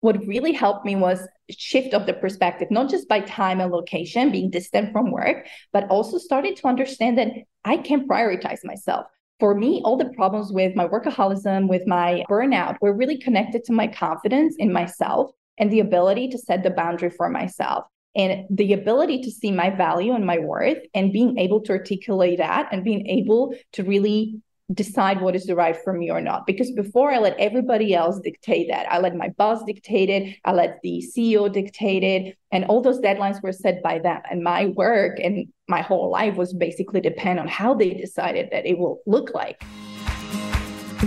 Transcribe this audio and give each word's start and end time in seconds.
what 0.00 0.26
really 0.26 0.52
helped 0.52 0.84
me 0.84 0.96
was 0.96 1.26
shift 1.50 1.94
of 1.94 2.06
the 2.06 2.14
perspective, 2.14 2.70
not 2.70 2.90
just 2.90 3.08
by 3.08 3.20
time 3.20 3.60
and 3.60 3.70
location, 3.70 4.30
being 4.30 4.50
distant 4.50 4.92
from 4.92 5.10
work, 5.10 5.46
but 5.72 5.88
also 5.88 6.18
starting 6.18 6.54
to 6.56 6.68
understand 6.68 7.18
that 7.18 7.32
I 7.64 7.76
can 7.76 8.08
prioritize 8.08 8.60
myself. 8.64 9.06
For 9.38 9.54
me, 9.54 9.80
all 9.84 9.96
the 9.96 10.10
problems 10.16 10.52
with 10.52 10.74
my 10.76 10.86
workaholism, 10.86 11.68
with 11.68 11.86
my 11.86 12.24
burnout, 12.28 12.76
were 12.80 12.92
really 12.92 13.18
connected 13.18 13.64
to 13.64 13.72
my 13.72 13.86
confidence 13.86 14.54
in 14.58 14.72
myself 14.72 15.30
and 15.58 15.70
the 15.70 15.80
ability 15.80 16.28
to 16.28 16.38
set 16.38 16.62
the 16.62 16.70
boundary 16.70 17.10
for 17.10 17.28
myself 17.28 17.84
and 18.16 18.44
the 18.50 18.72
ability 18.72 19.22
to 19.22 19.30
see 19.30 19.52
my 19.52 19.70
value 19.70 20.14
and 20.14 20.26
my 20.26 20.38
worth 20.38 20.78
and 20.94 21.12
being 21.12 21.38
able 21.38 21.60
to 21.60 21.72
articulate 21.72 22.38
that 22.38 22.68
and 22.72 22.84
being 22.84 23.06
able 23.06 23.54
to 23.72 23.84
really 23.84 24.40
decide 24.74 25.20
what 25.20 25.34
is 25.34 25.46
the 25.46 25.56
right 25.56 25.76
for 25.82 25.92
me 25.92 26.10
or 26.10 26.20
not. 26.20 26.46
Because 26.46 26.70
before 26.70 27.10
I 27.12 27.18
let 27.18 27.38
everybody 27.38 27.94
else 27.94 28.20
dictate 28.20 28.68
that, 28.68 28.90
I 28.90 28.98
let 28.98 29.16
my 29.16 29.28
boss 29.30 29.64
dictate 29.64 30.10
it, 30.10 30.36
I 30.44 30.52
let 30.52 30.80
the 30.82 31.02
CEO 31.16 31.52
dictate 31.52 32.04
it, 32.04 32.36
and 32.52 32.64
all 32.66 32.80
those 32.80 33.00
deadlines 33.00 33.42
were 33.42 33.52
set 33.52 33.82
by 33.82 33.98
them. 33.98 34.20
And 34.30 34.42
my 34.42 34.66
work 34.66 35.18
and 35.18 35.48
my 35.68 35.80
whole 35.80 36.10
life 36.10 36.36
was 36.36 36.54
basically 36.54 37.00
depend 37.00 37.40
on 37.40 37.48
how 37.48 37.74
they 37.74 37.90
decided 37.90 38.50
that 38.52 38.66
it 38.66 38.78
will 38.78 39.00
look 39.06 39.34
like. 39.34 39.60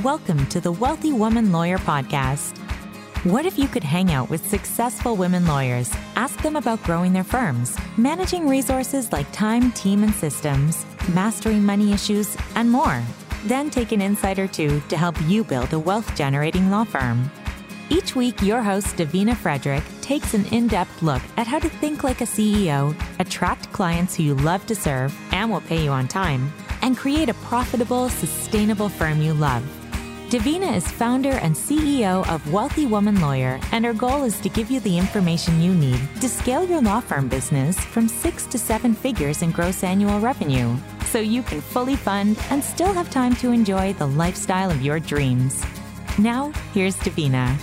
Welcome 0.04 0.46
to 0.48 0.60
the 0.60 0.72
Wealthy 0.72 1.14
Woman 1.14 1.52
Lawyer 1.52 1.78
Podcast. 1.78 2.58
What 3.24 3.46
if 3.46 3.58
you 3.58 3.70
could 3.70 3.86
hang 3.86 4.12
out 4.12 4.30
with 4.30 4.46
successful 4.46 5.16
women 5.16 5.48
lawyers, 5.48 5.90
ask 6.18 6.42
them 6.42 6.58
about 6.58 6.84
growing 6.84 7.14
their 7.14 7.24
firms, 7.24 7.78
managing 7.96 8.50
resources 8.50 9.14
like 9.14 9.32
time, 9.32 9.72
team, 9.72 10.04
and 10.04 10.14
systems, 10.14 10.86
mastering 11.14 11.64
money 11.64 11.94
issues, 11.94 12.36
and 12.56 12.70
more? 12.70 13.02
Then 13.46 13.70
take 13.70 13.92
an 13.92 14.02
insider 14.02 14.48
two 14.48 14.82
to 14.88 14.98
help 14.98 15.16
you 15.24 15.44
build 15.44 15.74
a 15.74 15.80
wealth 15.80 16.16
generating 16.16 16.72
law 16.72 16.86
firm. 16.86 17.30
Each 17.90 18.16
week, 18.16 18.42
your 18.42 18.62
host, 18.62 18.96
Davina 18.96 19.36
Frederick, 19.36 19.84
takes 20.02 20.34
an 20.34 20.46
in 20.48 20.68
depth 20.68 21.02
look 21.02 21.22
at 21.36 21.46
how 21.46 21.60
to 21.60 21.70
think 21.70 22.04
like 22.04 22.22
a 22.22 22.26
CEO, 22.26 22.96
attract 23.20 23.72
clients 23.74 24.16
who 24.16 24.24
you 24.24 24.36
love 24.36 24.66
to 24.68 24.76
serve 24.76 25.14
and 25.34 25.52
will 25.52 25.62
pay 25.62 25.84
you 25.84 25.92
on 25.92 26.08
time, 26.08 26.52
and 26.82 26.98
create 26.98 27.30
a 27.30 27.34
profitable, 27.36 28.08
sustainable 28.10 28.90
firm 28.90 29.22
you 29.22 29.34
love. 29.34 29.83
Davina 30.34 30.76
is 30.76 30.92
founder 30.92 31.34
and 31.34 31.54
CEO 31.54 32.28
of 32.28 32.52
Wealthy 32.52 32.88
Woman 32.88 33.22
Lawyer, 33.22 33.60
and 33.72 33.86
her 33.86 33.94
goal 33.94 34.24
is 34.24 34.40
to 34.40 34.50
give 34.50 34.72
you 34.72 34.80
the 34.80 34.98
information 34.98 35.62
you 35.62 35.76
need 35.76 36.00
to 36.22 36.28
scale 36.28 36.68
your 36.68 36.82
law 36.82 37.02
firm 37.02 37.28
business 37.28 37.80
from 37.80 38.08
six 38.08 38.48
to 38.48 38.58
seven 38.58 38.96
figures 38.96 39.44
in 39.44 39.52
gross 39.52 39.84
annual 39.84 40.20
revenue 40.20 40.76
so 41.06 41.20
you 41.20 41.44
can 41.44 41.62
fully 41.62 41.96
fund 41.96 42.36
and 42.50 42.64
still 42.64 42.92
have 42.92 43.12
time 43.12 43.36
to 43.36 43.52
enjoy 43.52 43.94
the 43.94 44.08
lifestyle 44.08 44.72
of 44.72 44.82
your 44.82 45.00
dreams. 45.00 45.64
Now, 46.18 46.52
here's 46.74 46.96
Davina. 46.96 47.56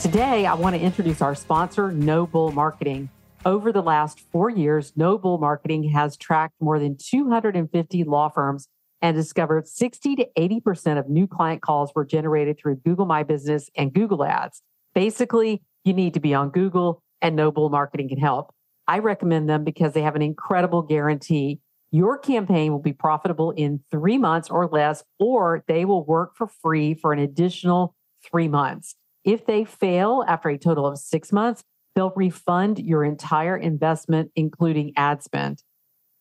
Today, 0.00 0.44
I 0.44 0.54
want 0.54 0.74
to 0.74 0.82
introduce 0.82 1.22
our 1.22 1.36
sponsor, 1.36 1.92
No 1.92 2.26
Bull 2.26 2.50
Marketing. 2.50 3.10
Over 3.44 3.70
the 3.70 3.80
last 3.80 4.18
four 4.32 4.50
years, 4.50 4.92
No 4.96 5.18
Bull 5.18 5.38
Marketing 5.38 5.84
has 5.90 6.16
tracked 6.16 6.54
more 6.60 6.80
than 6.80 6.96
250 6.96 8.02
law 8.02 8.28
firms 8.28 8.66
and 9.02 9.16
discovered 9.16 9.68
60 9.68 10.16
to 10.16 10.26
80% 10.38 10.98
of 10.98 11.08
new 11.08 11.26
client 11.26 11.62
calls 11.62 11.92
were 11.94 12.04
generated 12.04 12.58
through 12.58 12.76
Google 12.76 13.06
My 13.06 13.22
Business 13.22 13.70
and 13.76 13.92
Google 13.92 14.24
Ads. 14.24 14.62
Basically, 14.94 15.62
you 15.84 15.92
need 15.92 16.14
to 16.14 16.20
be 16.20 16.34
on 16.34 16.50
Google, 16.50 17.02
and 17.20 17.36
No 17.36 17.50
Bull 17.50 17.68
Marketing 17.68 18.08
can 18.08 18.18
help. 18.18 18.54
I 18.88 18.98
recommend 19.00 19.48
them 19.48 19.64
because 19.64 19.92
they 19.92 20.02
have 20.02 20.16
an 20.16 20.22
incredible 20.22 20.82
guarantee. 20.82 21.60
Your 21.90 22.18
campaign 22.18 22.72
will 22.72 22.80
be 22.80 22.92
profitable 22.92 23.52
in 23.52 23.80
three 23.90 24.18
months 24.18 24.50
or 24.50 24.68
less, 24.68 25.02
or 25.18 25.64
they 25.68 25.84
will 25.84 26.04
work 26.04 26.36
for 26.36 26.46
free 26.46 26.94
for 26.94 27.12
an 27.12 27.18
additional 27.18 27.94
three 28.28 28.48
months. 28.48 28.96
If 29.24 29.46
they 29.46 29.64
fail 29.64 30.24
after 30.26 30.48
a 30.48 30.58
total 30.58 30.86
of 30.86 30.98
six 30.98 31.32
months, 31.32 31.64
they'll 31.94 32.12
refund 32.14 32.78
your 32.78 33.04
entire 33.04 33.56
investment, 33.56 34.30
including 34.36 34.92
ad 34.96 35.22
spend. 35.22 35.62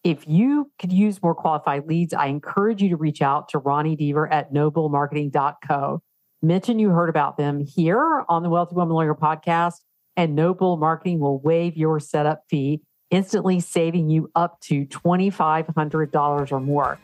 If 0.05 0.27
you 0.27 0.71
could 0.77 0.93
use 0.93 1.19
more 1.23 1.33
qualified 1.33 1.87
leads, 1.87 2.13
I 2.13 2.27
encourage 2.27 2.79
you 2.79 2.89
to 2.89 2.95
reach 2.95 3.23
out 3.23 3.49
to 3.49 3.57
Ronnie 3.57 3.97
Deaver 3.97 4.31
at 4.31 4.53
nobullmarketing.co. 4.53 5.99
Mention 6.43 6.77
you 6.77 6.89
heard 6.91 7.09
about 7.09 7.37
them 7.37 7.59
here 7.59 8.23
on 8.29 8.43
the 8.43 8.49
Wealthy 8.49 8.75
Woman 8.75 8.93
Lawyer 8.93 9.15
podcast 9.15 9.77
and 10.15 10.35
No 10.35 10.53
Bull 10.53 10.77
Marketing 10.77 11.19
will 11.19 11.39
waive 11.39 11.75
your 11.75 11.99
setup 11.99 12.43
fee, 12.47 12.83
instantly 13.09 13.59
saving 13.59 14.11
you 14.11 14.29
up 14.35 14.61
to 14.65 14.85
$2,500 14.85 16.51
or 16.51 16.59
more. 16.59 16.99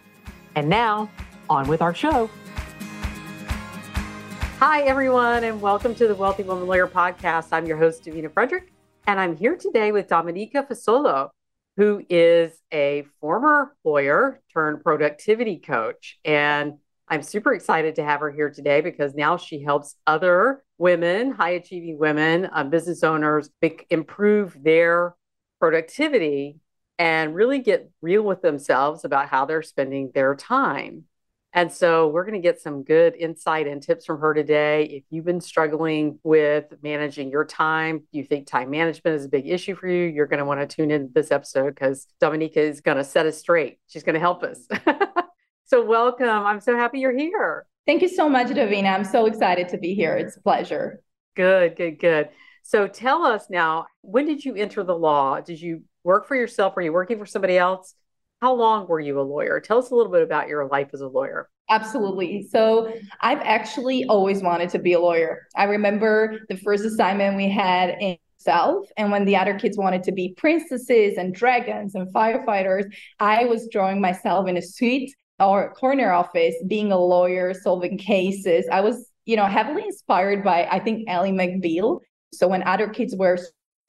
And 0.54 0.70
now, 0.70 1.10
on 1.50 1.68
with 1.68 1.82
our 1.82 1.96
show. 1.96 2.30
Hi, 4.60 4.84
everyone, 4.84 5.44
and 5.44 5.60
welcome 5.60 5.96
to 5.96 6.08
the 6.08 6.14
Wealthy 6.14 6.44
Woman 6.44 6.68
Lawyer 6.68 6.86
podcast. 6.86 7.48
I'm 7.52 7.66
your 7.66 7.78
host, 7.78 8.04
Davina 8.04 8.32
Frederick, 8.32 8.72
and 9.08 9.20
I'm 9.20 9.36
here 9.36 9.56
today 9.56 9.92
with 9.92 10.08
Dominica 10.08 10.68
Fasolo, 10.70 11.32
who 11.78 12.04
is 12.10 12.52
a 12.72 13.06
former 13.20 13.76
lawyer 13.84 14.42
turned 14.54 14.84
productivity 14.84 15.58
coach. 15.58 16.20
And 16.26 16.74
I'm 17.08 17.24
super 17.24 17.54
excited 17.54 17.96
to 17.96 18.04
have 18.04 18.22
her 18.22 18.32
here 18.32 18.50
today 18.50 18.82
because 18.82 19.14
now 19.14 19.38
she 19.38 19.62
helps 19.62 19.96
other 20.08 20.64
women, 20.78 21.32
high 21.32 21.52
achieving 21.52 21.98
women, 21.98 22.50
um, 22.54 22.70
business 22.70 23.04
owners, 23.04 23.50
improve 23.90 24.58
their 24.62 25.16
productivity 25.60 26.58
and 26.98 27.36
really 27.36 27.60
get 27.60 27.90
real 28.02 28.22
with 28.22 28.42
themselves 28.42 29.04
about 29.06 29.28
how 29.28 29.46
they're 29.46 29.62
spending 29.62 30.12
their 30.14 30.36
time. 30.36 31.06
And 31.54 31.72
so 31.72 32.08
we're 32.08 32.24
going 32.24 32.42
to 32.42 32.48
get 32.48 32.62
some 32.62 32.84
good 32.84 33.14
insight 33.16 33.68
and 33.68 33.84
tips 33.84 34.06
from 34.06 34.22
her 34.22 34.34
today. 34.34 34.86
If 34.86 35.04
you've 35.10 35.26
been 35.26 35.42
struggling 35.42 36.18
with 36.24 36.66
managing 36.82 37.30
your 37.30 37.44
time, 37.44 38.04
you 38.12 38.24
think 38.24 38.48
time 38.48 38.70
management 38.70 39.18
is 39.18 39.26
a 39.26 39.30
big 39.30 39.48
issue 39.48 39.76
for 39.76 39.88
you, 39.88 40.06
you're 40.06 40.28
going 40.28 40.40
to 40.40 40.46
want 40.46 40.62
to 40.62 40.76
tune 40.76 40.92
in 40.92 41.10
this 41.14 41.30
episode 41.30 41.76
because 41.76 42.08
Dominica 42.22 42.62
is 42.62 42.80
going 42.80 42.98
to 42.98 43.04
set 43.04 43.26
us 43.26 43.38
straight. 43.38 43.80
She's 43.88 44.04
going 44.04 44.14
to 44.14 44.20
help 44.20 44.44
us. 44.44 44.66
So, 45.72 45.82
welcome. 45.86 46.28
I'm 46.28 46.60
so 46.60 46.76
happy 46.76 47.00
you're 47.00 47.18
here. 47.18 47.66
Thank 47.86 48.02
you 48.02 48.10
so 48.10 48.28
much, 48.28 48.48
Davina. 48.48 48.94
I'm 48.94 49.06
so 49.06 49.26
excited 49.26 49.70
to 49.70 49.78
be 49.78 49.94
here. 49.94 50.18
It's 50.18 50.36
a 50.36 50.42
pleasure. 50.42 51.02
Good, 51.38 51.78
good, 51.78 51.98
good. 51.98 52.28
So, 52.62 52.90
tell 52.90 53.24
us 53.24 53.46
now, 53.50 53.86
when 54.02 54.26
did 54.26 54.44
you 54.44 54.56
enter 54.56 54.84
the 54.84 54.98
law? 54.98 55.40
Did 55.40 55.62
you 55.62 55.84
work 56.04 56.28
for 56.28 56.36
yourself? 56.36 56.76
Were 56.76 56.82
you 56.82 56.92
working 56.92 57.18
for 57.18 57.26
somebody 57.26 57.58
else? 57.58 57.96
How 58.42 58.54
long 58.56 58.88
were 58.88 59.00
you 59.00 59.20
a 59.20 59.22
lawyer? 59.22 59.60
Tell 59.60 59.78
us 59.78 59.92
a 59.92 59.96
little 59.96 60.12
bit 60.12 60.24
about 60.24 60.48
your 60.48 60.68
life 60.68 60.90
as 60.94 61.02
a 61.02 61.08
lawyer. 61.08 61.50
Absolutely. 61.70 62.48
So 62.50 62.92
I've 63.22 63.40
actually 63.40 64.06
always 64.06 64.42
wanted 64.42 64.70
to 64.72 64.80
be 64.80 64.94
a 64.94 65.00
lawyer. 65.00 65.48
I 65.56 65.66
remember 65.66 66.40
the 66.50 66.58
first 66.58 66.84
assignment 66.84 67.38
we 67.38 67.50
had 67.50 67.96
in 68.02 68.18
South, 68.38 68.86
and 68.98 69.12
when 69.12 69.26
the 69.26 69.36
other 69.36 69.58
kids 69.60 69.78
wanted 69.78 70.04
to 70.04 70.12
be 70.12 70.34
princesses 70.36 71.18
and 71.18 71.34
dragons 71.34 71.94
and 71.94 72.12
firefighters, 72.12 72.92
I 73.20 73.46
was 73.46 73.70
drawing 73.72 74.02
myself 74.02 74.48
in 74.48 74.58
a 74.58 74.62
suit 74.62 75.12
our 75.42 75.74
corner 75.74 76.12
office, 76.12 76.56
being 76.68 76.92
a 76.92 76.98
lawyer, 76.98 77.54
solving 77.54 77.98
cases, 77.98 78.66
I 78.72 78.82
was, 78.82 79.10
you 79.26 79.36
know, 79.36 79.48
heavily 79.48 79.84
inspired 79.84 80.44
by, 80.44 80.68
I 80.72 80.80
think, 80.80 81.10
Ally 81.10 81.32
McBeal. 81.32 82.00
So 82.32 82.48
when 82.48 82.64
other 82.64 82.88
kids 82.88 83.16
were 83.16 83.40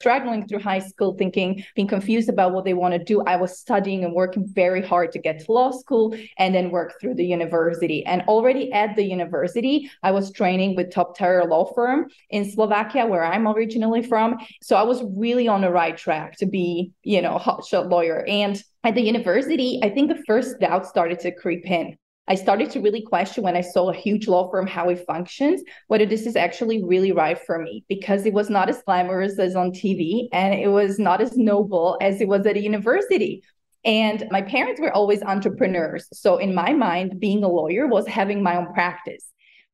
struggling 0.02 0.44
through 0.48 0.58
high 0.58 0.80
school, 0.80 1.14
thinking, 1.14 1.64
being 1.76 1.86
confused 1.86 2.28
about 2.28 2.52
what 2.52 2.64
they 2.64 2.74
want 2.74 2.92
to 2.92 2.98
do, 2.98 3.22
I 3.22 3.36
was 3.36 3.56
studying 3.56 4.02
and 4.04 4.12
working 4.12 4.44
very 4.44 4.82
hard 4.82 5.12
to 5.12 5.20
get 5.20 5.44
to 5.44 5.52
law 5.52 5.70
school 5.70 6.12
and 6.38 6.52
then 6.52 6.72
work 6.72 7.00
through 7.00 7.14
the 7.14 7.24
university. 7.24 8.04
And 8.04 8.22
already 8.22 8.72
at 8.72 8.96
the 8.96 9.04
university, 9.04 9.88
I 10.02 10.10
was 10.10 10.32
training 10.32 10.74
with 10.74 10.90
top 10.90 11.16
tier 11.16 11.44
law 11.44 11.72
firm 11.72 12.08
in 12.30 12.50
Slovakia, 12.50 13.06
where 13.06 13.24
I'm 13.24 13.46
originally 13.46 14.02
from. 14.02 14.38
So 14.60 14.74
I 14.74 14.82
was 14.82 15.04
really 15.16 15.46
on 15.46 15.60
the 15.60 15.70
right 15.70 15.96
track 15.96 16.36
to 16.38 16.46
be, 16.46 16.90
you 17.04 17.22
know, 17.22 17.38
hotshot 17.38 17.88
lawyer. 17.88 18.24
And 18.26 18.60
at 18.82 18.96
the 18.96 19.02
university, 19.02 19.78
I 19.84 19.88
think 19.90 20.08
the 20.08 20.22
first 20.26 20.58
doubt 20.58 20.84
started 20.86 21.20
to 21.20 21.30
creep 21.30 21.64
in. 21.64 21.96
I 22.28 22.36
started 22.36 22.70
to 22.70 22.80
really 22.80 23.02
question 23.02 23.42
when 23.42 23.56
I 23.56 23.62
saw 23.62 23.90
a 23.90 23.96
huge 23.96 24.28
law 24.28 24.48
firm 24.48 24.66
how 24.66 24.88
it 24.90 25.04
functions, 25.06 25.60
whether 25.88 26.06
this 26.06 26.24
is 26.24 26.36
actually 26.36 26.82
really 26.84 27.10
right 27.10 27.38
for 27.38 27.58
me, 27.58 27.84
because 27.88 28.24
it 28.26 28.32
was 28.32 28.48
not 28.48 28.68
as 28.68 28.82
glamorous 28.84 29.38
as 29.40 29.56
on 29.56 29.72
TV 29.72 30.28
and 30.32 30.54
it 30.54 30.68
was 30.68 31.00
not 31.00 31.20
as 31.20 31.36
noble 31.36 31.98
as 32.00 32.20
it 32.20 32.28
was 32.28 32.46
at 32.46 32.56
a 32.56 32.62
university. 32.62 33.42
And 33.84 34.28
my 34.30 34.40
parents 34.42 34.80
were 34.80 34.92
always 34.92 35.22
entrepreneurs. 35.22 36.06
So, 36.12 36.36
in 36.36 36.54
my 36.54 36.72
mind, 36.72 37.18
being 37.18 37.42
a 37.42 37.48
lawyer 37.48 37.88
was 37.88 38.06
having 38.06 38.40
my 38.40 38.56
own 38.56 38.72
practice. 38.72 39.24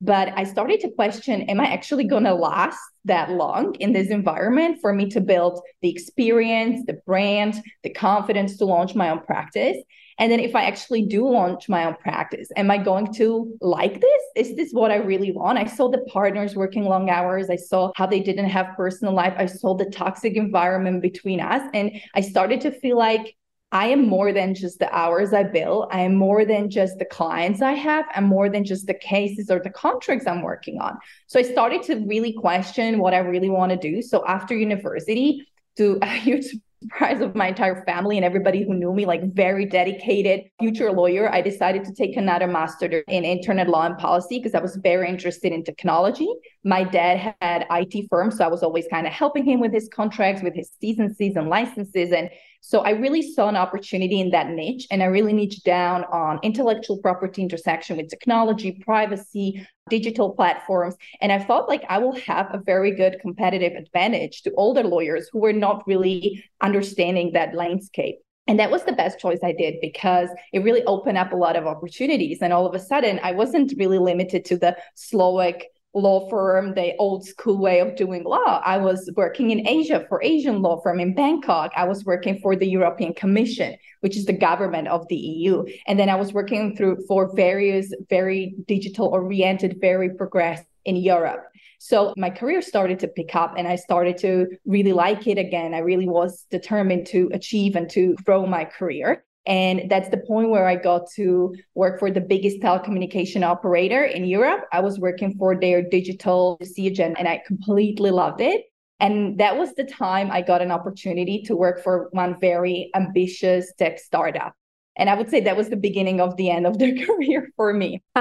But 0.01 0.33
I 0.35 0.45
started 0.45 0.81
to 0.81 0.91
question 0.91 1.43
Am 1.43 1.61
I 1.61 1.67
actually 1.67 2.05
going 2.05 2.25
to 2.25 2.35
last 2.35 2.79
that 3.05 3.31
long 3.31 3.75
in 3.75 3.93
this 3.93 4.09
environment 4.09 4.79
for 4.81 4.95
me 4.95 5.11
to 5.11 5.21
build 5.21 5.61
the 5.83 5.91
experience, 5.91 6.87
the 6.87 7.01
brand, 7.05 7.63
the 7.83 7.91
confidence 7.91 8.57
to 8.59 8.65
launch 8.65 8.95
my 8.95 9.11
own 9.11 9.21
practice? 9.21 9.77
And 10.19 10.33
then 10.33 10.41
if 10.41 10.55
I 10.57 10.65
actually 10.65 11.03
do 11.03 11.29
launch 11.29 11.69
my 11.69 11.85
own 11.85 11.95
practice, 11.97 12.49
am 12.57 12.71
I 12.71 12.79
going 12.79 13.13
to 13.15 13.57
like 13.61 14.01
this? 14.01 14.23
Is 14.37 14.57
this 14.57 14.73
what 14.73 14.91
I 14.91 14.97
really 14.97 15.33
want? 15.33 15.59
I 15.59 15.67
saw 15.67 15.89
the 15.89 16.05
partners 16.13 16.57
working 16.57 16.85
long 16.85 17.09
hours. 17.11 17.51
I 17.51 17.57
saw 17.57 17.93
how 17.97 18.07
they 18.07 18.21
didn't 18.21 18.49
have 18.49 18.77
personal 18.77 19.15
life. 19.15 19.35
I 19.37 19.47
saw 19.47 19.75
the 19.75 19.87
toxic 19.87 20.35
environment 20.35 21.03
between 21.03 21.41
us. 21.41 21.63
And 21.73 21.93
I 22.15 22.21
started 22.21 22.61
to 22.63 22.71
feel 22.71 22.99
like 22.99 23.37
I 23.71 23.89
am 23.89 24.09
more 24.09 24.33
than 24.33 24.55
just 24.55 24.79
the 24.79 24.91
hours 24.95 25.35
I 25.35 25.43
bill. 25.43 25.89
I 25.93 26.01
am 26.01 26.15
more 26.15 26.45
than 26.45 26.71
just 26.71 26.99
the 26.99 27.05
clients 27.05 27.61
I 27.61 27.73
have. 27.73 28.07
I'm 28.15 28.25
more 28.25 28.49
than 28.49 28.65
just 28.65 28.87
the 28.87 28.95
cases 28.95 29.51
or 29.51 29.61
the 29.61 29.71
contracts 29.71 30.27
I'm 30.27 30.43
working 30.43 30.81
on. 30.81 30.97
So 31.27 31.39
I 31.39 31.43
started 31.43 31.83
to 31.85 31.97
really 32.07 32.33
question 32.33 32.99
what 32.99 33.13
I 33.13 33.19
really 33.19 33.51
want 33.51 33.71
to 33.73 33.77
do. 33.77 34.01
So 34.01 34.25
after 34.27 34.57
university, 34.57 35.47
to 35.79 35.99
a 36.03 36.07
huge 36.07 36.55
surprise 36.83 37.21
of 37.21 37.35
my 37.35 37.49
entire 37.49 37.85
family 37.85 38.17
and 38.17 38.25
everybody 38.25 38.65
who 38.65 38.75
knew 38.75 38.93
me, 38.93 39.05
like 39.05 39.35
very 39.35 39.65
dedicated 39.65 40.45
future 40.61 40.93
lawyer, 40.93 41.33
I 41.33 41.41
decided 41.41 41.85
to 41.85 41.93
take 41.93 42.17
another 42.17 42.47
master 42.47 42.87
in 43.09 43.25
internet 43.25 43.69
law 43.69 43.87
and 43.87 43.99
policy 43.99 44.39
because 44.39 44.55
I 44.55 44.61
was 44.61 44.77
very 44.77 45.09
interested 45.09 45.53
in 45.53 45.65
technology. 45.65 46.29
My 46.65 46.85
dad 46.85 47.35
had 47.41 47.67
IT 47.71 48.09
firm, 48.09 48.31
so 48.31 48.45
I 48.45 48.49
was 48.49 48.63
always 48.63 48.87
kind 48.89 49.07
of 49.07 49.13
helping 49.13 49.45
him 49.45 49.61
with 49.61 49.73
his 49.73 49.89
contracts, 49.89 50.43
with 50.43 50.55
his 50.55 50.71
season 50.81 51.15
season 51.15 51.49
licenses. 51.49 52.13
And 52.13 52.31
so 52.61 52.81
I 52.81 52.91
really 52.91 53.23
saw 53.23 53.49
an 53.49 53.57
opportunity 53.57 54.21
in 54.21 54.31
that 54.31 54.51
niche 54.51 54.87
and 54.91 55.03
I 55.03 55.07
really 55.07 55.33
niched 55.33 55.65
down 55.65 56.05
on 56.05 56.41
intellectual 56.43 56.99
property 56.99 57.41
intersection 57.41 57.97
with 57.97 58.09
technology, 58.09 58.73
privacy, 58.85 59.67
digital 59.89 60.33
platforms. 60.33 60.97
And 61.21 61.33
I 61.33 61.39
felt 61.39 61.69
like 61.69 61.85
I 61.89 61.99
will 61.99 62.17
have 62.17 62.49
a 62.53 62.59
very 62.59 62.95
good 62.95 63.19
competitive 63.21 63.73
advantage 63.73 64.43
to 64.43 64.53
older 64.55 64.83
lawyers 64.83 65.29
who 65.33 65.39
were 65.39 65.53
not 65.53 65.87
really 65.87 66.45
understanding 66.61 67.33
that 67.33 67.55
landscape. 67.55 68.17
And 68.47 68.59
that 68.59 68.71
was 68.71 68.85
the 68.85 68.93
best 68.93 69.21
choice 69.21 69.41
I 69.45 69.53
did 69.53 69.75
because 69.81 70.31
it 70.53 70.61
really 70.61 70.83
opened 70.85 71.19
up 71.19 71.33
a 71.33 71.37
lot 71.37 71.57
of 71.57 71.67
opportunities. 71.67 72.39
And 72.41 72.53
all 72.53 72.67
of 72.67 72.75
a 72.75 72.79
sudden, 72.79 73.21
I 73.23 73.33
wasn't 73.33 73.75
really 73.77 73.99
limited 73.99 74.47
to 74.47 74.57
the 74.57 74.77
Slovak 74.95 75.65
law 75.95 76.29
firm, 76.29 76.75
the 76.75 76.95
old 76.99 77.27
school 77.27 77.59
way 77.59 77.81
of 77.81 77.97
doing 77.97 78.25
law. 78.25 78.61
I 78.65 78.77
was 78.79 79.11
working 79.17 79.51
in 79.51 79.67
Asia 79.67 80.05
for 80.09 80.23
Asian 80.23 80.61
law 80.63 80.81
firm 80.81 81.01
in 81.01 81.15
Bangkok. 81.15 81.73
I 81.77 81.85
was 81.85 82.05
working 82.05 82.39
for 82.41 82.57
the 82.57 82.69
European 82.69 83.15
Commission, 83.15 83.77
which 84.01 84.17
is 84.17 84.27
the 84.27 84.33
government 84.33 84.89
of 84.89 85.09
the 85.09 85.17
EU. 85.17 85.65
And 85.87 85.99
then 85.99 86.09
I 86.09 86.17
was 86.17 86.33
working 86.33 86.77
through 86.77 87.05
for 87.07 87.35
various 87.35 87.93
very 88.11 88.55
digital 88.67 89.07
oriented, 89.07 89.79
very 89.81 90.11
progressive 90.15 90.67
in 90.85 90.97
Europe. 90.97 91.45
So 91.79 92.13
my 92.17 92.31
career 92.31 92.61
started 92.61 92.99
to 93.01 93.09
pick 93.09 93.37
up 93.37 93.55
and 93.57 93.69
I 93.69 93.77
started 93.77 94.19
to 94.19 94.49
really 94.67 94.93
like 94.93 95.27
it 95.27 95.39
again. 95.39 95.75
I 95.75 95.79
really 95.79 96.09
was 96.09 96.45
determined 96.51 97.07
to 97.09 97.31
achieve 97.33 97.77
and 97.77 97.89
to 97.91 98.15
grow 98.25 98.47
my 98.47 98.65
career. 98.65 99.25
And 99.49 99.91
that's 99.91 100.11
the 100.11 100.19
point 100.19 100.51
where 100.51 100.67
I 100.67 100.77
got 100.77 101.11
to 101.17 101.55
work 101.75 101.99
for 101.99 102.11
the 102.11 102.21
biggest 102.21 102.61
telecommunication 102.61 103.43
operator 103.43 104.05
in 104.05 104.27
Europe. 104.27 104.67
I 104.73 104.81
was 104.81 105.01
working 105.01 105.35
for 105.39 105.59
their 105.59 105.83
digital 105.83 106.59
siege 106.63 107.01
and 107.01 107.17
I 107.17 107.43
completely 107.47 108.11
loved 108.11 108.43
it. 108.43 108.67
And 109.01 109.39
that 109.39 109.57
was 109.57 109.75
the 109.75 109.85
time 109.85 110.31
I 110.31 110.43
got 110.43 110.61
an 110.61 110.71
opportunity 110.71 111.43
to 111.47 111.57
work 111.57 111.83
for 111.83 112.09
one 112.11 112.39
very 112.39 112.91
ambitious 112.95 113.73
tech 113.79 113.99
startup. 113.99 114.53
And 114.97 115.09
I 115.09 115.15
would 115.15 115.31
say 115.31 115.41
that 115.41 115.57
was 115.57 115.71
the 115.71 115.77
beginning 115.77 116.21
of 116.21 116.37
the 116.37 116.51
end 116.51 116.67
of 116.67 116.79
their 116.79 116.95
career 117.07 117.49
for 117.57 117.73
me. 117.73 118.03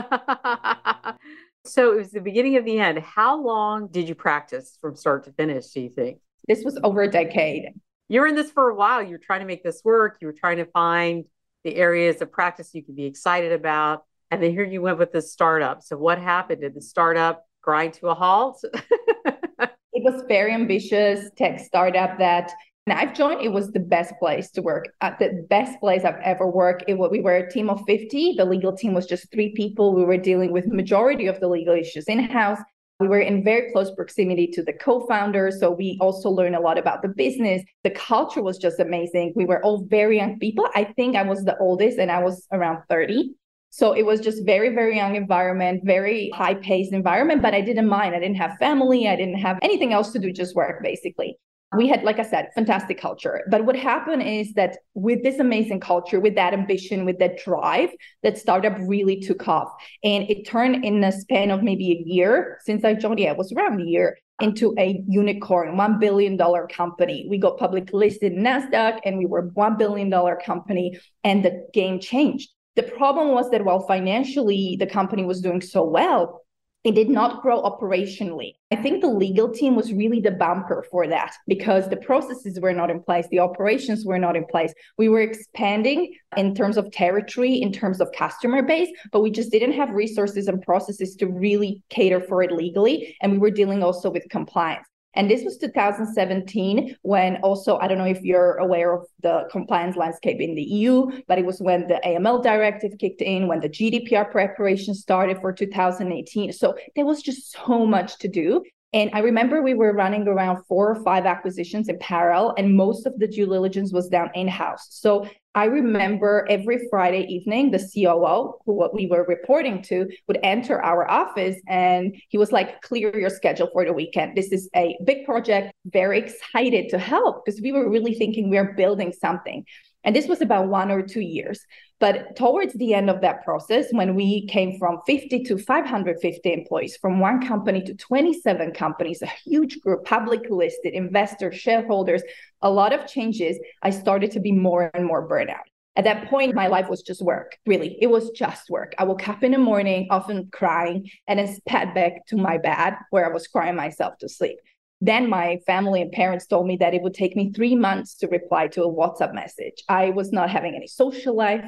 so 1.65 1.91
it 1.91 1.97
was 1.97 2.11
the 2.11 2.21
beginning 2.21 2.55
of 2.55 2.63
the 2.63 2.79
end. 2.79 2.99
How 2.99 3.41
long 3.43 3.87
did 3.87 4.07
you 4.07 4.15
practice 4.15 4.77
from 4.79 4.95
start 4.95 5.25
to 5.25 5.33
finish, 5.33 5.67
do 5.71 5.81
you 5.81 5.89
think? 5.89 6.19
This 6.47 6.63
was 6.63 6.79
over 6.83 7.01
a 7.01 7.11
decade 7.11 7.73
you're 8.09 8.27
in 8.27 8.35
this 8.35 8.51
for 8.51 8.69
a 8.69 8.75
while. 8.75 9.03
You're 9.03 9.19
trying 9.19 9.41
to 9.41 9.45
make 9.45 9.63
this 9.63 9.81
work. 9.83 10.17
You're 10.21 10.33
trying 10.33 10.57
to 10.57 10.65
find 10.65 11.25
the 11.63 11.75
areas 11.75 12.21
of 12.21 12.31
practice 12.31 12.73
you 12.73 12.83
could 12.83 12.95
be 12.95 13.05
excited 13.05 13.51
about. 13.51 14.03
And 14.31 14.41
then 14.41 14.51
here 14.51 14.63
you 14.63 14.81
went 14.81 14.97
with 14.97 15.11
this 15.11 15.31
startup. 15.31 15.83
So 15.83 15.97
what 15.97 16.19
happened? 16.19 16.61
Did 16.61 16.75
the 16.75 16.81
startup 16.81 17.45
grind 17.61 17.93
to 17.95 18.07
a 18.07 18.15
halt? 18.15 18.63
it 18.73 20.03
was 20.03 20.23
very 20.27 20.53
ambitious 20.53 21.29
tech 21.37 21.59
startup 21.59 22.17
that 22.19 22.51
and 22.87 22.97
I've 22.97 23.13
joined, 23.13 23.41
it 23.41 23.51
was 23.51 23.73
the 23.73 23.81
best 23.81 24.13
place 24.17 24.49
to 24.51 24.61
work, 24.61 24.87
at 25.01 25.19
the 25.19 25.45
best 25.49 25.77
place 25.81 26.05
I've 26.05 26.21
ever 26.23 26.47
worked. 26.47 26.85
It, 26.87 26.93
we 26.93 27.19
were 27.19 27.35
a 27.35 27.51
team 27.51 27.69
of 27.69 27.81
50. 27.85 28.35
The 28.37 28.45
legal 28.45 28.71
team 28.71 28.93
was 28.93 29.05
just 29.05 29.29
three 29.29 29.51
people. 29.51 29.93
We 29.93 30.05
were 30.05 30.15
dealing 30.15 30.53
with 30.53 30.67
majority 30.67 31.27
of 31.27 31.37
the 31.41 31.49
legal 31.49 31.75
issues 31.75 32.05
in-house. 32.05 32.59
We 32.99 33.07
were 33.07 33.19
in 33.19 33.43
very 33.43 33.71
close 33.71 33.93
proximity 33.93 34.47
to 34.47 34.63
the 34.63 34.73
co 34.73 35.05
founder 35.05 35.51
So 35.51 35.69
we 35.69 35.97
also 36.01 36.29
learned 36.29 36.55
a 36.55 36.59
lot 36.59 36.79
about 36.79 37.03
the 37.03 37.09
business. 37.09 37.61
The 37.83 37.91
culture 37.91 38.41
was 38.41 38.57
just 38.57 38.79
amazing. 38.79 39.33
We 39.35 39.45
were 39.45 39.63
all 39.63 39.85
very 39.85 40.17
young 40.17 40.39
people. 40.39 40.67
I 40.75 40.85
think 40.95 41.15
I 41.15 41.21
was 41.21 41.43
the 41.43 41.57
oldest 41.59 41.99
and 41.99 42.11
I 42.11 42.23
was 42.23 42.47
around 42.51 42.81
30. 42.89 43.35
So 43.69 43.91
it 43.93 44.03
was 44.03 44.19
just 44.19 44.45
very, 44.45 44.73
very 44.73 44.95
young 44.95 45.15
environment, 45.15 45.83
very 45.83 46.31
high 46.33 46.55
paced 46.55 46.93
environment, 46.93 47.43
but 47.43 47.53
I 47.53 47.61
didn't 47.61 47.87
mind. 47.87 48.15
I 48.15 48.19
didn't 48.19 48.37
have 48.37 48.57
family. 48.57 49.07
I 49.07 49.15
didn't 49.15 49.39
have 49.39 49.59
anything 49.61 49.93
else 49.93 50.11
to 50.13 50.19
do, 50.19 50.31
just 50.31 50.55
work 50.55 50.81
basically 50.81 51.37
we 51.75 51.87
had 51.87 52.03
like 52.03 52.17
i 52.17 52.23
said 52.23 52.47
fantastic 52.55 52.99
culture. 52.99 53.43
But 53.49 53.65
what 53.65 53.75
happened 53.75 54.23
is 54.23 54.53
that 54.53 54.77
with 54.93 55.23
this 55.23 55.39
amazing 55.39 55.81
culture 55.81 56.19
with 56.19 56.35
that 56.35 56.53
ambition 56.53 57.03
with 57.03 57.19
that 57.19 57.43
drive 57.43 57.89
that 58.23 58.37
startup 58.37 58.77
really 58.79 59.19
took 59.19 59.47
off. 59.47 59.69
And 60.03 60.29
it 60.29 60.47
turned 60.47 60.85
in 60.85 61.03
a 61.03 61.11
span 61.11 61.51
of 61.51 61.63
maybe 61.63 61.91
a 61.91 62.03
year 62.07 62.59
since 62.63 62.85
i 62.85 62.93
joined. 62.93 63.19
Yeah 63.19 63.31
it 63.31 63.37
was 63.37 63.51
around 63.51 63.81
a 63.81 63.83
year 63.83 64.17
into 64.39 64.73
a 64.77 65.03
unicorn 65.07 65.75
$1 65.75 65.99
billion 65.99 66.37
company. 66.67 67.25
We 67.27 67.39
got 67.39 67.57
public 67.57 67.91
listed 67.91 68.33
in 68.33 68.43
nasdaq 68.43 68.99
and 69.03 69.17
we 69.17 69.25
were 69.25 69.49
$1 69.49 69.77
billion 69.77 70.11
company 70.45 70.97
and 71.23 71.43
the 71.43 71.67
game 71.73 71.99
changed. 71.99 72.51
The 72.75 72.83
problem 72.83 73.29
was 73.29 73.49
that 73.49 73.65
while 73.65 73.87
financially 73.87 74.77
the 74.79 74.85
company 74.85 75.25
was 75.25 75.41
doing 75.41 75.61
so 75.61 75.83
well 75.83 76.43
it 76.83 76.95
did 76.95 77.09
not 77.09 77.41
grow 77.41 77.61
operationally. 77.63 78.53
I 78.71 78.77
think 78.77 79.01
the 79.01 79.07
legal 79.07 79.49
team 79.49 79.75
was 79.75 79.91
really 79.91 80.19
the 80.19 80.31
bumper 80.31 80.85
for 80.89 81.07
that 81.07 81.35
because 81.47 81.89
the 81.89 81.97
processes 81.97 82.59
were 82.59 82.73
not 82.73 82.89
in 82.89 83.01
place, 83.01 83.27
the 83.29 83.39
operations 83.39 84.05
were 84.05 84.19
not 84.19 84.35
in 84.35 84.45
place. 84.45 84.73
We 84.97 85.09
were 85.09 85.21
expanding 85.21 86.13
in 86.37 86.55
terms 86.55 86.77
of 86.77 86.91
territory, 86.91 87.55
in 87.55 87.71
terms 87.71 87.99
of 87.99 88.11
customer 88.11 88.61
base, 88.61 88.89
but 89.11 89.21
we 89.21 89.31
just 89.31 89.51
didn't 89.51 89.73
have 89.73 89.89
resources 89.91 90.47
and 90.47 90.61
processes 90.61 91.15
to 91.15 91.27
really 91.27 91.83
cater 91.89 92.21
for 92.21 92.41
it 92.43 92.51
legally. 92.51 93.17
And 93.21 93.33
we 93.33 93.37
were 93.39 93.51
dealing 93.51 93.83
also 93.83 94.09
with 94.09 94.23
compliance. 94.29 94.87
And 95.15 95.31
this 95.31 95.43
was 95.43 95.57
2017 95.57 96.95
when 97.01 97.37
also, 97.37 97.77
I 97.77 97.87
don't 97.87 97.97
know 97.97 98.05
if 98.05 98.21
you're 98.21 98.57
aware 98.57 98.93
of 98.93 99.07
the 99.23 99.47
compliance 99.51 99.95
landscape 99.95 100.39
in 100.39 100.53
the 100.53 100.61
EU, 100.61 101.07
but 101.27 101.39
it 101.39 101.45
was 101.45 101.59
when 101.59 101.87
the 101.87 101.99
AML 102.05 102.43
directive 102.43 102.91
kicked 102.99 103.21
in, 103.21 103.47
when 103.47 103.59
the 103.59 103.69
GDPR 103.69 104.29
preparation 104.31 104.93
started 104.93 105.39
for 105.41 105.51
2018. 105.51 106.53
So 106.53 106.75
there 106.95 107.05
was 107.05 107.23
just 107.23 107.51
so 107.51 107.85
much 107.85 108.19
to 108.19 108.27
do. 108.27 108.63
And 108.93 109.09
I 109.13 109.19
remember 109.19 109.61
we 109.61 109.73
were 109.73 109.93
running 109.93 110.27
around 110.27 110.63
four 110.65 110.89
or 110.89 111.03
five 111.03 111.25
acquisitions 111.25 111.89
in 111.89 111.97
parallel, 111.99 112.53
and 112.57 112.75
most 112.75 113.05
of 113.05 113.17
the 113.19 113.27
due 113.27 113.45
diligence 113.45 113.91
was 113.91 114.07
done 114.07 114.29
in 114.33 114.47
house. 114.47 114.87
So 114.91 115.27
I 115.57 115.65
remember 115.65 116.45
every 116.51 116.87
Friday 116.87 117.25
evening, 117.33 117.71
the 117.71 117.79
COO, 117.79 118.59
who 118.63 118.73
what 118.73 118.93
we 118.93 119.07
were 119.07 119.25
reporting 119.27 119.81
to, 119.89 120.07
would 120.27 120.37
enter 120.43 120.79
our 120.83 121.09
office 121.09 121.59
and 121.67 122.15
he 122.29 122.37
was 122.37 122.51
like, 122.51 122.83
clear 122.83 123.17
your 123.17 123.31
schedule 123.31 123.67
for 123.73 123.83
the 123.83 123.91
weekend. 123.91 124.35
This 124.37 124.51
is 124.51 124.69
a 124.75 124.95
big 125.03 125.25
project, 125.25 125.73
very 125.87 126.19
excited 126.19 126.89
to 126.89 126.99
help 126.99 127.43
because 127.43 127.59
we 127.59 127.71
were 127.71 127.89
really 127.89 128.13
thinking 128.13 128.51
we 128.51 128.59
are 128.59 128.73
building 128.73 129.11
something. 129.11 129.65
And 130.03 130.15
this 130.15 130.27
was 130.27 130.41
about 130.41 130.67
one 130.67 130.91
or 130.91 131.01
two 131.01 131.21
years. 131.21 131.59
But 131.99 132.35
towards 132.35 132.73
the 132.75 132.93
end 132.93 133.09
of 133.09 133.21
that 133.21 133.43
process, 133.43 133.87
when 133.91 134.13
we 134.13 134.45
came 134.45 134.77
from 134.77 134.99
50 135.07 135.43
to 135.45 135.57
550 135.57 136.53
employees, 136.53 136.95
from 136.97 137.19
one 137.19 137.45
company 137.45 137.81
to 137.81 137.95
27 137.95 138.73
companies, 138.73 139.23
a 139.23 139.25
huge 139.25 139.81
group, 139.81 140.05
public 140.05 140.41
listed 140.51 140.93
investors, 140.93 141.55
shareholders, 141.55 142.21
a 142.61 142.69
lot 142.69 142.93
of 142.93 143.07
changes, 143.07 143.57
I 143.83 143.89
started 143.89 144.31
to 144.31 144.39
be 144.39 144.51
more 144.51 144.91
and 144.93 145.05
more 145.05 145.27
burnout. 145.27 145.67
At 145.95 146.03
that 146.03 146.29
point, 146.29 146.53
my 146.53 146.67
life 146.67 146.89
was 146.89 147.01
just 147.01 147.23
work. 147.23 147.57
Really, 147.65 147.97
it 147.99 148.07
was 148.07 148.29
just 148.29 148.69
work. 148.69 148.93
I 148.99 149.03
woke 149.03 149.27
up 149.27 149.43
in 149.43 149.51
the 149.51 149.57
morning, 149.57 150.07
often 150.11 150.49
crying, 150.51 151.09
and 151.27 151.39
then 151.39 151.47
spat 151.47 151.95
back 151.95 152.27
to 152.27 152.37
my 152.37 152.59
bed 152.59 152.93
where 153.09 153.25
I 153.25 153.33
was 153.33 153.47
crying 153.47 153.75
myself 153.75 154.17
to 154.19 154.29
sleep. 154.29 154.57
Then 155.01 155.29
my 155.29 155.59
family 155.65 156.01
and 156.01 156.11
parents 156.11 156.45
told 156.45 156.67
me 156.67 156.77
that 156.77 156.93
it 156.93 157.01
would 157.01 157.13
take 157.13 157.35
me 157.35 157.51
three 157.51 157.75
months 157.75 158.15
to 158.15 158.27
reply 158.27 158.67
to 158.69 158.83
a 158.83 158.91
WhatsApp 158.91 159.33
message. 159.33 159.83
I 159.89 160.11
was 160.11 160.31
not 160.31 160.49
having 160.49 160.75
any 160.75 160.87
social 160.87 161.35
life. 161.35 161.65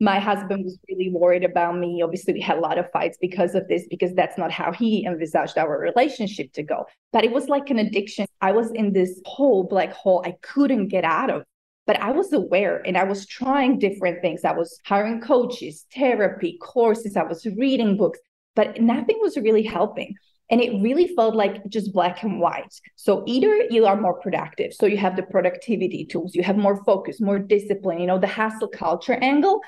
My 0.00 0.20
husband 0.20 0.64
was 0.64 0.78
really 0.88 1.10
worried 1.10 1.42
about 1.42 1.76
me. 1.76 2.02
Obviously, 2.02 2.32
we 2.32 2.40
had 2.40 2.58
a 2.58 2.60
lot 2.60 2.78
of 2.78 2.90
fights 2.92 3.18
because 3.20 3.54
of 3.56 3.66
this, 3.66 3.86
because 3.90 4.14
that's 4.14 4.38
not 4.38 4.52
how 4.52 4.72
he 4.72 5.04
envisaged 5.04 5.58
our 5.58 5.78
relationship 5.78 6.52
to 6.52 6.62
go. 6.62 6.86
But 7.12 7.24
it 7.24 7.32
was 7.32 7.48
like 7.48 7.70
an 7.70 7.80
addiction. 7.80 8.26
I 8.40 8.52
was 8.52 8.70
in 8.70 8.92
this 8.92 9.20
whole 9.24 9.64
black 9.64 9.92
hole 9.92 10.22
I 10.24 10.36
couldn't 10.42 10.88
get 10.88 11.04
out 11.04 11.30
of. 11.30 11.42
But 11.86 12.00
I 12.00 12.10
was 12.12 12.34
aware 12.34 12.82
and 12.86 12.98
I 12.98 13.04
was 13.04 13.26
trying 13.26 13.78
different 13.78 14.20
things. 14.20 14.44
I 14.44 14.52
was 14.52 14.78
hiring 14.84 15.22
coaches, 15.22 15.86
therapy, 15.94 16.58
courses, 16.60 17.16
I 17.16 17.22
was 17.22 17.46
reading 17.46 17.96
books, 17.96 18.18
but 18.54 18.78
nothing 18.78 19.18
was 19.22 19.38
really 19.38 19.62
helping. 19.62 20.14
And 20.50 20.60
it 20.60 20.82
really 20.82 21.08
felt 21.16 21.34
like 21.34 21.66
just 21.68 21.92
black 21.92 22.22
and 22.22 22.40
white. 22.40 22.74
So 22.96 23.24
either 23.26 23.64
you 23.70 23.86
are 23.86 23.98
more 23.98 24.20
productive, 24.20 24.74
so 24.74 24.86
you 24.86 24.98
have 24.98 25.16
the 25.16 25.22
productivity 25.22 26.04
tools, 26.04 26.34
you 26.34 26.42
have 26.42 26.56
more 26.56 26.82
focus, 26.84 27.20
more 27.20 27.38
discipline, 27.38 28.00
you 28.00 28.06
know, 28.06 28.18
the 28.18 28.26
hustle 28.26 28.68
culture 28.68 29.14
angle. 29.14 29.60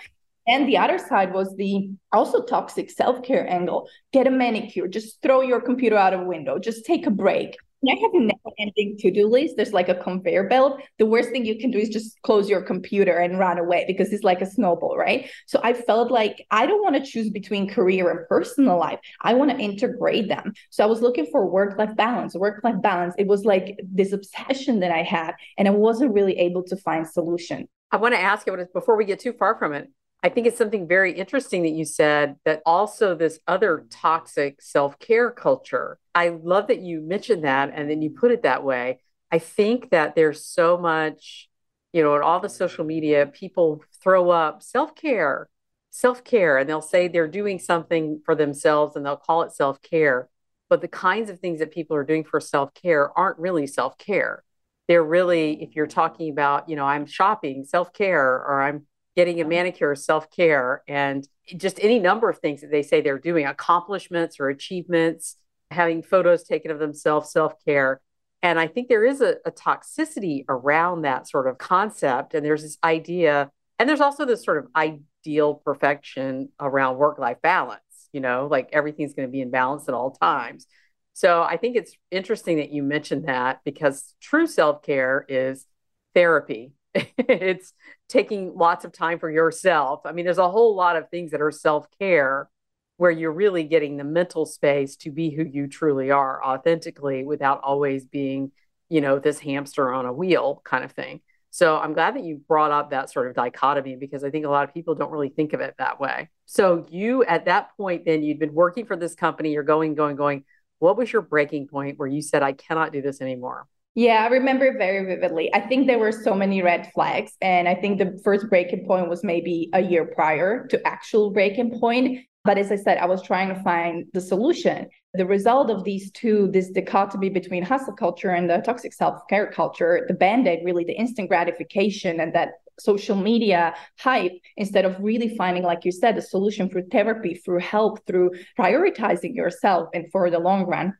And 0.50 0.68
the 0.68 0.78
other 0.78 0.98
side 0.98 1.32
was 1.32 1.54
the 1.56 1.92
also 2.10 2.42
toxic 2.42 2.90
self 2.90 3.22
care 3.22 3.48
angle. 3.48 3.88
Get 4.12 4.26
a 4.26 4.30
manicure, 4.32 4.88
just 4.88 5.22
throw 5.22 5.42
your 5.42 5.60
computer 5.60 5.96
out 5.96 6.12
of 6.12 6.26
window, 6.26 6.58
just 6.58 6.84
take 6.84 7.06
a 7.06 7.10
break. 7.10 7.56
I 7.88 7.94
have 7.94 8.10
never 8.12 8.54
ending 8.58 8.96
to 8.98 9.10
do 9.12 9.28
list. 9.28 9.54
There's 9.56 9.72
like 9.72 9.88
a 9.88 9.94
conveyor 9.94 10.48
belt. 10.48 10.82
The 10.98 11.06
worst 11.06 11.30
thing 11.30 11.46
you 11.46 11.56
can 11.58 11.70
do 11.70 11.78
is 11.78 11.88
just 11.88 12.20
close 12.22 12.50
your 12.50 12.62
computer 12.62 13.16
and 13.16 13.38
run 13.38 13.58
away 13.58 13.84
because 13.86 14.12
it's 14.12 14.24
like 14.24 14.42
a 14.42 14.46
snowball, 14.46 14.98
right? 14.98 15.30
So 15.46 15.60
I 15.62 15.72
felt 15.72 16.10
like 16.10 16.44
I 16.50 16.66
don't 16.66 16.82
want 16.82 16.96
to 16.96 17.10
choose 17.10 17.30
between 17.30 17.70
career 17.70 18.10
and 18.10 18.28
personal 18.28 18.76
life. 18.76 18.98
I 19.22 19.34
want 19.34 19.52
to 19.52 19.56
integrate 19.56 20.28
them. 20.28 20.52
So 20.70 20.82
I 20.82 20.88
was 20.88 21.00
looking 21.00 21.28
for 21.30 21.46
work 21.46 21.78
life 21.78 21.94
balance, 21.96 22.34
work 22.34 22.62
life 22.64 22.82
balance. 22.82 23.14
It 23.16 23.28
was 23.28 23.44
like 23.44 23.78
this 23.84 24.12
obsession 24.12 24.80
that 24.80 24.90
I 24.90 25.04
had, 25.04 25.34
and 25.56 25.68
I 25.68 25.70
wasn't 25.70 26.12
really 26.12 26.36
able 26.38 26.64
to 26.64 26.76
find 26.76 27.06
solution. 27.06 27.68
I 27.92 27.96
want 27.98 28.14
to 28.14 28.20
ask 28.20 28.46
you 28.46 28.66
before 28.74 28.96
we 28.96 29.04
get 29.04 29.20
too 29.20 29.32
far 29.32 29.56
from 29.58 29.72
it. 29.72 29.88
I 30.22 30.28
think 30.28 30.46
it's 30.46 30.58
something 30.58 30.86
very 30.86 31.12
interesting 31.12 31.62
that 31.62 31.70
you 31.70 31.84
said 31.84 32.36
that 32.44 32.60
also 32.66 33.14
this 33.14 33.38
other 33.46 33.86
toxic 33.90 34.60
self 34.60 34.98
care 34.98 35.30
culture. 35.30 35.98
I 36.14 36.28
love 36.28 36.66
that 36.66 36.80
you 36.80 37.00
mentioned 37.00 37.44
that 37.44 37.72
and 37.74 37.88
then 37.88 38.02
you 38.02 38.10
put 38.10 38.30
it 38.30 38.42
that 38.42 38.62
way. 38.62 39.00
I 39.32 39.38
think 39.38 39.90
that 39.90 40.14
there's 40.14 40.44
so 40.44 40.76
much, 40.76 41.48
you 41.92 42.02
know, 42.02 42.16
in 42.16 42.22
all 42.22 42.40
the 42.40 42.48
social 42.48 42.84
media, 42.84 43.26
people 43.26 43.82
throw 44.02 44.30
up 44.30 44.62
self 44.62 44.94
care, 44.94 45.48
self 45.90 46.22
care, 46.22 46.58
and 46.58 46.68
they'll 46.68 46.82
say 46.82 47.08
they're 47.08 47.28
doing 47.28 47.58
something 47.58 48.20
for 48.24 48.34
themselves 48.34 48.96
and 48.96 49.06
they'll 49.06 49.16
call 49.16 49.42
it 49.42 49.52
self 49.52 49.80
care. 49.80 50.28
But 50.68 50.82
the 50.82 50.88
kinds 50.88 51.30
of 51.30 51.40
things 51.40 51.60
that 51.60 51.72
people 51.72 51.96
are 51.96 52.04
doing 52.04 52.24
for 52.24 52.40
self 52.40 52.74
care 52.74 53.16
aren't 53.18 53.38
really 53.38 53.66
self 53.66 53.96
care. 53.96 54.44
They're 54.86 55.04
really, 55.04 55.62
if 55.62 55.76
you're 55.76 55.86
talking 55.86 56.30
about, 56.30 56.68
you 56.68 56.76
know, 56.76 56.84
I'm 56.84 57.06
shopping, 57.06 57.64
self 57.64 57.94
care, 57.94 58.34
or 58.34 58.60
I'm 58.60 58.86
getting 59.16 59.40
a 59.40 59.44
manicure, 59.44 59.94
self 59.94 60.30
care, 60.30 60.82
and 60.88 61.26
just 61.56 61.78
any 61.82 61.98
number 61.98 62.28
of 62.28 62.38
things 62.38 62.60
that 62.60 62.70
they 62.70 62.82
say 62.82 63.00
they're 63.00 63.18
doing, 63.18 63.46
accomplishments 63.46 64.38
or 64.38 64.48
achievements, 64.48 65.36
having 65.70 66.02
photos 66.02 66.44
taken 66.44 66.70
of 66.70 66.78
themselves, 66.78 67.30
self 67.30 67.54
care. 67.64 68.00
And 68.42 68.58
I 68.58 68.66
think 68.66 68.88
there 68.88 69.04
is 69.04 69.20
a, 69.20 69.36
a, 69.44 69.50
toxicity 69.50 70.44
around 70.48 71.02
that 71.02 71.28
sort 71.28 71.46
of 71.46 71.58
concept. 71.58 72.34
And 72.34 72.44
there's 72.44 72.62
this 72.62 72.78
idea, 72.82 73.50
and 73.78 73.88
there's 73.88 74.00
also 74.00 74.24
this 74.24 74.44
sort 74.44 74.58
of 74.58 74.68
ideal 74.74 75.54
perfection 75.54 76.48
around 76.58 76.96
work 76.96 77.18
life 77.18 77.36
balance, 77.42 77.82
you 78.12 78.20
know, 78.20 78.48
like 78.50 78.70
everything's 78.72 79.12
going 79.12 79.28
to 79.28 79.32
be 79.32 79.42
in 79.42 79.50
balance 79.50 79.88
at 79.88 79.94
all 79.94 80.12
times. 80.12 80.66
So 81.12 81.42
I 81.42 81.58
think 81.58 81.76
it's 81.76 81.94
interesting 82.10 82.58
that 82.58 82.70
you 82.70 82.82
mentioned 82.82 83.26
that 83.26 83.60
because 83.64 84.14
true 84.22 84.46
self 84.46 84.82
care 84.82 85.26
is 85.28 85.66
therapy 86.14 86.72
it's 86.94 87.72
taking 88.08 88.56
lots 88.56 88.84
of 88.84 88.92
time 88.92 89.18
for 89.18 89.30
yourself. 89.30 90.00
I 90.04 90.12
mean, 90.12 90.24
there's 90.24 90.38
a 90.38 90.50
whole 90.50 90.74
lot 90.74 90.96
of 90.96 91.08
things 91.08 91.30
that 91.30 91.40
are 91.40 91.50
self 91.50 91.86
care 91.98 92.48
where 92.96 93.10
you're 93.10 93.32
really 93.32 93.64
getting 93.64 93.96
the 93.96 94.04
mental 94.04 94.44
space 94.44 94.96
to 94.96 95.10
be 95.10 95.30
who 95.30 95.42
you 95.42 95.66
truly 95.66 96.10
are 96.10 96.44
authentically 96.44 97.24
without 97.24 97.60
always 97.62 98.04
being, 98.04 98.52
you 98.90 99.00
know, 99.00 99.18
this 99.18 99.38
hamster 99.38 99.90
on 99.90 100.04
a 100.04 100.12
wheel 100.12 100.60
kind 100.64 100.84
of 100.84 100.92
thing. 100.92 101.20
So 101.50 101.78
I'm 101.78 101.94
glad 101.94 102.14
that 102.14 102.24
you 102.24 102.42
brought 102.46 102.70
up 102.70 102.90
that 102.90 103.10
sort 103.10 103.28
of 103.28 103.34
dichotomy 103.34 103.96
because 103.96 104.22
I 104.22 104.30
think 104.30 104.44
a 104.44 104.50
lot 104.50 104.68
of 104.68 104.74
people 104.74 104.94
don't 104.94 105.10
really 105.10 105.30
think 105.30 105.52
of 105.52 105.60
it 105.60 105.74
that 105.78 105.98
way. 105.98 106.28
So 106.46 106.86
you 106.90 107.24
at 107.24 107.46
that 107.46 107.70
point 107.76 108.04
then 108.04 108.22
you'd 108.22 108.38
been 108.38 108.54
working 108.54 108.86
for 108.86 108.96
this 108.96 109.14
company, 109.14 109.52
you're 109.52 109.62
going, 109.62 109.94
going, 109.94 110.16
going. 110.16 110.44
What 110.78 110.96
was 110.96 111.12
your 111.12 111.22
breaking 111.22 111.68
point 111.68 111.98
where 111.98 112.08
you 112.08 112.22
said, 112.22 112.42
I 112.42 112.52
cannot 112.52 112.92
do 112.92 113.02
this 113.02 113.20
anymore? 113.20 113.66
Yeah, 113.94 114.24
I 114.24 114.28
remember 114.28 114.78
very 114.78 115.04
vividly. 115.04 115.52
I 115.52 115.60
think 115.60 115.86
there 115.86 115.98
were 115.98 116.12
so 116.12 116.34
many 116.34 116.62
red 116.62 116.90
flags. 116.94 117.32
And 117.40 117.68
I 117.68 117.74
think 117.74 117.98
the 117.98 118.20
first 118.22 118.48
breaking 118.48 118.86
point 118.86 119.08
was 119.08 119.24
maybe 119.24 119.68
a 119.72 119.80
year 119.80 120.04
prior 120.04 120.66
to 120.68 120.86
actual 120.86 121.30
breaking 121.30 121.78
point. 121.80 122.20
But 122.44 122.56
as 122.56 122.70
I 122.72 122.76
said, 122.76 122.98
I 122.98 123.06
was 123.06 123.20
trying 123.22 123.48
to 123.48 123.62
find 123.62 124.06
the 124.14 124.20
solution. 124.20 124.86
The 125.14 125.26
result 125.26 125.70
of 125.70 125.84
these 125.84 126.10
two, 126.12 126.48
this 126.52 126.70
dichotomy 126.70 127.30
between 127.30 127.64
hustle 127.64 127.94
culture 127.94 128.30
and 128.30 128.48
the 128.48 128.58
toxic 128.58 128.92
self 128.94 129.20
care 129.28 129.50
culture, 129.50 130.04
the 130.06 130.14
band 130.14 130.46
aid, 130.46 130.60
really 130.64 130.84
the 130.84 130.96
instant 130.96 131.28
gratification 131.28 132.20
and 132.20 132.32
that 132.34 132.52
social 132.78 133.16
media 133.16 133.74
hype, 133.98 134.32
instead 134.56 134.86
of 134.86 134.96
really 135.00 135.36
finding, 135.36 135.64
like 135.64 135.84
you 135.84 135.92
said, 135.92 136.16
a 136.16 136.22
solution 136.22 136.70
through 136.70 136.86
therapy, 136.90 137.34
through 137.34 137.58
help, 137.58 138.06
through 138.06 138.30
prioritizing 138.58 139.34
yourself 139.34 139.90
and 139.92 140.10
for 140.12 140.30
the 140.30 140.38
long 140.38 140.64
run 140.64 140.94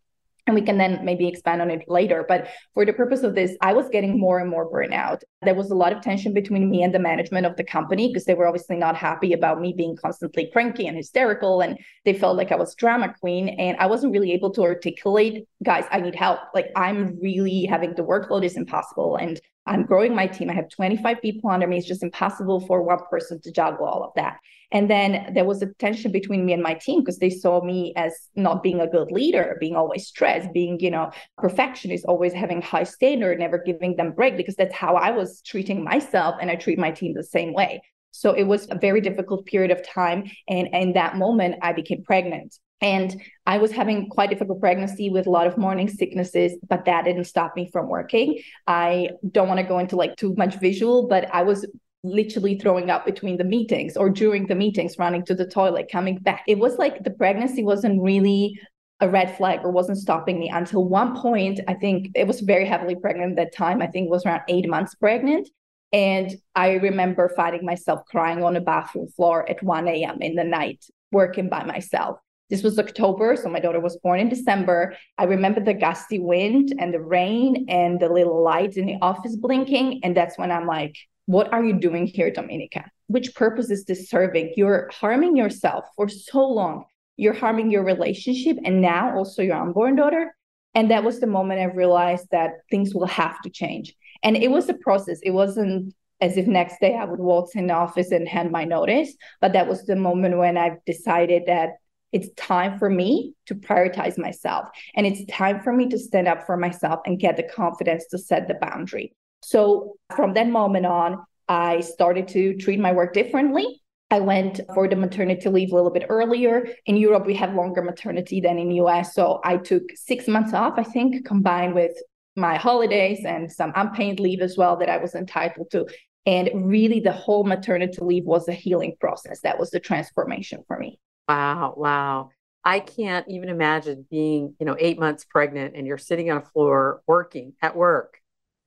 and 0.51 0.55
we 0.59 0.67
can 0.67 0.79
then 0.79 1.05
maybe 1.05 1.29
expand 1.29 1.63
on 1.63 1.71
it 1.71 1.85
later. 1.89 2.25
But 2.29 2.49
for 2.75 2.85
the 2.85 2.93
purpose 2.93 3.23
of 3.23 3.35
this, 3.35 3.57
I 3.63 3.73
was 3.73 3.89
getting 3.89 4.19
more 4.19 4.39
and 4.39 4.51
more 4.51 4.71
burnout. 4.71 5.23
There 5.43 5.55
was 5.55 5.71
a 5.71 5.75
lot 5.75 5.93
of 5.93 6.03
tension 6.03 6.35
between 6.35 6.69
me 6.69 6.83
and 6.83 6.95
the 6.95 6.99
management 6.99 7.47
of 7.47 7.57
the 7.57 7.65
company 7.65 8.09
because 8.09 8.25
they 8.25 8.35
were 8.35 8.47
obviously 8.47 8.77
not 8.77 8.97
happy 8.97 9.33
about 9.33 9.61
me 9.61 9.73
being 9.77 9.97
constantly 9.97 10.51
cranky 10.53 10.87
and 10.87 10.97
hysterical. 10.97 11.61
And 11.61 11.79
they 12.05 12.13
felt 12.13 12.37
like 12.37 12.53
I 12.53 12.57
was 12.57 12.75
drama 12.75 13.15
queen. 13.21 13.49
And 13.49 13.77
I 13.79 13.87
wasn't 13.87 14.13
really 14.13 14.33
able 14.33 14.51
to 14.53 14.63
articulate, 14.63 15.47
guys, 15.65 15.85
I 15.91 16.01
need 16.01 16.17
help. 16.17 16.41
Like 16.55 16.71
I'm 16.77 17.19
really 17.21 17.65
having 17.65 17.95
the 17.95 18.03
workload 18.03 18.45
is 18.45 18.57
impossible. 18.57 19.17
And 19.17 19.41
I'm 19.71 19.85
growing 19.85 20.17
my 20.17 20.27
team. 20.27 20.51
I 20.51 20.55
have 20.55 20.69
25 20.69 21.23
people 21.23 21.49
under 21.49 21.67
me. 21.67 21.79
It's 21.79 21.87
just 21.87 22.03
impossible 22.03 22.61
for 22.67 22.83
one 22.83 22.99
person 23.09 23.41
to 23.43 23.53
juggle 23.53 23.87
all 23.87 24.03
of 24.03 24.11
that. 24.17 24.39
And 24.73 24.91
then 24.91 25.33
there 25.33 25.45
was 25.45 25.63
a 25.63 25.73
tension 25.75 26.11
between 26.11 26.45
me 26.45 26.53
and 26.53 26.63
my 26.63 26.75
team 26.75 27.01
because 27.01 27.19
they 27.19 27.31
saw 27.31 27.63
me 27.63 27.93
as 27.97 28.13
not 28.35 28.65
being 28.65 28.81
a 28.81 28.89
good 28.89 29.13
leader, 29.13 29.57
being 29.61 29.77
always 29.77 30.09
stressed, 30.09 30.53
being, 30.53 30.79
you 30.81 30.91
know, 30.91 31.11
perfectionist, 31.39 32.05
always 32.05 32.33
having 32.33 32.61
high 32.61 32.83
standard, 32.83 33.39
never 33.39 33.59
giving 33.59 33.95
them 33.95 34.13
break 34.13 34.37
because 34.37 34.57
that's 34.57 34.75
how 34.75 34.97
I 34.97 35.13
was 35.13 35.41
treating 35.43 35.85
myself. 35.85 36.35
And 36.41 36.51
I 36.51 36.57
treat 36.57 36.79
my 36.79 36.91
team 36.91 37.15
the 37.15 37.25
same 37.25 37.53
way. 37.53 37.81
So 38.11 38.33
it 38.33 38.45
was 38.45 38.67
a 38.71 38.79
very 38.79 39.01
difficult 39.01 39.47
period 39.47 39.71
of 39.71 39.87
time. 39.87 40.25
And 40.49 40.69
in 40.73 40.95
that 40.95 41.17
moment, 41.17 41.57
I 41.63 41.73
became 41.73 42.03
pregnant. 42.03 42.59
And 42.81 43.21
I 43.47 43.59
was 43.59 43.73
having 43.73 44.09
quite 44.09 44.31
difficult 44.31 44.61
pregnancy 44.61 45.11
with 45.11 45.27
a 45.27 45.31
lot 45.31 45.47
of 45.47 45.59
morning 45.59 45.89
sicknesses, 45.89 46.55
but 46.67 46.87
that 46.87 47.05
didn't 47.05 47.25
stop 47.25 47.55
me 47.55 47.69
from 47.71 47.89
working. 47.89 48.41
I 48.67 49.11
don't 49.31 49.49
want 49.49 49.61
to 49.61 49.67
go 49.67 49.79
into 49.79 49.97
like 49.97 50.17
too 50.17 50.35
much 50.37 50.57
visual, 50.57 51.07
but 51.07 51.29
I 51.35 51.43
was 51.43 51.67
literally 52.03 52.59
throwing 52.59 52.91
up 52.91 53.05
between 53.05 53.37
the 53.37 53.45
meetings 53.45 53.97
or 53.97 54.09
during 54.09 54.47
the 54.47 54.55
meetings, 54.55 54.99
running 54.99 55.25
to 55.27 55.35
the 55.35 55.47
toilet, 55.47 55.91
coming 55.93 56.19
back. 56.19 56.43
It 56.47 56.59
was 56.59 56.79
like 56.79 57.05
the 57.05 57.11
pregnancy 57.11 57.63
wasn't 57.63 58.03
really 58.03 58.59
a 59.01 59.09
red 59.09 59.37
flag 59.37 59.61
or 59.63 59.71
wasn't 59.71 59.99
stopping 59.99 60.39
me 60.39 60.51
until 60.51 60.85
one 60.85 61.21
point. 61.21 61.61
I 61.69 61.75
think 61.75 62.11
it 62.15 62.27
was 62.27 62.41
very 62.41 62.67
heavily 62.67 62.97
pregnant 62.97 63.33
at 63.33 63.37
that 63.37 63.57
time. 63.57 63.83
I 63.83 63.87
think 63.87 64.07
it 64.07 64.11
was 64.11 64.25
around 64.25 64.43
eight 64.49 64.69
months 64.69 64.95
pregnant. 64.95 65.49
And 65.93 66.31
I 66.55 66.75
remember 66.75 67.31
finding 67.35 67.65
myself 67.65 68.01
crying 68.07 68.45
on 68.45 68.57
a 68.57 68.61
bathroom 68.61 69.09
floor 69.09 69.49
at 69.49 69.63
1 69.63 69.89
a.m. 69.89 70.19
in 70.21 70.37
the 70.37 70.45
night, 70.45 70.85
working 71.11 71.49
by 71.49 71.65
myself. 71.65 72.19
This 72.51 72.65
was 72.65 72.79
October, 72.79 73.37
so 73.37 73.49
my 73.49 73.61
daughter 73.61 73.79
was 73.79 73.97
born 73.99 74.19
in 74.19 74.29
December. 74.29 74.97
I 75.17 75.25
remember 75.25 75.61
the 75.61 75.73
gusty 75.73 76.19
wind 76.19 76.75
and 76.79 76.93
the 76.93 77.01
rain 77.01 77.67
and 77.69 78.01
the 78.01 78.09
little 78.09 78.43
lights 78.43 78.77
in 78.77 78.87
the 78.87 78.99
office 79.01 79.37
blinking. 79.37 80.01
And 80.03 80.17
that's 80.17 80.37
when 80.37 80.51
I'm 80.51 80.67
like, 80.67 80.97
what 81.27 81.53
are 81.53 81.65
you 81.65 81.75
doing 81.75 82.07
here, 82.07 82.31
Dominica? 82.31 82.91
Which 83.07 83.35
purpose 83.37 83.71
is 83.71 83.85
this 83.85 84.11
serving? 84.11 84.55
You're 84.57 84.91
harming 84.93 85.37
yourself 85.37 85.85
for 85.95 86.09
so 86.09 86.45
long. 86.45 86.87
You're 87.17 87.35
harming 87.35 87.71
your 87.71 87.85
relationship 87.85 88.57
and 88.65 88.81
now 88.81 89.17
also 89.17 89.43
your 89.43 89.57
unborn 89.57 89.95
daughter. 89.95 90.35
And 90.75 90.91
that 90.91 91.05
was 91.05 91.21
the 91.21 91.27
moment 91.27 91.61
I 91.61 91.65
realized 91.65 92.27
that 92.33 92.55
things 92.71 92.95
will 92.95 93.07
have 93.07 93.41
to 93.43 93.51
change. 93.51 93.95
And 94.23 94.37
it 94.37 94.51
was 94.51 94.69
a 94.69 94.75
process. 94.75 95.21
It 95.23 95.31
wasn't 95.31 95.95
as 96.21 96.37
if 96.37 96.47
next 96.47 96.81
day 96.81 96.97
I 96.97 97.05
would 97.05 97.21
walk 97.21 97.55
in 97.55 97.69
the 97.69 97.75
office 97.75 98.11
and 98.11 98.29
hand 98.29 98.51
my 98.51 98.65
notice. 98.65 99.13
But 99.41 99.53
that 99.53 99.69
was 99.69 99.87
the 99.87 99.97
moment 99.97 100.37
when 100.37 100.59
I 100.59 100.77
decided 100.85 101.45
that 101.47 101.71
it's 102.13 102.29
time 102.37 102.79
for 102.79 102.91
me 102.91 103.35
to 103.47 103.55
prioritize 103.55 104.19
myself. 104.19 104.69
And 104.95 105.07
it's 105.07 105.25
time 105.27 105.61
for 105.61 105.73
me 105.73 105.89
to 105.89 105.99
stand 105.99 106.29
up 106.29 106.47
for 106.47 106.57
myself 106.57 107.01
and 107.07 107.19
get 107.19 107.37
the 107.37 107.43
confidence 107.43 108.07
to 108.11 108.19
set 108.19 108.49
the 108.49 108.55
boundary. 108.55 109.15
So 109.43 109.97
from 110.17 110.35
that 110.35 110.49
moment 110.49 110.87
on, 110.87 111.25
I 111.49 111.81
started 111.81 112.29
to 112.29 112.57
treat 112.57 112.79
my 112.79 112.93
work 112.93 113.13
differently. 113.13 113.83
I 114.11 114.21
went 114.21 114.61
for 114.75 114.89
the 114.89 114.97
maternity 114.97 115.49
leave 115.49 115.71
a 115.73 115.77
little 115.77 115.91
bit 115.91 116.07
earlier. 116.09 116.69
In 116.87 116.97
Europe, 116.97 117.27
we 117.27 117.35
have 117.35 117.55
longer 117.55 117.83
maternity 117.83 118.41
than 118.41 118.59
in 118.59 118.73
US. 118.73 119.15
So 119.15 119.41
I 119.45 119.57
took 119.57 119.85
six 119.95 120.27
months 120.27 120.53
off, 120.53 120.75
I 120.77 120.83
think, 120.83 121.25
combined 121.25 121.75
with 121.75 121.93
my 122.37 122.57
holidays 122.57 123.25
and 123.25 123.51
some 123.51 123.73
unpaid 123.77 124.19
leave 124.19 124.41
as 124.41 124.57
well 124.57 124.77
that 124.77 124.89
I 124.89 124.97
was 124.97 125.15
entitled 125.15 125.71
to. 125.71 125.87
And 126.27 126.51
really, 126.55 127.01
the 127.01 127.13
whole 127.13 127.45
maternity 127.45 127.99
leave 128.01 128.25
was 128.25 128.49
a 128.49 128.53
healing 128.53 128.97
process. 129.01 129.41
That 129.41 129.59
was 129.59 129.71
the 129.71 129.81
transformation 129.81 130.65
for 130.67 130.77
me. 130.79 130.99
Wow. 131.31 131.75
Wow. 131.77 132.31
I 132.65 132.81
can't 132.81 133.25
even 133.29 133.51
imagine 133.51 134.05
being, 134.11 134.57
you 134.59 134.67
know, 134.67 134.75
eight 134.81 134.99
months 134.99 135.25
pregnant 135.25 135.77
and 135.77 135.87
you're 135.87 135.97
sitting 135.97 136.29
on 136.29 136.39
a 136.39 136.43
floor 136.43 137.03
working 137.07 137.53
at 137.63 137.77
work 137.77 138.19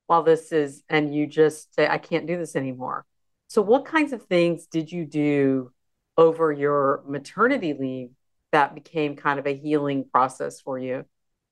while 0.08 0.24
this 0.24 0.54
is, 0.54 0.82
and 0.88 1.14
you 1.14 1.28
just 1.28 1.76
say, 1.76 1.86
I 1.86 1.98
can't 1.98 2.26
do 2.26 2.38
this 2.38 2.56
anymore. 2.56 3.06
So, 3.48 3.62
what 3.62 3.84
kinds 3.84 4.14
of 4.14 4.24
things 4.28 4.66
did 4.68 4.94
you 4.94 5.06
do 5.06 5.74
over 6.18 6.54
your 6.54 7.04
maternity 7.06 7.74
leave 7.78 8.12
that 8.54 8.76
became 8.76 9.18
kind 9.18 9.40
of 9.40 9.46
a 9.46 9.54
healing 9.54 10.06
process 10.10 10.62
for 10.62 10.80
you 10.80 11.04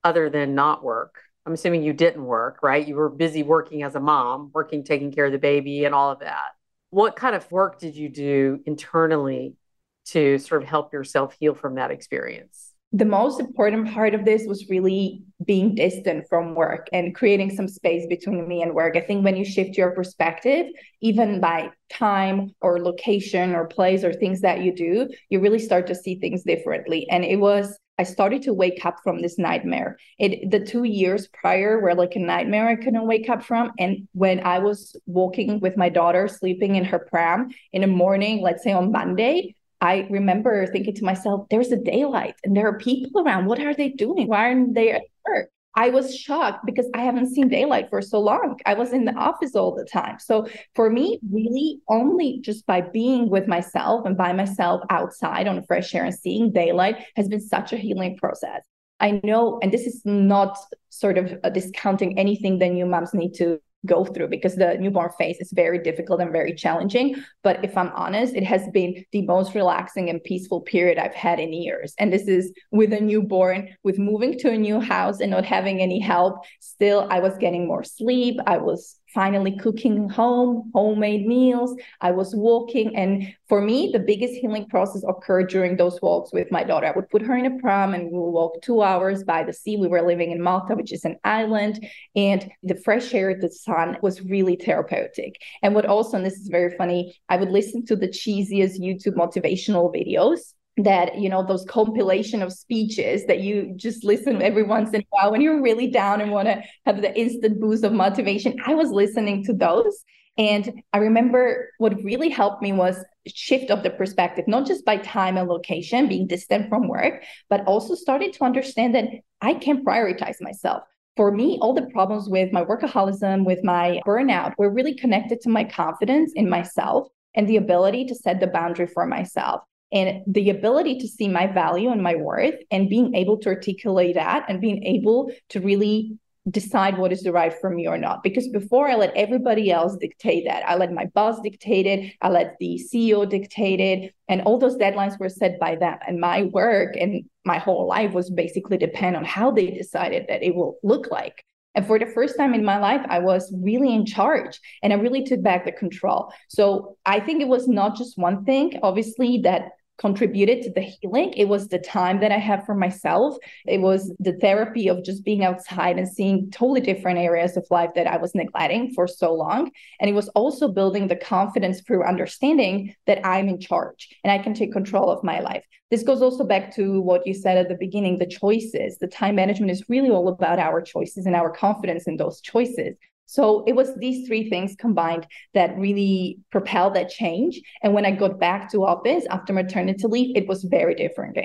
other 0.05 0.29
than 0.29 0.55
not 0.55 0.81
work? 0.81 1.19
I'm 1.45 1.51
assuming 1.51 1.83
you 1.83 1.91
didn't 1.91 2.23
work, 2.23 2.59
right? 2.63 2.87
You 2.87 2.95
were 2.95 3.09
busy 3.09 3.43
working 3.43 3.83
as 3.83 3.95
a 3.95 3.99
mom, 3.99 4.49
working, 4.53 4.85
taking 4.85 5.11
care 5.11 5.25
of 5.25 5.33
the 5.33 5.39
baby, 5.39 5.83
and 5.83 5.93
all 5.93 6.11
of 6.11 6.19
that. 6.19 6.51
What 6.89 7.17
kind 7.17 7.35
of 7.35 7.51
work 7.51 7.79
did 7.79 7.97
you 7.97 8.07
do 8.07 8.61
internally 8.65 9.57
to 10.05 10.37
sort 10.39 10.63
of 10.63 10.67
help 10.67 10.93
yourself 10.93 11.35
heal 11.39 11.55
from 11.55 11.75
that 11.75 11.91
experience? 11.91 12.71
the 12.93 13.05
most 13.05 13.39
important 13.39 13.93
part 13.93 14.13
of 14.13 14.25
this 14.25 14.43
was 14.45 14.69
really 14.69 15.23
being 15.45 15.75
distant 15.75 16.27
from 16.27 16.55
work 16.55 16.89
and 16.91 17.15
creating 17.15 17.49
some 17.49 17.67
space 17.67 18.05
between 18.07 18.47
me 18.47 18.61
and 18.61 18.73
work. 18.73 18.97
I 18.97 19.01
think 19.01 19.23
when 19.23 19.37
you 19.37 19.45
shift 19.45 19.77
your 19.77 19.91
perspective, 19.91 20.67
even 20.99 21.39
by 21.39 21.69
time 21.89 22.53
or 22.59 22.81
location 22.81 23.55
or 23.55 23.65
place 23.65 24.03
or 24.03 24.11
things 24.11 24.41
that 24.41 24.61
you 24.61 24.75
do, 24.75 25.07
you 25.29 25.39
really 25.39 25.59
start 25.59 25.87
to 25.87 25.95
see 25.95 26.15
things 26.15 26.43
differently. 26.43 27.07
And 27.09 27.23
it 27.23 27.37
was 27.37 27.77
I 27.97 28.03
started 28.03 28.41
to 28.43 28.53
wake 28.53 28.83
up 28.83 28.97
from 29.03 29.21
this 29.21 29.37
nightmare. 29.37 29.97
It 30.17 30.49
the 30.49 30.59
two 30.59 30.83
years 30.83 31.27
prior 31.27 31.79
were 31.79 31.93
like 31.93 32.15
a 32.15 32.19
nightmare 32.19 32.67
I 32.67 32.75
couldn't 32.75 33.05
wake 33.05 33.29
up 33.29 33.43
from. 33.43 33.71
And 33.77 34.07
when 34.13 34.39
I 34.39 34.59
was 34.59 34.95
walking 35.05 35.59
with 35.59 35.77
my 35.77 35.87
daughter, 35.87 36.27
sleeping 36.27 36.75
in 36.75 36.83
her 36.85 36.99
pram 36.99 37.51
in 37.71 37.81
the 37.81 37.87
morning, 37.87 38.41
let's 38.41 38.63
say 38.63 38.71
on 38.71 38.91
Monday, 38.91 39.55
I 39.81 40.07
remember 40.11 40.67
thinking 40.67 40.95
to 40.95 41.03
myself, 41.03 41.47
there's 41.49 41.71
a 41.71 41.77
daylight 41.77 42.35
and 42.43 42.55
there 42.55 42.67
are 42.67 42.77
people 42.77 43.21
around. 43.21 43.47
What 43.47 43.59
are 43.59 43.73
they 43.73 43.89
doing? 43.89 44.27
Why 44.27 44.49
aren't 44.49 44.75
they 44.75 44.91
at 44.91 45.01
work? 45.27 45.49
I 45.75 45.89
was 45.89 46.15
shocked 46.15 46.65
because 46.65 46.87
I 46.93 47.01
haven't 47.01 47.33
seen 47.33 47.47
daylight 47.47 47.89
for 47.89 48.01
so 48.01 48.19
long. 48.19 48.59
I 48.65 48.73
was 48.73 48.91
in 48.91 49.05
the 49.05 49.13
office 49.13 49.55
all 49.55 49.73
the 49.73 49.85
time. 49.85 50.19
So 50.19 50.47
for 50.75 50.89
me, 50.89 51.19
really 51.31 51.79
only 51.87 52.39
just 52.41 52.65
by 52.65 52.81
being 52.81 53.29
with 53.29 53.47
myself 53.47 54.05
and 54.05 54.17
by 54.17 54.33
myself 54.33 54.81
outside 54.89 55.47
on 55.47 55.57
a 55.57 55.63
fresh 55.63 55.95
air 55.95 56.03
and 56.03 56.13
seeing 56.13 56.51
daylight 56.51 56.97
has 57.15 57.27
been 57.29 57.41
such 57.41 57.71
a 57.71 57.77
healing 57.77 58.17
process. 58.17 58.63
I 58.99 59.21
know, 59.23 59.59
and 59.63 59.71
this 59.71 59.87
is 59.87 60.01
not 60.05 60.59
sort 60.89 61.17
of 61.17 61.41
discounting 61.53 62.19
anything 62.19 62.59
that 62.59 62.69
new 62.69 62.85
moms 62.85 63.13
need 63.13 63.33
to 63.35 63.59
go 63.85 64.05
through 64.05 64.27
because 64.27 64.55
the 64.55 64.77
newborn 64.79 65.11
phase 65.17 65.37
is 65.39 65.51
very 65.51 65.79
difficult 65.79 66.21
and 66.21 66.31
very 66.31 66.53
challenging. 66.53 67.15
But 67.43 67.63
if 67.63 67.77
I'm 67.77 67.91
honest, 67.95 68.35
it 68.35 68.43
has 68.43 68.67
been 68.73 69.03
the 69.11 69.23
most 69.23 69.55
relaxing 69.55 70.09
and 70.09 70.23
peaceful 70.23 70.61
period 70.61 70.97
I've 70.97 71.15
had 71.15 71.39
in 71.39 71.53
years. 71.53 71.93
And 71.97 72.13
this 72.13 72.27
is 72.27 72.51
with 72.71 72.93
a 72.93 72.99
newborn, 72.99 73.69
with 73.83 73.97
moving 73.97 74.37
to 74.39 74.51
a 74.51 74.57
new 74.57 74.79
house 74.79 75.19
and 75.19 75.31
not 75.31 75.45
having 75.45 75.81
any 75.81 75.99
help. 75.99 76.43
Still, 76.59 77.07
I 77.09 77.19
was 77.19 77.37
getting 77.37 77.67
more 77.67 77.83
sleep. 77.83 78.39
I 78.45 78.57
was 78.57 78.97
finally 79.13 79.57
cooking 79.57 80.09
home, 80.09 80.71
homemade 80.73 81.25
meals. 81.25 81.75
I 82.01 82.11
was 82.11 82.35
walking. 82.35 82.95
And 82.95 83.33
for 83.47 83.61
me, 83.61 83.89
the 83.91 83.99
biggest 83.99 84.35
healing 84.35 84.67
process 84.67 85.03
occurred 85.07 85.49
during 85.49 85.77
those 85.77 86.01
walks 86.01 86.31
with 86.31 86.51
my 86.51 86.63
daughter. 86.63 86.87
I 86.87 86.91
would 86.95 87.09
put 87.09 87.21
her 87.21 87.35
in 87.35 87.45
a 87.45 87.59
pram 87.59 87.93
and 87.93 88.11
we 88.11 88.19
would 88.19 88.31
walk 88.31 88.61
two 88.61 88.81
hours 88.81 89.23
by 89.23 89.43
the 89.43 89.53
sea. 89.53 89.77
We 89.77 89.87
were 89.87 90.01
living 90.01 90.31
in 90.31 90.41
Malta, 90.41 90.75
which 90.75 90.93
is 90.93 91.05
an 91.05 91.17
island. 91.23 91.85
And 92.15 92.49
the 92.63 92.75
fresh 92.75 93.13
air, 93.13 93.37
the 93.39 93.49
sun 93.49 93.97
was 94.01 94.21
really 94.21 94.55
therapeutic. 94.55 95.41
And 95.61 95.75
what 95.75 95.85
also, 95.85 96.17
and 96.17 96.25
this 96.25 96.39
is 96.39 96.47
very 96.47 96.75
funny, 96.77 97.19
I 97.29 97.37
would 97.37 97.51
listen 97.51 97.85
to 97.87 97.95
the 97.95 98.07
cheesiest 98.07 98.79
YouTube 98.79 99.15
motivational 99.15 99.93
videos 99.93 100.53
that 100.77 101.19
you 101.19 101.29
know 101.29 101.45
those 101.45 101.65
compilation 101.65 102.41
of 102.41 102.53
speeches 102.53 103.25
that 103.25 103.41
you 103.41 103.73
just 103.75 104.03
listen 104.03 104.41
every 104.41 104.63
once 104.63 104.91
in 104.93 105.01
a 105.01 105.05
while 105.09 105.31
when 105.31 105.41
you're 105.41 105.61
really 105.61 105.87
down 105.87 106.21
and 106.21 106.31
want 106.31 106.47
to 106.47 106.63
have 106.85 107.01
the 107.01 107.17
instant 107.19 107.59
boost 107.59 107.83
of 107.83 107.91
motivation. 107.91 108.55
I 108.65 108.73
was 108.73 108.89
listening 108.89 109.43
to 109.45 109.53
those 109.53 110.03
and 110.37 110.81
i 110.93 110.97
remember 110.97 111.69
what 111.77 112.01
really 112.03 112.29
helped 112.29 112.61
me 112.61 112.71
was 112.71 113.03
shift 113.27 113.69
of 113.69 113.83
the 113.83 113.89
perspective 113.89 114.47
not 114.47 114.65
just 114.65 114.85
by 114.85 114.95
time 114.97 115.37
and 115.37 115.49
location 115.49 116.07
being 116.07 116.25
distant 116.25 116.69
from 116.69 116.87
work 116.87 117.23
but 117.49 117.65
also 117.65 117.95
started 117.95 118.31
to 118.31 118.43
understand 118.43 118.95
that 118.95 119.09
i 119.41 119.53
can 119.53 119.83
prioritize 119.83 120.41
myself. 120.41 120.83
For 121.17 121.29
me, 121.29 121.59
all 121.61 121.73
the 121.73 121.87
problems 121.87 122.29
with 122.29 122.53
my 122.53 122.63
workaholism, 122.63 123.45
with 123.45 123.65
my 123.65 123.99
burnout, 124.07 124.53
were 124.57 124.69
really 124.73 124.95
connected 124.95 125.41
to 125.41 125.49
my 125.49 125.65
confidence 125.65 126.31
in 126.35 126.49
myself 126.49 127.09
and 127.35 127.47
the 127.47 127.57
ability 127.57 128.05
to 128.05 128.15
set 128.15 128.39
the 128.39 128.47
boundary 128.47 128.87
for 128.87 129.05
myself 129.05 129.61
and 129.91 130.23
the 130.27 130.49
ability 130.49 130.99
to 130.99 131.07
see 131.07 131.27
my 131.27 131.47
value 131.47 131.89
and 131.89 132.01
my 132.01 132.15
worth 132.15 132.55
and 132.71 132.89
being 132.89 133.13
able 133.15 133.37
to 133.39 133.49
articulate 133.49 134.15
that 134.15 134.45
and 134.47 134.61
being 134.61 134.83
able 134.83 135.31
to 135.49 135.59
really 135.59 136.17
decide 136.49 136.97
what 136.97 137.11
is 137.11 137.21
the 137.21 137.31
right 137.31 137.53
for 137.61 137.69
me 137.69 137.87
or 137.87 137.97
not. 137.97 138.23
Because 138.23 138.47
before 138.47 138.89
i 138.89 138.95
let 138.95 139.15
everybody 139.15 139.69
else 139.69 139.95
dictate 139.97 140.45
that. 140.47 140.67
I 140.67 140.75
let 140.75 140.91
my 140.91 141.05
boss 141.13 141.39
dictate 141.41 141.85
it. 141.85 142.13
I 142.21 142.29
let 142.29 142.55
the 142.59 142.81
ceo 142.91 143.29
dictate 143.29 143.79
it. 143.79 144.13
And 144.27 144.41
all 144.41 144.57
those 144.57 144.77
deadlines 144.77 145.19
were 145.19 145.29
set 145.29 145.59
by 145.59 145.75
them. 145.75 145.99
And 146.07 146.19
my 146.19 146.43
work 146.43 146.95
and 146.99 147.25
my 147.45 147.59
whole 147.59 147.87
life 147.87 148.13
was 148.13 148.31
basically 148.31 148.77
depend 148.77 149.15
on 149.15 149.25
how 149.25 149.51
they 149.51 149.67
decided 149.69 150.25
that 150.29 150.41
it 150.41 150.55
will 150.55 150.77
look 150.83 151.11
like. 151.11 151.45
And 151.75 151.85
for 151.85 151.97
the 151.97 152.07
first 152.07 152.37
time 152.37 152.53
in 152.53 152.65
my 152.65 152.79
life, 152.79 153.05
I 153.07 153.19
was 153.19 153.53
really 153.55 153.93
in 153.93 154.05
charge 154.05 154.59
and 154.83 154.91
I 154.91 154.97
really 154.97 155.23
took 155.23 155.41
back 155.41 155.63
the 155.63 155.71
control. 155.71 156.33
So 156.49 156.97
I 157.05 157.19
think 157.19 157.41
it 157.41 157.47
was 157.47 157.67
not 157.67 157.95
just 157.95 158.17
one 158.17 158.43
thing, 158.43 158.79
obviously, 158.83 159.39
that 159.43 159.69
contributed 159.97 160.63
to 160.63 160.71
the 160.71 160.81
healing. 160.81 161.31
It 161.33 161.45
was 161.45 161.67
the 161.67 161.79
time 161.79 162.19
that 162.21 162.31
I 162.31 162.37
had 162.37 162.65
for 162.65 162.73
myself. 162.73 163.37
It 163.67 163.81
was 163.81 164.11
the 164.19 164.33
therapy 164.33 164.87
of 164.87 165.03
just 165.03 165.23
being 165.23 165.43
outside 165.43 165.99
and 165.99 166.07
seeing 166.07 166.49
totally 166.49 166.81
different 166.81 167.19
areas 167.19 167.55
of 167.55 167.67
life 167.69 167.91
that 167.95 168.07
I 168.07 168.17
was 168.17 168.33
neglecting 168.33 168.93
for 168.93 169.07
so 169.07 169.33
long. 169.33 169.71
And 169.99 170.09
it 170.09 170.13
was 170.13 170.29
also 170.29 170.67
building 170.67 171.07
the 171.07 171.15
confidence 171.15 171.81
through 171.81 172.03
understanding 172.03 172.95
that 173.05 173.25
I'm 173.25 173.47
in 173.47 173.59
charge 173.59 174.09
and 174.23 174.31
I 174.31 174.39
can 174.39 174.53
take 174.53 174.73
control 174.73 175.09
of 175.09 175.23
my 175.23 175.39
life. 175.39 175.63
This 175.91 176.03
goes 176.03 176.21
also 176.21 176.45
back 176.45 176.73
to 176.75 177.01
what 177.01 177.27
you 177.27 177.33
said 177.33 177.57
at 177.57 177.67
the 177.67 177.75
beginning 177.75 178.17
the 178.17 178.25
choices. 178.25 178.97
The 178.97 179.07
time 179.07 179.35
management 179.35 179.71
is 179.71 179.83
really 179.89 180.09
all 180.09 180.29
about 180.29 180.57
our 180.57 180.81
choices 180.81 181.25
and 181.25 181.35
our 181.35 181.51
confidence 181.51 182.07
in 182.07 182.15
those 182.15 182.39
choices. 182.39 182.95
So 183.31 183.63
it 183.65 183.77
was 183.77 183.95
these 183.95 184.27
three 184.27 184.49
things 184.49 184.75
combined 184.75 185.25
that 185.53 185.77
really 185.77 186.39
propelled 186.51 186.95
that 186.95 187.07
change. 187.07 187.61
And 187.81 187.93
when 187.93 188.05
I 188.05 188.11
got 188.11 188.41
back 188.41 188.69
to 188.73 188.83
office 188.83 189.25
after 189.29 189.53
maternity 189.53 190.05
leave, 190.05 190.35
it 190.35 190.49
was 190.49 190.65
very 190.65 190.95
different. 190.95 191.37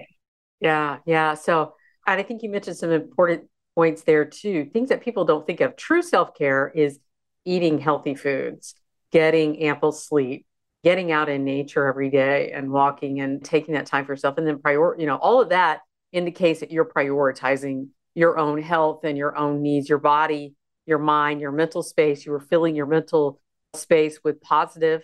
Yeah, 0.58 0.98
yeah. 1.06 1.34
So 1.34 1.74
and 2.04 2.18
I 2.18 2.24
think 2.24 2.42
you 2.42 2.50
mentioned 2.50 2.76
some 2.76 2.90
important 2.90 3.44
points 3.76 4.02
there 4.02 4.24
too. 4.24 4.68
Things 4.72 4.88
that 4.88 5.00
people 5.00 5.24
don't 5.24 5.46
think 5.46 5.60
of. 5.60 5.76
True 5.76 6.02
self 6.02 6.34
care 6.34 6.72
is 6.74 6.98
eating 7.44 7.78
healthy 7.78 8.16
foods, 8.16 8.74
getting 9.12 9.62
ample 9.62 9.92
sleep, 9.92 10.44
getting 10.82 11.12
out 11.12 11.28
in 11.28 11.44
nature 11.44 11.86
every 11.86 12.10
day 12.10 12.50
and 12.50 12.72
walking 12.72 13.20
and 13.20 13.44
taking 13.44 13.74
that 13.74 13.86
time 13.86 14.06
for 14.06 14.12
yourself. 14.12 14.38
And 14.38 14.46
then 14.46 14.58
prior, 14.58 14.98
you 14.98 15.06
know, 15.06 15.18
all 15.18 15.40
of 15.40 15.50
that 15.50 15.82
indicates 16.10 16.58
that 16.58 16.72
you're 16.72 16.84
prioritizing 16.84 17.90
your 18.16 18.38
own 18.38 18.60
health 18.60 19.04
and 19.04 19.16
your 19.16 19.36
own 19.36 19.62
needs, 19.62 19.88
your 19.88 19.98
body 19.98 20.55
your 20.86 20.98
mind, 20.98 21.40
your 21.40 21.52
mental 21.52 21.82
space. 21.82 22.24
You 22.24 22.32
were 22.32 22.40
filling 22.40 22.74
your 22.74 22.86
mental 22.86 23.40
space 23.74 24.20
with 24.24 24.40
positive 24.40 25.02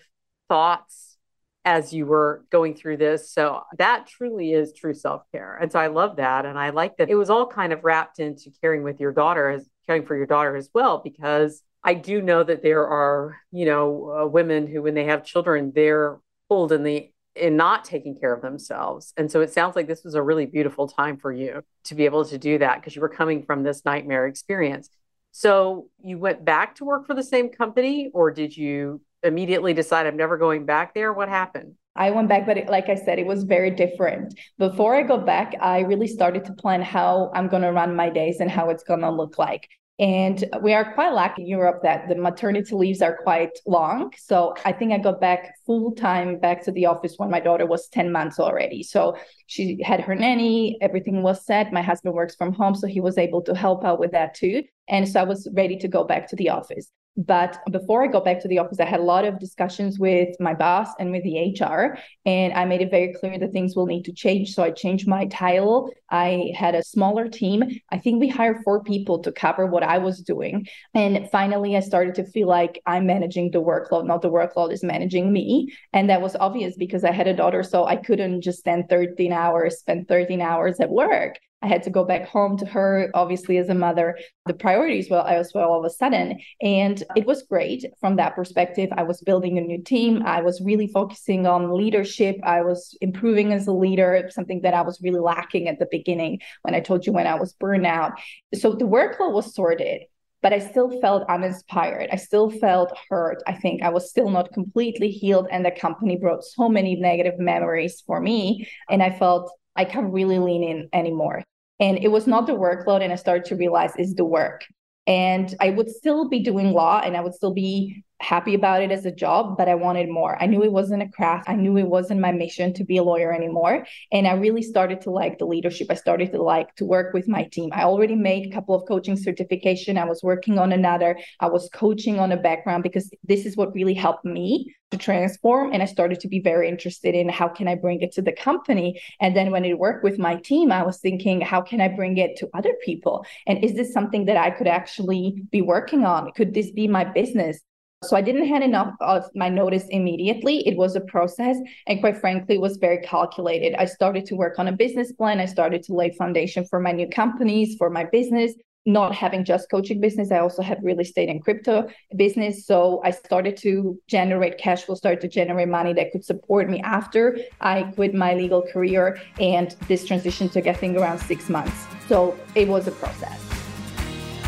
thoughts 0.48 1.16
as 1.64 1.92
you 1.92 2.06
were 2.06 2.44
going 2.50 2.74
through 2.74 2.96
this. 2.96 3.30
So 3.32 3.62
that 3.78 4.06
truly 4.06 4.52
is 4.52 4.72
true 4.72 4.94
self 4.94 5.22
care. 5.32 5.56
And 5.60 5.70
so 5.70 5.78
I 5.78 5.88
love 5.88 6.16
that. 6.16 6.44
And 6.44 6.58
I 6.58 6.70
like 6.70 6.96
that 6.96 7.10
it 7.10 7.14
was 7.14 7.30
all 7.30 7.46
kind 7.46 7.72
of 7.72 7.84
wrapped 7.84 8.18
into 8.18 8.50
caring 8.60 8.82
with 8.82 9.00
your 9.00 9.12
daughter, 9.12 9.50
as 9.50 9.68
caring 9.86 10.04
for 10.06 10.16
your 10.16 10.26
daughter 10.26 10.56
as 10.56 10.70
well, 10.74 11.00
because 11.02 11.62
I 11.84 11.94
do 11.94 12.22
know 12.22 12.42
that 12.42 12.62
there 12.62 12.86
are, 12.86 13.36
you 13.50 13.66
know, 13.66 14.22
uh, 14.22 14.26
women 14.26 14.66
who, 14.66 14.82
when 14.82 14.94
they 14.94 15.04
have 15.04 15.24
children, 15.24 15.72
they're 15.74 16.18
pulled 16.48 16.72
in 16.72 16.82
the 16.82 17.10
in 17.34 17.56
not 17.56 17.84
taking 17.84 18.18
care 18.18 18.34
of 18.34 18.42
themselves. 18.42 19.14
And 19.16 19.30
so 19.30 19.40
it 19.40 19.50
sounds 19.52 19.74
like 19.74 19.86
this 19.86 20.04
was 20.04 20.14
a 20.14 20.22
really 20.22 20.44
beautiful 20.44 20.86
time 20.86 21.16
for 21.16 21.32
you 21.32 21.62
to 21.84 21.94
be 21.94 22.04
able 22.04 22.26
to 22.26 22.36
do 22.36 22.58
that 22.58 22.80
because 22.80 22.94
you 22.94 23.00
were 23.00 23.08
coming 23.08 23.42
from 23.42 23.62
this 23.62 23.84
nightmare 23.86 24.26
experience. 24.26 24.90
So 25.32 25.88
you 26.02 26.18
went 26.18 26.44
back 26.44 26.76
to 26.76 26.84
work 26.84 27.06
for 27.06 27.14
the 27.14 27.22
same 27.22 27.48
company, 27.48 28.10
or 28.14 28.30
did 28.30 28.56
you 28.56 29.00
immediately 29.22 29.72
decide 29.72 30.06
I'm 30.06 30.16
never 30.16 30.36
going 30.36 30.66
back 30.66 30.94
there? 30.94 31.12
What 31.12 31.28
happened? 31.28 31.74
I 31.96 32.10
went 32.10 32.28
back, 32.28 32.46
but 32.46 32.56
it, 32.56 32.68
like 32.68 32.88
I 32.88 32.94
said, 32.94 33.18
it 33.18 33.26
was 33.26 33.44
very 33.44 33.70
different. 33.70 34.38
Before 34.58 34.94
I 34.94 35.02
go 35.02 35.18
back, 35.18 35.54
I 35.60 35.80
really 35.80 36.06
started 36.06 36.44
to 36.46 36.52
plan 36.54 36.80
how 36.80 37.30
I'm 37.34 37.48
going 37.48 37.62
to 37.62 37.72
run 37.72 37.96
my 37.96 38.08
days 38.08 38.40
and 38.40 38.50
how 38.50 38.70
it's 38.70 38.82
going 38.82 39.00
to 39.00 39.10
look 39.10 39.38
like. 39.38 39.68
And 40.02 40.44
we 40.62 40.74
are 40.74 40.94
quite 40.94 41.12
lucky 41.12 41.42
in 41.42 41.48
Europe 41.48 41.84
that 41.84 42.08
the 42.08 42.16
maternity 42.16 42.74
leaves 42.74 43.02
are 43.02 43.18
quite 43.22 43.56
long. 43.68 44.12
So 44.18 44.52
I 44.64 44.72
think 44.72 44.92
I 44.92 44.98
got 44.98 45.20
back 45.20 45.54
full 45.64 45.92
time 45.92 46.40
back 46.40 46.64
to 46.64 46.72
the 46.72 46.86
office 46.86 47.14
when 47.18 47.30
my 47.30 47.38
daughter 47.38 47.66
was 47.66 47.86
10 47.86 48.10
months 48.10 48.40
already. 48.40 48.82
So 48.82 49.16
she 49.46 49.80
had 49.80 50.00
her 50.00 50.16
nanny, 50.16 50.76
everything 50.80 51.22
was 51.22 51.46
set. 51.46 51.72
My 51.72 51.82
husband 51.82 52.16
works 52.16 52.34
from 52.34 52.52
home, 52.52 52.74
so 52.74 52.88
he 52.88 53.00
was 53.00 53.16
able 53.16 53.42
to 53.42 53.54
help 53.54 53.84
out 53.84 54.00
with 54.00 54.10
that 54.10 54.34
too. 54.34 54.64
And 54.88 55.08
so 55.08 55.20
I 55.20 55.24
was 55.24 55.48
ready 55.54 55.76
to 55.76 55.86
go 55.86 56.02
back 56.02 56.26
to 56.30 56.36
the 56.36 56.48
office. 56.48 56.90
But 57.16 57.58
before 57.70 58.02
I 58.02 58.06
got 58.06 58.24
back 58.24 58.40
to 58.40 58.48
the 58.48 58.58
office, 58.58 58.80
I 58.80 58.86
had 58.86 59.00
a 59.00 59.04
lot 59.04 59.26
of 59.26 59.38
discussions 59.38 59.98
with 59.98 60.34
my 60.40 60.54
boss 60.54 60.88
and 60.98 61.10
with 61.10 61.22
the 61.24 61.54
HR. 61.60 61.98
And 62.24 62.54
I 62.54 62.64
made 62.64 62.80
it 62.80 62.90
very 62.90 63.12
clear 63.12 63.38
that 63.38 63.52
things 63.52 63.76
will 63.76 63.84
need 63.84 64.04
to 64.06 64.12
change. 64.12 64.54
So 64.54 64.62
I 64.62 64.70
changed 64.70 65.06
my 65.06 65.26
title. 65.26 65.90
I 66.10 66.52
had 66.56 66.74
a 66.74 66.82
smaller 66.82 67.28
team. 67.28 67.64
I 67.90 67.98
think 67.98 68.18
we 68.18 68.28
hired 68.28 68.62
four 68.64 68.82
people 68.82 69.18
to 69.20 69.32
cover 69.32 69.66
what 69.66 69.82
I 69.82 69.98
was 69.98 70.22
doing. 70.22 70.66
And 70.94 71.28
finally, 71.30 71.76
I 71.76 71.80
started 71.80 72.14
to 72.14 72.24
feel 72.24 72.48
like 72.48 72.80
I'm 72.86 73.06
managing 73.06 73.50
the 73.50 73.62
workload, 73.62 74.06
not 74.06 74.22
the 74.22 74.30
workload 74.30 74.72
is 74.72 74.82
managing 74.82 75.32
me. 75.32 75.68
And 75.92 76.08
that 76.08 76.22
was 76.22 76.34
obvious 76.36 76.76
because 76.78 77.04
I 77.04 77.12
had 77.12 77.28
a 77.28 77.36
daughter. 77.36 77.62
So 77.62 77.84
I 77.84 77.96
couldn't 77.96 78.40
just 78.40 78.60
spend 78.60 78.88
13 78.88 79.32
hours, 79.32 79.78
spend 79.80 80.08
13 80.08 80.40
hours 80.40 80.80
at 80.80 80.88
work. 80.88 81.38
I 81.62 81.68
had 81.68 81.82
to 81.84 81.90
go 81.90 82.04
back 82.04 82.28
home 82.28 82.56
to 82.58 82.66
her, 82.66 83.10
obviously, 83.14 83.56
as 83.58 83.68
a 83.68 83.74
mother. 83.74 84.18
The 84.46 84.54
priorities 84.54 85.08
were 85.08 85.24
as 85.26 85.52
well 85.54 85.70
all 85.70 85.78
of 85.78 85.84
a 85.84 85.94
sudden. 85.94 86.40
And 86.60 87.02
it 87.14 87.24
was 87.24 87.44
great 87.44 87.84
from 88.00 88.16
that 88.16 88.34
perspective. 88.34 88.90
I 88.96 89.04
was 89.04 89.20
building 89.20 89.58
a 89.58 89.60
new 89.60 89.82
team. 89.82 90.22
I 90.24 90.42
was 90.42 90.60
really 90.60 90.88
focusing 90.88 91.46
on 91.46 91.76
leadership. 91.76 92.36
I 92.42 92.62
was 92.62 92.96
improving 93.00 93.52
as 93.52 93.66
a 93.66 93.72
leader, 93.72 94.28
something 94.30 94.62
that 94.62 94.74
I 94.74 94.82
was 94.82 95.00
really 95.02 95.20
lacking 95.20 95.68
at 95.68 95.78
the 95.78 95.88
beginning 95.90 96.40
when 96.62 96.74
I 96.74 96.80
told 96.80 97.06
you 97.06 97.12
when 97.12 97.26
I 97.26 97.36
was 97.36 97.54
burnout. 97.54 98.14
So 98.54 98.72
the 98.72 98.84
workload 98.84 99.32
was 99.32 99.54
sorted 99.54 100.02
but 100.42 100.52
I 100.52 100.58
still 100.58 101.00
felt 101.00 101.22
uninspired. 101.28 102.08
I 102.12 102.16
still 102.16 102.50
felt 102.50 102.98
hurt. 103.08 103.40
I 103.46 103.52
think 103.52 103.82
I 103.82 103.90
was 103.90 104.10
still 104.10 104.28
not 104.28 104.52
completely 104.52 105.08
healed. 105.08 105.46
And 105.50 105.64
the 105.64 105.70
company 105.70 106.16
brought 106.16 106.42
so 106.42 106.68
many 106.68 106.96
negative 106.96 107.38
memories 107.38 108.02
for 108.04 108.20
me. 108.20 108.68
And 108.90 109.02
I 109.02 109.16
felt 109.16 109.52
I 109.76 109.84
can't 109.84 110.12
really 110.12 110.38
lean 110.38 110.64
in 110.64 110.88
anymore. 110.92 111.44
And 111.82 111.98
it 111.98 112.12
was 112.12 112.28
not 112.28 112.46
the 112.46 112.52
workload. 112.52 113.02
And 113.02 113.12
I 113.12 113.16
started 113.16 113.44
to 113.46 113.56
realize 113.56 113.92
it's 113.96 114.14
the 114.14 114.24
work. 114.24 114.64
And 115.08 115.52
I 115.60 115.70
would 115.70 115.90
still 115.90 116.28
be 116.28 116.38
doing 116.38 116.72
law 116.72 117.00
and 117.04 117.16
I 117.16 117.20
would 117.20 117.34
still 117.34 117.52
be 117.52 118.04
happy 118.22 118.54
about 118.54 118.82
it 118.82 118.90
as 118.92 119.04
a 119.04 119.12
job, 119.12 119.56
but 119.58 119.68
I 119.68 119.74
wanted 119.74 120.08
more. 120.08 120.40
I 120.40 120.46
knew 120.46 120.62
it 120.62 120.72
wasn't 120.72 121.02
a 121.02 121.08
craft. 121.08 121.48
I 121.48 121.56
knew 121.56 121.76
it 121.76 121.88
wasn't 121.88 122.20
my 122.20 122.32
mission 122.32 122.72
to 122.74 122.84
be 122.84 122.96
a 122.96 123.02
lawyer 123.02 123.32
anymore. 123.32 123.86
And 124.12 124.26
I 124.26 124.34
really 124.34 124.62
started 124.62 125.00
to 125.02 125.10
like 125.10 125.38
the 125.38 125.44
leadership. 125.44 125.88
I 125.90 125.94
started 125.94 126.32
to 126.32 126.42
like 126.42 126.74
to 126.76 126.84
work 126.84 127.12
with 127.12 127.28
my 127.28 127.44
team. 127.44 127.70
I 127.72 127.82
already 127.82 128.14
made 128.14 128.46
a 128.46 128.54
couple 128.54 128.74
of 128.74 128.86
coaching 128.86 129.16
certification. 129.16 129.98
I 129.98 130.04
was 130.04 130.22
working 130.22 130.58
on 130.58 130.72
another. 130.72 131.18
I 131.40 131.48
was 131.48 131.68
coaching 131.74 132.20
on 132.20 132.32
a 132.32 132.36
background 132.36 132.82
because 132.84 133.10
this 133.24 133.44
is 133.44 133.56
what 133.56 133.74
really 133.74 133.94
helped 133.94 134.24
me 134.24 134.74
to 134.92 134.98
transform. 134.98 135.72
And 135.72 135.82
I 135.82 135.86
started 135.86 136.20
to 136.20 136.28
be 136.28 136.40
very 136.40 136.68
interested 136.68 137.14
in 137.14 137.28
how 137.28 137.48
can 137.48 137.66
I 137.66 137.74
bring 137.74 138.02
it 138.02 138.12
to 138.12 138.22
the 138.22 138.32
company. 138.32 139.00
And 139.20 139.34
then 139.34 139.50
when 139.50 139.64
it 139.64 139.78
worked 139.78 140.04
with 140.04 140.18
my 140.18 140.36
team, 140.36 140.70
I 140.70 140.82
was 140.82 140.98
thinking, 141.00 141.40
how 141.40 141.60
can 141.60 141.80
I 141.80 141.88
bring 141.88 142.18
it 142.18 142.36
to 142.36 142.48
other 142.54 142.74
people? 142.84 143.24
And 143.46 143.64
is 143.64 143.74
this 143.74 143.92
something 143.92 144.26
that 144.26 144.36
I 144.36 144.50
could 144.50 144.68
actually 144.68 145.42
be 145.50 145.62
working 145.62 146.04
on? 146.04 146.30
Could 146.32 146.54
this 146.54 146.70
be 146.70 146.86
my 146.86 147.04
business? 147.04 147.58
So 148.02 148.16
I 148.16 148.20
didn't 148.20 148.48
hand 148.48 148.64
enough 148.64 148.94
of 149.00 149.30
my 149.34 149.48
notice 149.48 149.86
immediately. 149.90 150.66
It 150.66 150.76
was 150.76 150.96
a 150.96 151.00
process. 151.00 151.56
And 151.86 152.00
quite 152.00 152.18
frankly, 152.18 152.58
was 152.58 152.76
very 152.76 152.98
calculated. 152.98 153.74
I 153.74 153.84
started 153.84 154.26
to 154.26 154.34
work 154.34 154.58
on 154.58 154.66
a 154.66 154.72
business 154.72 155.12
plan. 155.12 155.38
I 155.38 155.46
started 155.46 155.84
to 155.84 155.94
lay 155.94 156.10
foundation 156.10 156.64
for 156.64 156.80
my 156.80 156.90
new 156.90 157.08
companies, 157.08 157.76
for 157.76 157.90
my 157.90 158.04
business. 158.04 158.54
Not 158.84 159.14
having 159.14 159.44
just 159.44 159.70
coaching 159.70 160.00
business, 160.00 160.32
I 160.32 160.40
also 160.40 160.60
had 160.60 160.82
real 160.82 160.98
estate 160.98 161.28
and 161.28 161.40
crypto 161.40 161.88
business. 162.16 162.66
So 162.66 163.00
I 163.04 163.12
started 163.12 163.56
to 163.58 163.96
generate 164.08 164.58
cash 164.58 164.82
flow, 164.82 164.96
started 164.96 165.20
to 165.20 165.28
generate 165.28 165.68
money 165.68 165.92
that 165.92 166.10
could 166.10 166.24
support 166.24 166.68
me 166.68 166.80
after 166.80 167.38
I 167.60 167.84
quit 167.84 168.12
my 168.12 168.34
legal 168.34 168.62
career. 168.62 169.20
And 169.38 169.76
this 169.86 170.04
transition 170.04 170.48
took, 170.48 170.66
I 170.66 170.72
think, 170.72 170.96
around 170.96 171.20
six 171.20 171.48
months. 171.48 171.86
So 172.08 172.36
it 172.56 172.66
was 172.66 172.88
a 172.88 172.90
process. 172.90 173.40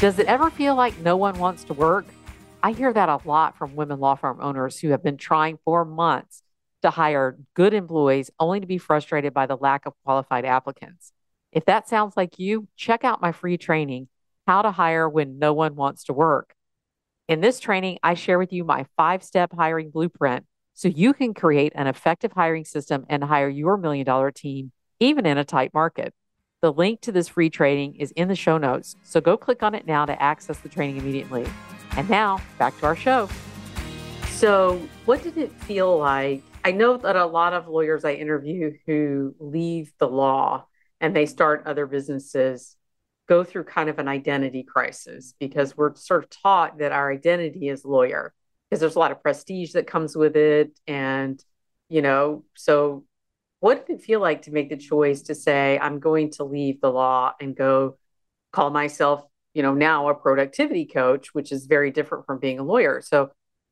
Does 0.00 0.18
it 0.18 0.26
ever 0.26 0.50
feel 0.50 0.74
like 0.74 0.98
no 0.98 1.16
one 1.16 1.38
wants 1.38 1.62
to 1.64 1.72
work? 1.72 2.04
I 2.64 2.72
hear 2.72 2.94
that 2.94 3.10
a 3.10 3.20
lot 3.26 3.58
from 3.58 3.76
women 3.76 4.00
law 4.00 4.14
firm 4.14 4.38
owners 4.40 4.78
who 4.78 4.88
have 4.88 5.02
been 5.02 5.18
trying 5.18 5.58
for 5.66 5.84
months 5.84 6.42
to 6.80 6.88
hire 6.88 7.36
good 7.52 7.74
employees 7.74 8.30
only 8.40 8.58
to 8.58 8.66
be 8.66 8.78
frustrated 8.78 9.34
by 9.34 9.44
the 9.44 9.58
lack 9.58 9.84
of 9.84 9.92
qualified 10.02 10.46
applicants. 10.46 11.12
If 11.52 11.66
that 11.66 11.90
sounds 11.90 12.16
like 12.16 12.38
you, 12.38 12.66
check 12.74 13.04
out 13.04 13.20
my 13.20 13.32
free 13.32 13.58
training, 13.58 14.08
How 14.46 14.62
to 14.62 14.70
Hire 14.70 15.06
When 15.06 15.38
No 15.38 15.52
One 15.52 15.76
Wants 15.76 16.04
to 16.04 16.14
Work. 16.14 16.54
In 17.28 17.42
this 17.42 17.60
training, 17.60 17.98
I 18.02 18.14
share 18.14 18.38
with 18.38 18.50
you 18.50 18.64
my 18.64 18.86
five 18.96 19.22
step 19.22 19.52
hiring 19.54 19.90
blueprint 19.90 20.46
so 20.72 20.88
you 20.88 21.12
can 21.12 21.34
create 21.34 21.74
an 21.74 21.86
effective 21.86 22.32
hiring 22.32 22.64
system 22.64 23.04
and 23.10 23.22
hire 23.22 23.50
your 23.50 23.76
million 23.76 24.06
dollar 24.06 24.30
team, 24.30 24.72
even 25.00 25.26
in 25.26 25.36
a 25.36 25.44
tight 25.44 25.74
market. 25.74 26.14
The 26.62 26.72
link 26.72 27.02
to 27.02 27.12
this 27.12 27.28
free 27.28 27.50
training 27.50 27.96
is 27.96 28.10
in 28.12 28.28
the 28.28 28.34
show 28.34 28.56
notes, 28.56 28.96
so 29.02 29.20
go 29.20 29.36
click 29.36 29.62
on 29.62 29.74
it 29.74 29.86
now 29.86 30.06
to 30.06 30.22
access 30.22 30.56
the 30.60 30.70
training 30.70 30.96
immediately. 30.96 31.44
And 31.96 32.08
now 32.10 32.40
back 32.58 32.78
to 32.80 32.86
our 32.86 32.96
show. 32.96 33.28
So, 34.30 34.80
what 35.04 35.22
did 35.22 35.38
it 35.38 35.52
feel 35.52 35.96
like? 35.98 36.42
I 36.64 36.72
know 36.72 36.96
that 36.96 37.16
a 37.16 37.26
lot 37.26 37.52
of 37.52 37.68
lawyers 37.68 38.04
I 38.04 38.14
interview 38.14 38.72
who 38.86 39.34
leave 39.38 39.92
the 39.98 40.08
law 40.08 40.66
and 41.00 41.14
they 41.14 41.26
start 41.26 41.64
other 41.66 41.86
businesses 41.86 42.76
go 43.28 43.44
through 43.44 43.64
kind 43.64 43.88
of 43.88 43.98
an 43.98 44.08
identity 44.08 44.62
crisis 44.62 45.34
because 45.38 45.76
we're 45.76 45.94
sort 45.94 46.24
of 46.24 46.30
taught 46.30 46.78
that 46.78 46.92
our 46.92 47.10
identity 47.10 47.68
is 47.68 47.84
lawyer 47.84 48.34
because 48.68 48.80
there's 48.80 48.96
a 48.96 48.98
lot 48.98 49.12
of 49.12 49.22
prestige 49.22 49.72
that 49.72 49.86
comes 49.86 50.16
with 50.16 50.36
it. 50.36 50.78
And, 50.86 51.42
you 51.88 52.02
know, 52.02 52.44
so 52.54 53.04
what 53.60 53.86
did 53.86 54.00
it 54.00 54.02
feel 54.02 54.20
like 54.20 54.42
to 54.42 54.50
make 54.50 54.68
the 54.68 54.76
choice 54.76 55.22
to 55.22 55.34
say, 55.34 55.78
I'm 55.78 56.00
going 56.00 56.32
to 56.32 56.44
leave 56.44 56.80
the 56.80 56.90
law 56.90 57.32
and 57.40 57.56
go 57.56 57.96
call 58.52 58.70
myself 58.70 59.24
you 59.54 59.62
know, 59.62 59.72
now 59.72 60.08
a 60.08 60.14
productivity 60.14 60.84
coach, 60.84 61.32
which 61.32 61.52
is 61.52 61.66
very 61.66 61.90
different 61.90 62.26
from 62.26 62.38
being 62.38 62.58
a 62.58 62.64
lawyer. 62.64 63.00
So, 63.02 63.30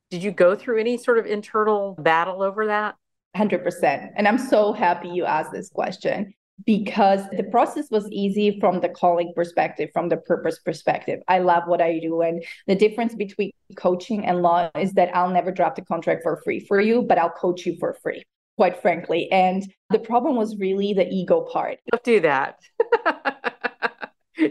did 0.09 0.23
you 0.23 0.31
go 0.31 0.55
through 0.55 0.79
any 0.79 0.97
sort 0.97 1.17
of 1.17 1.25
internal 1.25 1.95
battle 1.99 2.41
over 2.41 2.67
that? 2.67 2.95
100%. 3.35 4.11
And 4.15 4.27
I'm 4.27 4.37
so 4.37 4.73
happy 4.73 5.09
you 5.09 5.25
asked 5.25 5.51
this 5.51 5.69
question 5.69 6.33
because 6.65 7.21
the 7.35 7.43
process 7.43 7.89
was 7.89 8.07
easy 8.11 8.59
from 8.59 8.79
the 8.79 8.89
calling 8.89 9.33
perspective, 9.35 9.89
from 9.91 10.09
the 10.09 10.17
purpose 10.17 10.59
perspective. 10.59 11.19
I 11.27 11.39
love 11.39 11.63
what 11.65 11.81
I 11.81 11.99
do. 11.99 12.21
And 12.21 12.43
the 12.67 12.75
difference 12.75 13.15
between 13.15 13.51
coaching 13.75 14.25
and 14.25 14.41
law 14.41 14.69
is 14.79 14.93
that 14.93 15.15
I'll 15.15 15.31
never 15.31 15.51
drop 15.51 15.75
the 15.75 15.81
contract 15.81 16.21
for 16.23 16.39
free 16.43 16.59
for 16.59 16.79
you, 16.79 17.01
but 17.01 17.17
I'll 17.17 17.31
coach 17.31 17.65
you 17.65 17.75
for 17.79 17.97
free, 18.03 18.23
quite 18.55 18.81
frankly. 18.81 19.31
And 19.31 19.63
the 19.89 19.99
problem 19.99 20.35
was 20.35 20.57
really 20.57 20.93
the 20.93 21.07
ego 21.09 21.41
part. 21.41 21.79
Don't 21.91 22.03
do 22.03 22.19
that. 22.21 22.59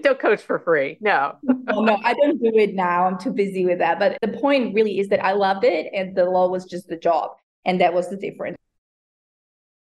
don't 0.03 0.19
coach 0.19 0.43
for 0.43 0.59
free. 0.59 0.99
No. 1.01 1.37
no, 1.43 1.81
no, 1.81 1.99
I 2.05 2.15
don't 2.15 2.41
do 2.41 2.53
it 2.55 2.75
now. 2.75 3.07
I'm 3.07 3.19
too 3.19 3.33
busy 3.33 3.65
with 3.65 3.79
that. 3.79 3.99
But 3.99 4.19
the 4.21 4.39
point 4.39 4.75
really 4.75 4.99
is 4.99 5.09
that 5.09 5.25
I 5.25 5.33
loved 5.33 5.65
it 5.65 5.91
and 5.95 6.17
the 6.17 6.25
law 6.25 6.49
was 6.49 6.65
just 6.65 6.89
the 6.89 6.97
job. 6.97 7.31
And 7.65 7.81
that 7.81 7.95
was 7.95 8.11
the 8.11 8.17
difference. 8.17 8.57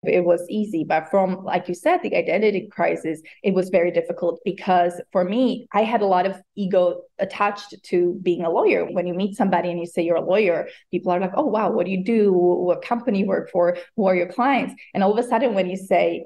It 0.04 0.26
was 0.26 0.44
easy, 0.50 0.84
but 0.84 1.12
from, 1.12 1.44
like 1.44 1.68
you 1.68 1.76
said, 1.76 2.00
the 2.02 2.16
identity 2.16 2.68
crisis, 2.72 3.22
it 3.44 3.54
was 3.54 3.70
very 3.70 3.92
difficult 3.92 4.40
because 4.44 5.00
for 5.12 5.24
me, 5.24 5.68
I 5.74 5.84
had 5.84 6.02
a 6.02 6.08
lot 6.08 6.26
of 6.26 6.42
ego 6.56 7.02
attached 7.20 7.76
to 7.84 8.20
being 8.24 8.44
a 8.44 8.50
lawyer. 8.50 8.86
When 8.92 9.06
you 9.06 9.14
meet 9.14 9.38
somebody 9.38 9.70
and 9.70 9.80
you 9.80 9.86
say 9.86 10.02
you're 10.02 10.16
a 10.16 10.26
lawyer, 10.26 10.70
people 10.90 11.12
are 11.12 11.20
like, 11.20 11.34
oh, 11.36 11.46
wow, 11.46 11.70
what 11.70 11.86
do 11.86 11.92
you 11.92 12.04
do? 12.04 12.34
What 12.34 12.82
company 12.82 13.20
you 13.20 13.28
work 13.28 13.52
for? 13.52 13.78
Who 13.96 14.08
are 14.08 14.16
your 14.16 14.32
clients? 14.32 14.74
And 14.96 15.04
all 15.04 15.16
of 15.16 15.24
a 15.24 15.28
sudden, 15.28 15.54
when 15.54 15.70
you 15.70 15.78
say, 15.78 16.26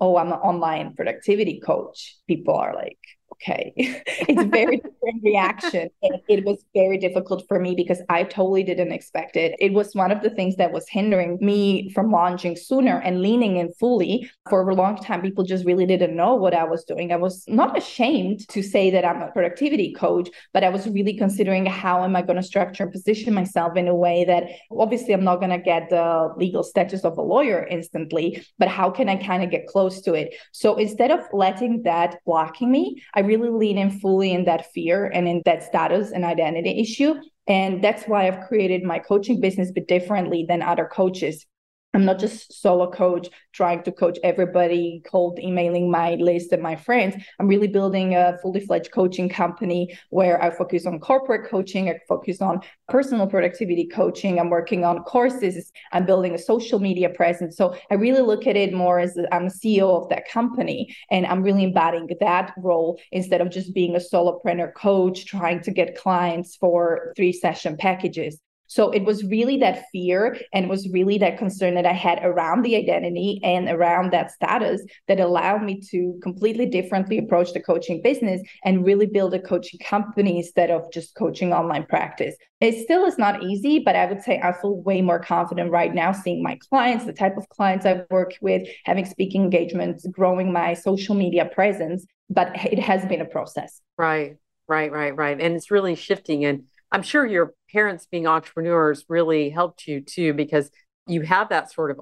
oh, 0.00 0.16
I'm 0.16 0.32
an 0.32 0.40
online 0.40 0.94
productivity 0.96 1.60
coach, 1.60 2.16
people 2.26 2.56
are 2.56 2.74
like, 2.74 2.98
okay. 3.42 3.72
it's 3.76 4.40
a 4.40 4.46
very 4.46 4.76
different 4.76 5.22
reaction. 5.22 5.88
And 6.02 6.20
it 6.28 6.44
was 6.44 6.64
very 6.74 6.98
difficult 6.98 7.44
for 7.48 7.58
me 7.58 7.74
because 7.74 8.00
I 8.08 8.24
totally 8.24 8.62
didn't 8.62 8.92
expect 8.92 9.36
it. 9.36 9.54
It 9.58 9.72
was 9.72 9.94
one 9.94 10.10
of 10.10 10.22
the 10.22 10.30
things 10.30 10.56
that 10.56 10.72
was 10.72 10.88
hindering 10.88 11.38
me 11.40 11.90
from 11.90 12.10
launching 12.10 12.56
sooner 12.56 12.98
and 12.98 13.20
leaning 13.20 13.56
in 13.56 13.72
fully. 13.74 14.30
For 14.48 14.68
a 14.68 14.74
long 14.74 14.96
time, 14.96 15.22
people 15.22 15.44
just 15.44 15.64
really 15.64 15.86
didn't 15.86 16.16
know 16.16 16.34
what 16.34 16.54
I 16.54 16.64
was 16.64 16.84
doing. 16.84 17.12
I 17.12 17.16
was 17.16 17.44
not 17.48 17.76
ashamed 17.76 18.48
to 18.48 18.62
say 18.62 18.90
that 18.90 19.04
I'm 19.04 19.22
a 19.22 19.30
productivity 19.30 19.92
coach, 19.92 20.28
but 20.52 20.64
I 20.64 20.68
was 20.68 20.86
really 20.86 21.14
considering 21.14 21.66
how 21.66 22.04
am 22.04 22.16
I 22.16 22.22
going 22.22 22.36
to 22.36 22.42
structure 22.42 22.84
and 22.84 22.92
position 22.92 23.34
myself 23.34 23.76
in 23.76 23.88
a 23.88 23.94
way 23.94 24.24
that 24.24 24.44
obviously 24.70 25.14
I'm 25.14 25.24
not 25.24 25.36
going 25.36 25.50
to 25.50 25.58
get 25.58 25.90
the 25.90 26.32
legal 26.36 26.62
status 26.62 27.04
of 27.04 27.18
a 27.18 27.22
lawyer 27.22 27.66
instantly, 27.66 28.44
but 28.58 28.68
how 28.68 28.90
can 28.90 29.08
I 29.08 29.16
kind 29.16 29.42
of 29.42 29.50
get 29.50 29.66
close 29.66 30.00
to 30.02 30.14
it? 30.14 30.34
So 30.52 30.76
instead 30.76 31.10
of 31.10 31.20
letting 31.32 31.82
that 31.82 32.18
blocking 32.24 32.70
me, 32.70 33.02
I 33.14 33.20
really 33.36 33.58
lean 33.58 33.78
in 33.78 33.90
fully 33.90 34.32
in 34.32 34.44
that 34.44 34.72
fear 34.72 35.06
and 35.06 35.28
in 35.28 35.42
that 35.44 35.62
status 35.62 36.12
and 36.12 36.24
identity 36.24 36.80
issue. 36.80 37.14
And 37.46 37.82
that's 37.82 38.04
why 38.04 38.28
I've 38.28 38.46
created 38.46 38.82
my 38.84 38.98
coaching 38.98 39.40
business 39.40 39.72
bit 39.72 39.88
differently 39.88 40.44
than 40.48 40.62
other 40.62 40.88
coaches 40.90 41.46
I'm 41.94 42.06
not 42.06 42.18
just 42.18 42.60
solo 42.62 42.90
coach 42.90 43.28
trying 43.52 43.82
to 43.82 43.92
coach 43.92 44.18
everybody, 44.24 45.02
cold 45.04 45.38
emailing 45.38 45.90
my 45.90 46.14
list 46.14 46.50
and 46.52 46.62
my 46.62 46.74
friends. 46.74 47.16
I'm 47.38 47.48
really 47.48 47.68
building 47.68 48.14
a 48.14 48.38
fully 48.40 48.60
fledged 48.60 48.92
coaching 48.92 49.28
company 49.28 49.98
where 50.08 50.42
I 50.42 50.50
focus 50.50 50.86
on 50.86 51.00
corporate 51.00 51.50
coaching, 51.50 51.90
I 51.90 51.98
focus 52.08 52.40
on 52.40 52.60
personal 52.88 53.26
productivity 53.26 53.86
coaching. 53.86 54.40
I'm 54.40 54.48
working 54.48 54.86
on 54.86 55.02
courses. 55.04 55.70
I'm 55.92 56.06
building 56.06 56.34
a 56.34 56.38
social 56.38 56.78
media 56.78 57.10
presence. 57.10 57.58
So 57.58 57.76
I 57.90 57.94
really 57.94 58.22
look 58.22 58.46
at 58.46 58.56
it 58.56 58.72
more 58.72 58.98
as 58.98 59.18
I'm 59.30 59.46
a 59.46 59.50
CEO 59.50 60.02
of 60.02 60.08
that 60.08 60.26
company 60.30 60.96
and 61.10 61.26
I'm 61.26 61.42
really 61.42 61.64
embodying 61.64 62.08
that 62.20 62.54
role 62.56 62.98
instead 63.10 63.42
of 63.42 63.50
just 63.50 63.74
being 63.74 63.96
a 63.96 63.98
solopreneur 63.98 64.72
coach 64.74 65.26
trying 65.26 65.60
to 65.64 65.70
get 65.70 65.98
clients 65.98 66.56
for 66.56 67.12
three 67.16 67.32
session 67.32 67.76
packages. 67.76 68.40
So 68.72 68.90
it 68.90 69.04
was 69.04 69.22
really 69.24 69.58
that 69.58 69.84
fear 69.92 70.34
and 70.54 70.64
it 70.64 70.68
was 70.68 70.88
really 70.88 71.18
that 71.18 71.36
concern 71.36 71.74
that 71.74 71.84
I 71.84 71.92
had 71.92 72.20
around 72.22 72.62
the 72.62 72.74
identity 72.74 73.38
and 73.44 73.68
around 73.68 74.12
that 74.12 74.30
status 74.30 74.82
that 75.08 75.20
allowed 75.20 75.62
me 75.62 75.78
to 75.90 76.18
completely 76.22 76.64
differently 76.64 77.18
approach 77.18 77.52
the 77.52 77.60
coaching 77.60 78.00
business 78.00 78.40
and 78.64 78.86
really 78.86 79.04
build 79.04 79.34
a 79.34 79.40
coaching 79.40 79.78
company 79.80 80.38
instead 80.38 80.70
of 80.70 80.90
just 80.90 81.14
coaching 81.16 81.52
online 81.52 81.84
practice. 81.84 82.34
It 82.62 82.82
still 82.82 83.04
is 83.04 83.18
not 83.18 83.42
easy, 83.42 83.80
but 83.80 83.94
I 83.94 84.06
would 84.06 84.22
say 84.22 84.40
I 84.42 84.52
feel 84.52 84.80
way 84.80 85.02
more 85.02 85.18
confident 85.18 85.70
right 85.70 85.92
now 85.92 86.12
seeing 86.12 86.42
my 86.42 86.58
clients, 86.70 87.04
the 87.04 87.12
type 87.12 87.36
of 87.36 87.48
clients 87.50 87.84
I 87.84 88.04
work 88.10 88.32
with, 88.40 88.66
having 88.84 89.04
speaking 89.04 89.42
engagements, 89.42 90.06
growing 90.06 90.50
my 90.50 90.72
social 90.72 91.14
media 91.14 91.44
presence 91.44 92.06
but 92.30 92.50
it 92.64 92.78
has 92.78 93.04
been 93.04 93.20
a 93.20 93.26
process. 93.26 93.82
Right, 93.98 94.36
right, 94.66 94.90
right, 94.90 95.14
right. 95.14 95.38
And 95.38 95.54
it's 95.54 95.70
really 95.70 95.94
shifting. 95.94 96.44
And 96.44 96.64
I'm 96.92 97.02
sure 97.02 97.26
your 97.26 97.54
parents 97.72 98.06
being 98.06 98.26
entrepreneurs 98.26 99.06
really 99.08 99.50
helped 99.50 99.88
you 99.88 100.02
too, 100.02 100.34
because 100.34 100.70
you 101.06 101.22
have 101.22 101.48
that 101.48 101.72
sort 101.72 101.90
of 101.90 102.00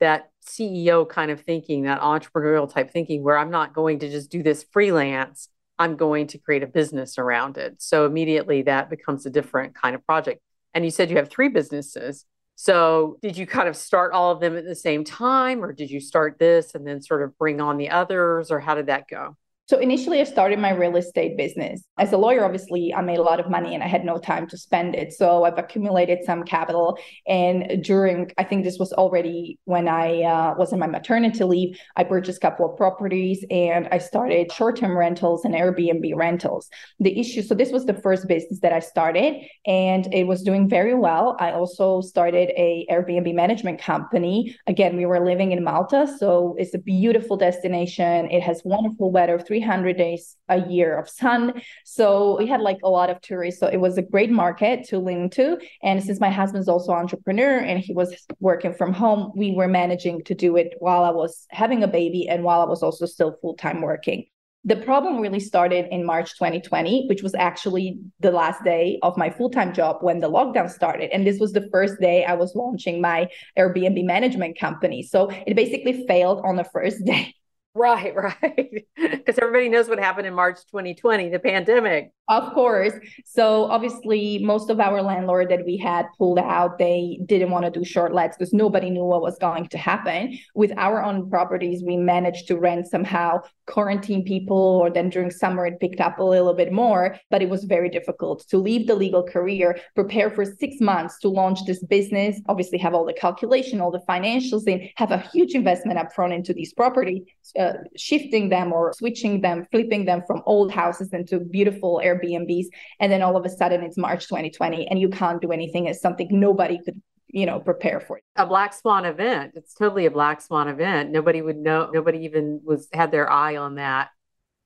that 0.00 0.30
CEO 0.44 1.08
kind 1.08 1.30
of 1.30 1.40
thinking, 1.40 1.84
that 1.84 2.00
entrepreneurial 2.00 2.70
type 2.70 2.90
thinking, 2.90 3.22
where 3.22 3.38
I'm 3.38 3.50
not 3.50 3.72
going 3.72 4.00
to 4.00 4.10
just 4.10 4.30
do 4.30 4.42
this 4.42 4.66
freelance. 4.72 5.48
I'm 5.78 5.96
going 5.96 6.26
to 6.28 6.38
create 6.38 6.62
a 6.62 6.66
business 6.66 7.16
around 7.16 7.56
it. 7.56 7.80
So 7.80 8.06
immediately 8.06 8.62
that 8.62 8.90
becomes 8.90 9.24
a 9.24 9.30
different 9.30 9.74
kind 9.74 9.94
of 9.94 10.04
project. 10.04 10.40
And 10.74 10.84
you 10.84 10.90
said 10.90 11.10
you 11.10 11.16
have 11.16 11.30
three 11.30 11.48
businesses. 11.48 12.26
So 12.56 13.18
did 13.22 13.36
you 13.36 13.46
kind 13.46 13.68
of 13.68 13.76
start 13.76 14.12
all 14.12 14.30
of 14.30 14.40
them 14.40 14.56
at 14.56 14.64
the 14.64 14.74
same 14.74 15.04
time, 15.04 15.64
or 15.64 15.72
did 15.72 15.90
you 15.90 16.00
start 16.00 16.38
this 16.38 16.74
and 16.74 16.86
then 16.86 17.00
sort 17.00 17.22
of 17.22 17.38
bring 17.38 17.60
on 17.60 17.76
the 17.76 17.90
others, 17.90 18.50
or 18.50 18.60
how 18.60 18.74
did 18.74 18.86
that 18.86 19.08
go? 19.08 19.36
So 19.66 19.78
initially, 19.78 20.20
I 20.20 20.24
started 20.24 20.58
my 20.58 20.72
real 20.72 20.94
estate 20.96 21.38
business. 21.38 21.84
As 21.98 22.12
a 22.12 22.18
lawyer, 22.18 22.44
obviously, 22.44 22.92
I 22.92 23.00
made 23.00 23.18
a 23.18 23.22
lot 23.22 23.40
of 23.40 23.48
money 23.48 23.74
and 23.74 23.82
I 23.82 23.86
had 23.86 24.04
no 24.04 24.18
time 24.18 24.46
to 24.48 24.58
spend 24.58 24.94
it. 24.94 25.14
So 25.14 25.44
I've 25.44 25.56
accumulated 25.56 26.18
some 26.26 26.42
capital. 26.42 26.98
And 27.26 27.82
during, 27.82 28.30
I 28.36 28.44
think 28.44 28.64
this 28.64 28.78
was 28.78 28.92
already 28.92 29.58
when 29.64 29.88
I 29.88 30.22
uh, 30.22 30.54
was 30.58 30.74
in 30.74 30.78
my 30.78 30.86
maternity 30.86 31.44
leave, 31.44 31.80
I 31.96 32.04
purchased 32.04 32.38
a 32.38 32.40
couple 32.42 32.70
of 32.70 32.76
properties 32.76 33.42
and 33.50 33.88
I 33.90 33.96
started 33.96 34.52
short 34.52 34.76
term 34.76 34.94
rentals 34.98 35.46
and 35.46 35.54
Airbnb 35.54 36.14
rentals. 36.14 36.68
The 37.00 37.18
issue, 37.18 37.40
so 37.40 37.54
this 37.54 37.72
was 37.72 37.86
the 37.86 37.94
first 37.94 38.28
business 38.28 38.60
that 38.60 38.74
I 38.74 38.80
started 38.80 39.36
and 39.66 40.12
it 40.12 40.26
was 40.26 40.42
doing 40.42 40.68
very 40.68 40.94
well. 40.94 41.38
I 41.40 41.52
also 41.52 42.02
started 42.02 42.50
a 42.50 42.86
Airbnb 42.90 43.34
management 43.34 43.80
company. 43.80 44.54
Again, 44.66 44.94
we 44.98 45.06
were 45.06 45.24
living 45.24 45.52
in 45.52 45.64
Malta. 45.64 46.06
So 46.18 46.54
it's 46.58 46.74
a 46.74 46.78
beautiful 46.78 47.38
destination. 47.38 48.30
It 48.30 48.42
has 48.42 48.60
wonderful 48.62 49.10
weather 49.10 49.38
300 49.54 49.96
days 49.96 50.36
a 50.48 50.68
year 50.68 50.98
of 50.98 51.08
sun. 51.08 51.62
So 51.84 52.36
we 52.38 52.48
had 52.48 52.60
like 52.60 52.78
a 52.82 52.90
lot 52.90 53.08
of 53.08 53.20
tourists. 53.20 53.60
So 53.60 53.68
it 53.68 53.76
was 53.76 53.96
a 53.96 54.02
great 54.02 54.32
market 54.32 54.82
to 54.88 54.98
lean 54.98 55.14
into. 55.24 55.58
And 55.80 56.02
since 56.02 56.18
my 56.18 56.30
husband's 56.30 56.68
also 56.68 56.90
entrepreneur 56.90 57.58
and 57.58 57.78
he 57.78 57.92
was 57.92 58.12
working 58.40 58.74
from 58.74 58.92
home, 58.92 59.30
we 59.36 59.52
were 59.52 59.68
managing 59.68 60.24
to 60.24 60.34
do 60.34 60.56
it 60.56 60.74
while 60.80 61.04
I 61.04 61.10
was 61.10 61.46
having 61.50 61.84
a 61.84 61.86
baby 61.86 62.28
and 62.28 62.42
while 62.42 62.62
I 62.62 62.64
was 62.64 62.82
also 62.82 63.06
still 63.06 63.36
full 63.40 63.54
time 63.54 63.80
working. 63.80 64.26
The 64.64 64.76
problem 64.76 65.20
really 65.20 65.38
started 65.38 65.86
in 65.92 66.04
March 66.04 66.30
2020, 66.36 67.06
which 67.08 67.22
was 67.22 67.34
actually 67.36 68.00
the 68.18 68.32
last 68.32 68.64
day 68.64 68.98
of 69.02 69.16
my 69.16 69.30
full 69.30 69.50
time 69.50 69.72
job 69.72 69.98
when 70.00 70.18
the 70.18 70.30
lockdown 70.30 70.68
started. 70.68 71.10
And 71.12 71.24
this 71.24 71.38
was 71.38 71.52
the 71.52 71.68
first 71.70 72.00
day 72.00 72.24
I 72.24 72.34
was 72.34 72.56
launching 72.56 73.00
my 73.00 73.28
Airbnb 73.56 74.04
management 74.04 74.58
company. 74.58 75.02
So 75.04 75.30
it 75.46 75.54
basically 75.54 76.04
failed 76.08 76.40
on 76.44 76.56
the 76.56 76.64
first 76.64 77.04
day. 77.12 77.34
Right, 77.74 78.14
right. 78.46 78.86
Because 78.96 79.38
everybody 79.38 79.68
knows 79.68 79.88
what 79.88 79.98
happened 79.98 80.26
in 80.26 80.34
March 80.34 80.58
2020, 80.70 81.30
the 81.30 81.38
pandemic. 81.38 82.12
Of 82.28 82.54
course. 82.54 82.92
So 83.26 83.64
obviously, 83.64 84.38
most 84.38 84.70
of 84.70 84.80
our 84.80 85.02
landlord 85.02 85.50
that 85.50 85.66
we 85.66 85.76
had 85.76 86.06
pulled 86.16 86.38
out. 86.38 86.78
They 86.78 87.20
didn't 87.26 87.50
want 87.50 87.66
to 87.66 87.70
do 87.70 87.84
short 87.84 88.14
lets 88.14 88.36
because 88.36 88.54
nobody 88.54 88.90
knew 88.90 89.04
what 89.04 89.20
was 89.20 89.36
going 89.38 89.68
to 89.68 89.78
happen. 89.78 90.38
With 90.54 90.72
our 90.76 91.02
own 91.02 91.28
properties, 91.28 91.82
we 91.84 91.96
managed 91.96 92.46
to 92.48 92.56
rent 92.56 92.86
somehow, 92.86 93.42
quarantine 93.66 94.24
people, 94.24 94.56
or 94.56 94.90
then 94.90 95.10
during 95.10 95.30
summer 95.30 95.66
it 95.66 95.80
picked 95.80 96.00
up 96.00 96.18
a 96.18 96.24
little 96.24 96.54
bit 96.54 96.72
more. 96.72 97.16
But 97.30 97.42
it 97.42 97.48
was 97.48 97.64
very 97.64 97.88
difficult 97.88 98.46
to 98.48 98.58
leave 98.58 98.86
the 98.86 98.94
legal 98.94 99.22
career, 99.22 99.78
prepare 99.94 100.30
for 100.30 100.44
six 100.44 100.80
months 100.80 101.18
to 101.20 101.28
launch 101.28 101.64
this 101.66 101.82
business. 101.84 102.40
Obviously, 102.48 102.78
have 102.78 102.94
all 102.94 103.04
the 103.04 103.12
calculation, 103.12 103.80
all 103.80 103.90
the 103.90 104.04
financials, 104.08 104.66
and 104.66 104.88
have 104.96 105.10
a 105.10 105.18
huge 105.32 105.54
investment 105.54 105.98
upfront 105.98 106.34
into 106.34 106.52
these 106.52 106.72
properties, 106.72 107.22
uh, 107.58 107.74
shifting 107.96 108.48
them 108.48 108.72
or 108.72 108.92
switching 108.94 109.40
them, 109.40 109.66
flipping 109.70 110.04
them 110.04 110.22
from 110.26 110.42
old 110.46 110.70
houses 110.70 111.12
into 111.12 111.40
beautiful 111.40 112.00
Airbnbs. 112.04 112.66
And 113.00 113.10
then 113.10 113.22
all 113.22 113.36
of 113.36 113.44
a 113.44 113.50
sudden 113.50 113.82
it's 113.82 113.96
March 113.96 114.28
2020 114.28 114.88
and 114.88 114.98
you 114.98 115.08
can't 115.08 115.40
do 115.40 115.52
anything. 115.52 115.86
It's 115.86 116.00
something 116.00 116.28
nobody 116.30 116.78
could 116.84 117.00
you 117.28 117.46
know 117.46 117.58
prepare 117.58 118.00
for 118.00 118.18
it. 118.18 118.24
a 118.36 118.46
black 118.46 118.72
swan 118.72 119.04
event 119.04 119.52
it's 119.54 119.74
totally 119.74 120.06
a 120.06 120.10
black 120.10 120.40
swan 120.40 120.68
event. 120.68 121.10
Nobody 121.10 121.42
would 121.42 121.56
know 121.56 121.90
nobody 121.92 122.24
even 122.24 122.60
was 122.64 122.88
had 122.92 123.10
their 123.10 123.30
eye 123.30 123.56
on 123.56 123.76
that 123.76 124.10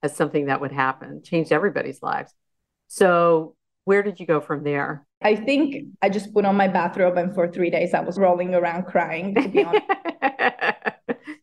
as 0.03 0.15
something 0.15 0.47
that 0.47 0.61
would 0.61 0.73
happen. 0.73 1.23
Changed 1.23 1.53
everybody's 1.53 2.03
lives. 2.03 2.33
So 2.89 3.57
where 3.85 4.03
did 4.03 4.21
you 4.21 4.27
go 4.27 4.41
from 4.41 4.65
there? 4.65 5.07
I 5.23 5.35
think 5.35 5.87
i 6.01 6.09
just 6.09 6.33
put 6.33 6.45
on 6.45 6.57
my 6.57 6.69
bathrobe 6.69 7.17
and 7.17 7.35
for 7.35 7.49
three 7.49 7.71
days 7.71 7.93
i 7.93 8.01
was 8.01 8.19
rolling 8.19 8.55
around 8.55 8.85
crying 8.85 9.35
to 9.35 9.49
be 9.49 9.65
honest 9.65 9.85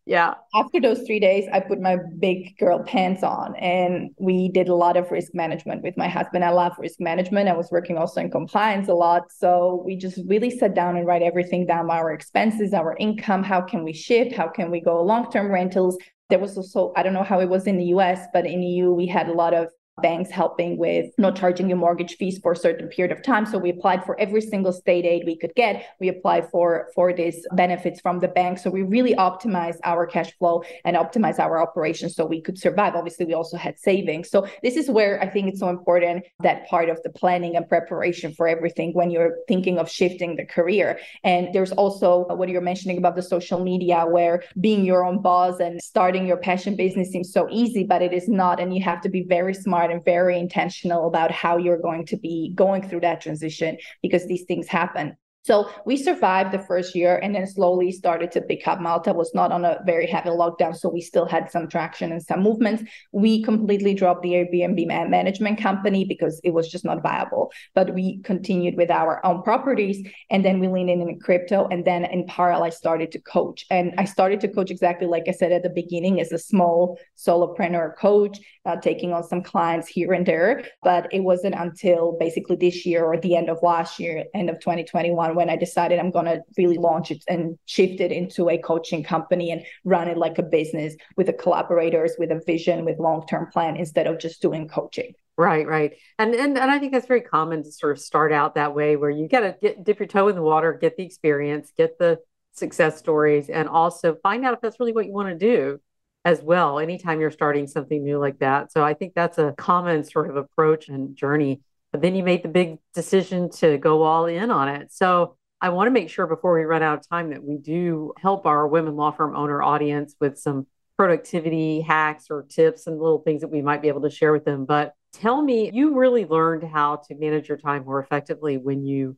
yeah. 0.05 0.35
After 0.53 0.79
those 0.79 1.01
three 1.01 1.19
days, 1.19 1.47
I 1.51 1.59
put 1.59 1.81
my 1.81 1.97
big 2.19 2.55
girl 2.59 2.83
pants 2.83 3.23
on 3.23 3.55
and 3.55 4.11
we 4.19 4.49
did 4.49 4.69
a 4.69 4.75
lot 4.75 4.97
of 4.97 5.09
risk 5.09 5.33
management 5.33 5.81
with 5.81 5.97
my 5.97 6.07
husband. 6.07 6.45
I 6.45 6.51
love 6.51 6.73
risk 6.77 6.99
management. 6.99 7.49
I 7.49 7.57
was 7.57 7.71
working 7.71 7.97
also 7.97 8.21
in 8.21 8.29
compliance 8.29 8.87
a 8.87 8.93
lot. 8.93 9.23
So 9.31 9.81
we 9.83 9.97
just 9.97 10.19
really 10.27 10.51
sat 10.51 10.75
down 10.75 10.95
and 10.95 11.07
write 11.07 11.23
everything 11.23 11.65
down 11.65 11.89
our 11.89 12.11
expenses, 12.11 12.71
our 12.71 12.95
income, 12.97 13.43
how 13.43 13.61
can 13.61 13.83
we 13.83 13.93
shift, 13.93 14.35
how 14.35 14.47
can 14.47 14.69
we 14.69 14.79
go 14.79 15.03
long 15.03 15.31
term 15.31 15.51
rentals. 15.51 15.97
There 16.29 16.39
was 16.39 16.55
also, 16.55 16.93
I 16.95 17.01
don't 17.01 17.13
know 17.13 17.23
how 17.23 17.39
it 17.39 17.49
was 17.49 17.65
in 17.65 17.77
the 17.77 17.85
US, 17.85 18.27
but 18.31 18.45
in 18.45 18.61
EU, 18.61 18.91
we 18.91 19.07
had 19.07 19.27
a 19.27 19.33
lot 19.33 19.55
of 19.55 19.69
banks 20.01 20.29
helping 20.29 20.77
with 20.77 21.05
not 21.17 21.36
charging 21.36 21.69
you 21.69 21.75
mortgage 21.75 22.17
fees 22.17 22.39
for 22.39 22.51
a 22.51 22.55
certain 22.55 22.88
period 22.89 23.15
of 23.15 23.23
time. 23.23 23.45
So 23.45 23.58
we 23.58 23.69
applied 23.69 24.03
for 24.05 24.19
every 24.19 24.41
single 24.41 24.73
state 24.73 25.05
aid 25.05 25.23
we 25.25 25.38
could 25.38 25.53
get. 25.55 25.86
We 25.99 26.10
applied 26.10 26.49
for 26.49 26.89
for 26.93 27.13
these 27.13 27.45
benefits 27.53 28.01
from 28.01 28.19
the 28.19 28.27
bank. 28.27 28.60
So 28.60 28.69
we 28.69 28.84
really 28.84 29.15
optimized 29.15 29.79
our 29.84 30.05
cash 30.05 30.34
flow 30.38 30.63
and 30.84 30.97
optimize 30.97 31.39
our 31.39 31.62
operations 31.62 32.15
so 32.15 32.25
we 32.25 32.41
could 32.41 32.58
survive. 32.58 32.95
Obviously, 32.95 33.25
we 33.25 33.34
also 33.34 33.58
had 33.58 33.79
savings. 33.79 34.29
So 34.29 34.47
this 34.63 34.75
is 34.75 34.89
where 34.89 35.21
I 35.21 35.29
think 35.29 35.47
it's 35.47 35.60
so 35.60 35.69
important 35.69 36.25
that 36.41 36.67
part 36.67 36.89
of 36.89 37.01
the 37.03 37.10
planning 37.10 37.55
and 37.55 37.67
preparation 37.67 38.34
for 38.34 38.47
everything 38.47 38.93
when 38.93 39.12
you're 39.12 39.38
thinking 39.47 39.77
of 39.77 39.89
shifting 39.89 40.36
the 40.36 40.45
career. 40.45 40.99
And 41.23 41.53
there's 41.53 41.71
also 41.71 42.25
uh, 42.29 42.36
what 42.36 42.49
you're 42.49 42.62
mentioning 42.62 42.97
about 42.97 43.15
the 43.15 43.23
social 43.23 43.63
media 43.63 44.05
where 44.05 44.43
being 44.60 44.84
your 44.84 45.05
own 45.05 45.21
boss 45.21 45.60
and 45.60 45.81
starting 45.81 46.27
your 46.27 46.38
passion 46.38 46.75
business 46.75 47.12
seems 47.12 47.31
so 47.31 47.47
easy, 47.49 47.84
but 47.84 48.01
it 48.01 48.13
is 48.13 48.27
not. 48.27 48.60
And 48.60 48.75
you 48.75 48.84
have 48.84 49.01
to 49.01 49.10
be 49.10 49.23
very 49.23 49.53
smart 49.53 49.84
and 49.91 50.03
very 50.03 50.37
intentional 50.39 51.07
about 51.07 51.31
how 51.31 51.57
you're 51.57 51.81
going 51.81 52.05
to 52.07 52.17
be 52.17 52.51
going 52.55 52.87
through 52.87 53.01
that 53.01 53.21
transition 53.21 53.77
because 54.01 54.25
these 54.27 54.43
things 54.43 54.67
happen. 54.67 55.15
So 55.45 55.69
we 55.86 55.95
survived 55.95 56.51
the 56.51 56.58
first 56.58 56.95
year 56.95 57.17
and 57.17 57.36
then 57.36 57.45
slowly 57.45 57.91
started 57.91 58.31
to 58.31 58.41
pick 58.41 58.67
up. 58.67 58.81
Malta 58.81 59.13
was 59.13 59.31
not 59.36 59.51
on 59.51 59.63
a 59.63 59.79
very 59.86 60.08
heavy 60.08 60.29
lockdown, 60.29 60.75
so 60.75 60.89
we 60.89 61.01
still 61.01 61.27
had 61.27 61.51
some 61.51 61.67
traction 61.67 62.12
and 62.12 62.23
some 62.23 62.41
movements. 62.41 62.81
We 63.12 63.43
completely 63.43 63.93
dropped 63.93 64.23
the 64.23 64.31
Airbnb 64.31 64.88
management 64.88 65.60
company 65.62 66.03
because 66.03 66.41
it 66.43 66.49
was 66.51 66.67
just 66.67 66.84
not 66.84 67.03
viable. 67.03 67.51
But 67.75 67.93
we 67.93 68.23
continued 68.23 68.75
with 68.75 68.89
our 68.89 69.23
own 69.23 69.43
properties 69.43 70.08
and 70.31 70.43
then 70.43 70.60
we 70.60 70.67
leaned 70.67 70.89
in 70.89 71.01
in 71.01 71.19
crypto. 71.19 71.67
And 71.67 71.86
then 71.86 72.05
in 72.05 72.25
parallel, 72.25 72.63
I 72.63 72.69
started 72.71 73.12
to 73.12 73.19
coach. 73.19 73.67
And 73.69 73.93
I 73.99 74.05
started 74.05 74.41
to 74.41 74.47
coach 74.47 74.71
exactly 74.71 75.05
like 75.05 75.25
I 75.27 75.31
said 75.31 75.51
at 75.51 75.62
the 75.62 75.69
beginning 75.69 76.19
as 76.21 76.31
a 76.31 76.39
small 76.39 76.97
solopreneur 77.15 77.95
coach, 77.97 78.39
uh, 78.65 78.77
taking 78.77 79.13
on 79.13 79.23
some 79.23 79.43
clients 79.43 79.88
here 79.88 80.12
and 80.12 80.25
there. 80.25 80.63
But 80.81 81.13
it 81.13 81.19
wasn't 81.19 81.53
until 81.53 82.17
basically 82.19 82.55
this 82.55 82.84
year 82.84 83.05
or 83.05 83.19
the 83.19 83.36
end 83.36 83.51
of 83.51 83.60
last 83.62 83.99
year, 83.99 84.25
end 84.34 84.49
of 84.49 84.60
2021 84.60 85.34
when 85.35 85.49
I 85.49 85.55
decided 85.55 85.99
I'm 85.99 86.11
going 86.11 86.25
to 86.25 86.41
really 86.57 86.77
launch 86.77 87.11
it 87.11 87.23
and 87.27 87.57
shift 87.65 87.99
it 87.99 88.11
into 88.11 88.49
a 88.49 88.57
coaching 88.57 89.03
company 89.03 89.51
and 89.51 89.63
run 89.83 90.07
it 90.07 90.17
like 90.17 90.37
a 90.37 90.43
business 90.43 90.95
with 91.17 91.27
the 91.27 91.33
collaborators, 91.33 92.13
with 92.17 92.31
a 92.31 92.41
vision, 92.45 92.85
with 92.85 92.99
long 92.99 93.25
term 93.27 93.49
plan 93.51 93.75
instead 93.75 94.07
of 94.07 94.19
just 94.19 94.41
doing 94.41 94.67
coaching. 94.67 95.13
Right, 95.37 95.67
right. 95.67 95.93
And, 96.17 96.33
and 96.33 96.57
and 96.57 96.71
I 96.71 96.79
think 96.79 96.93
that's 96.93 97.07
very 97.07 97.21
common 97.21 97.63
to 97.63 97.71
sort 97.71 97.91
of 97.91 97.99
start 98.01 98.31
out 98.31 98.55
that 98.55 98.73
way 98.73 98.95
where 98.95 99.09
you 99.09 99.27
got 99.27 99.41
to 99.41 99.55
get 99.61 99.83
dip 99.83 99.99
your 99.99 100.07
toe 100.07 100.29
in 100.29 100.35
the 100.35 100.41
water, 100.41 100.73
get 100.73 100.95
the 100.95 101.03
experience, 101.03 101.71
get 101.77 101.99
the 101.99 102.19
success 102.53 102.97
stories 102.97 103.49
and 103.49 103.67
also 103.67 104.15
find 104.23 104.45
out 104.45 104.53
if 104.53 104.61
that's 104.61 104.79
really 104.79 104.93
what 104.93 105.05
you 105.05 105.11
want 105.11 105.27
to 105.27 105.37
do 105.37 105.79
as 106.23 106.41
well 106.41 106.79
anytime 106.79 107.19
you're 107.19 107.31
starting 107.31 107.67
something 107.67 108.03
new 108.03 108.17
like 108.17 108.39
that. 108.39 108.71
So 108.71 108.83
I 108.83 108.93
think 108.93 109.13
that's 109.13 109.37
a 109.37 109.53
common 109.57 110.03
sort 110.03 110.29
of 110.29 110.37
approach 110.37 110.87
and 110.87 111.15
journey 111.15 111.61
but 111.95 112.01
then 112.01 112.13
you 112.13 112.23
made 112.23 112.43
the 112.43 112.49
big 112.49 112.77
decision 112.93 113.49
to 113.49 113.77
go 113.77 114.03
all 114.03 114.25
in 114.25 114.51
on 114.51 114.67
it. 114.67 114.91
So 114.91 115.38
I 115.62 115.69
want 115.69 115.88
to 115.88 115.91
make 115.91 116.10
sure 116.10 116.27
before 116.27 116.53
we 116.53 116.65
run 116.65 116.84
out 116.84 116.97
of 116.97 117.08
time 117.08 117.29
that 117.29 117.41
we 117.41 117.55
do 117.55 118.12
help 118.21 118.45
our 118.45 118.67
women 118.67 118.97
law 118.97 119.12
firm 119.12 119.34
owner 119.34 119.63
audience 119.63 120.13
with 120.19 120.38
some 120.38 120.67
productivity 120.97 121.79
hacks 121.79 122.25
or 122.29 122.47
tips 122.49 122.88
and 122.88 122.99
little 122.99 123.19
things 123.19 123.39
that 123.39 123.47
we 123.47 123.62
might 123.62 123.81
be 123.81 123.88
able 123.88 124.01
to 124.01 124.10
share 124.10 124.34
with 124.34 124.43
them. 124.43 124.65
But 124.65 124.93
tell 125.13 125.41
me, 125.41 125.71
you 125.73 125.97
really 125.97 126.25
learned 126.25 126.63
how 126.63 126.97
to 127.08 127.15
manage 127.15 127.47
your 127.47 127.58
time 127.58 127.86
more 127.86 128.01
effectively 128.01 128.58
when 128.58 128.86
you 128.86 129.15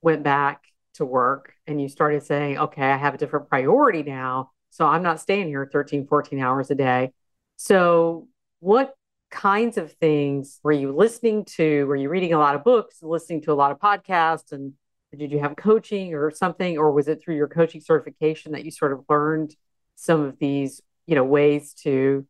went 0.00 0.22
back 0.22 0.62
to 0.94 1.04
work 1.04 1.52
and 1.66 1.82
you 1.82 1.88
started 1.88 2.22
saying, 2.22 2.58
okay, 2.58 2.92
I 2.92 2.96
have 2.96 3.14
a 3.14 3.18
different 3.18 3.48
priority 3.48 4.04
now. 4.04 4.52
So 4.70 4.86
I'm 4.86 5.02
not 5.02 5.18
staying 5.18 5.48
here 5.48 5.68
13, 5.72 6.06
14 6.06 6.40
hours 6.40 6.70
a 6.70 6.76
day. 6.76 7.10
So, 7.56 8.28
what 8.60 8.94
kinds 9.30 9.78
of 9.78 9.92
things 9.92 10.60
were 10.62 10.72
you 10.72 10.92
listening 10.92 11.44
to? 11.44 11.86
Were 11.86 11.96
you 11.96 12.08
reading 12.08 12.32
a 12.32 12.38
lot 12.38 12.54
of 12.54 12.64
books, 12.64 13.02
listening 13.02 13.42
to 13.42 13.52
a 13.52 13.54
lot 13.54 13.72
of 13.72 13.78
podcasts, 13.78 14.52
and 14.52 14.72
did 15.16 15.32
you 15.32 15.40
have 15.40 15.56
coaching 15.56 16.14
or 16.14 16.30
something, 16.30 16.78
or 16.78 16.92
was 16.92 17.08
it 17.08 17.22
through 17.22 17.36
your 17.36 17.48
coaching 17.48 17.80
certification 17.80 18.52
that 18.52 18.64
you 18.64 18.70
sort 18.70 18.92
of 18.92 19.04
learned 19.08 19.54
some 19.96 20.20
of 20.20 20.38
these, 20.38 20.80
you 21.06 21.14
know, 21.14 21.24
ways 21.24 21.74
to 21.74 22.26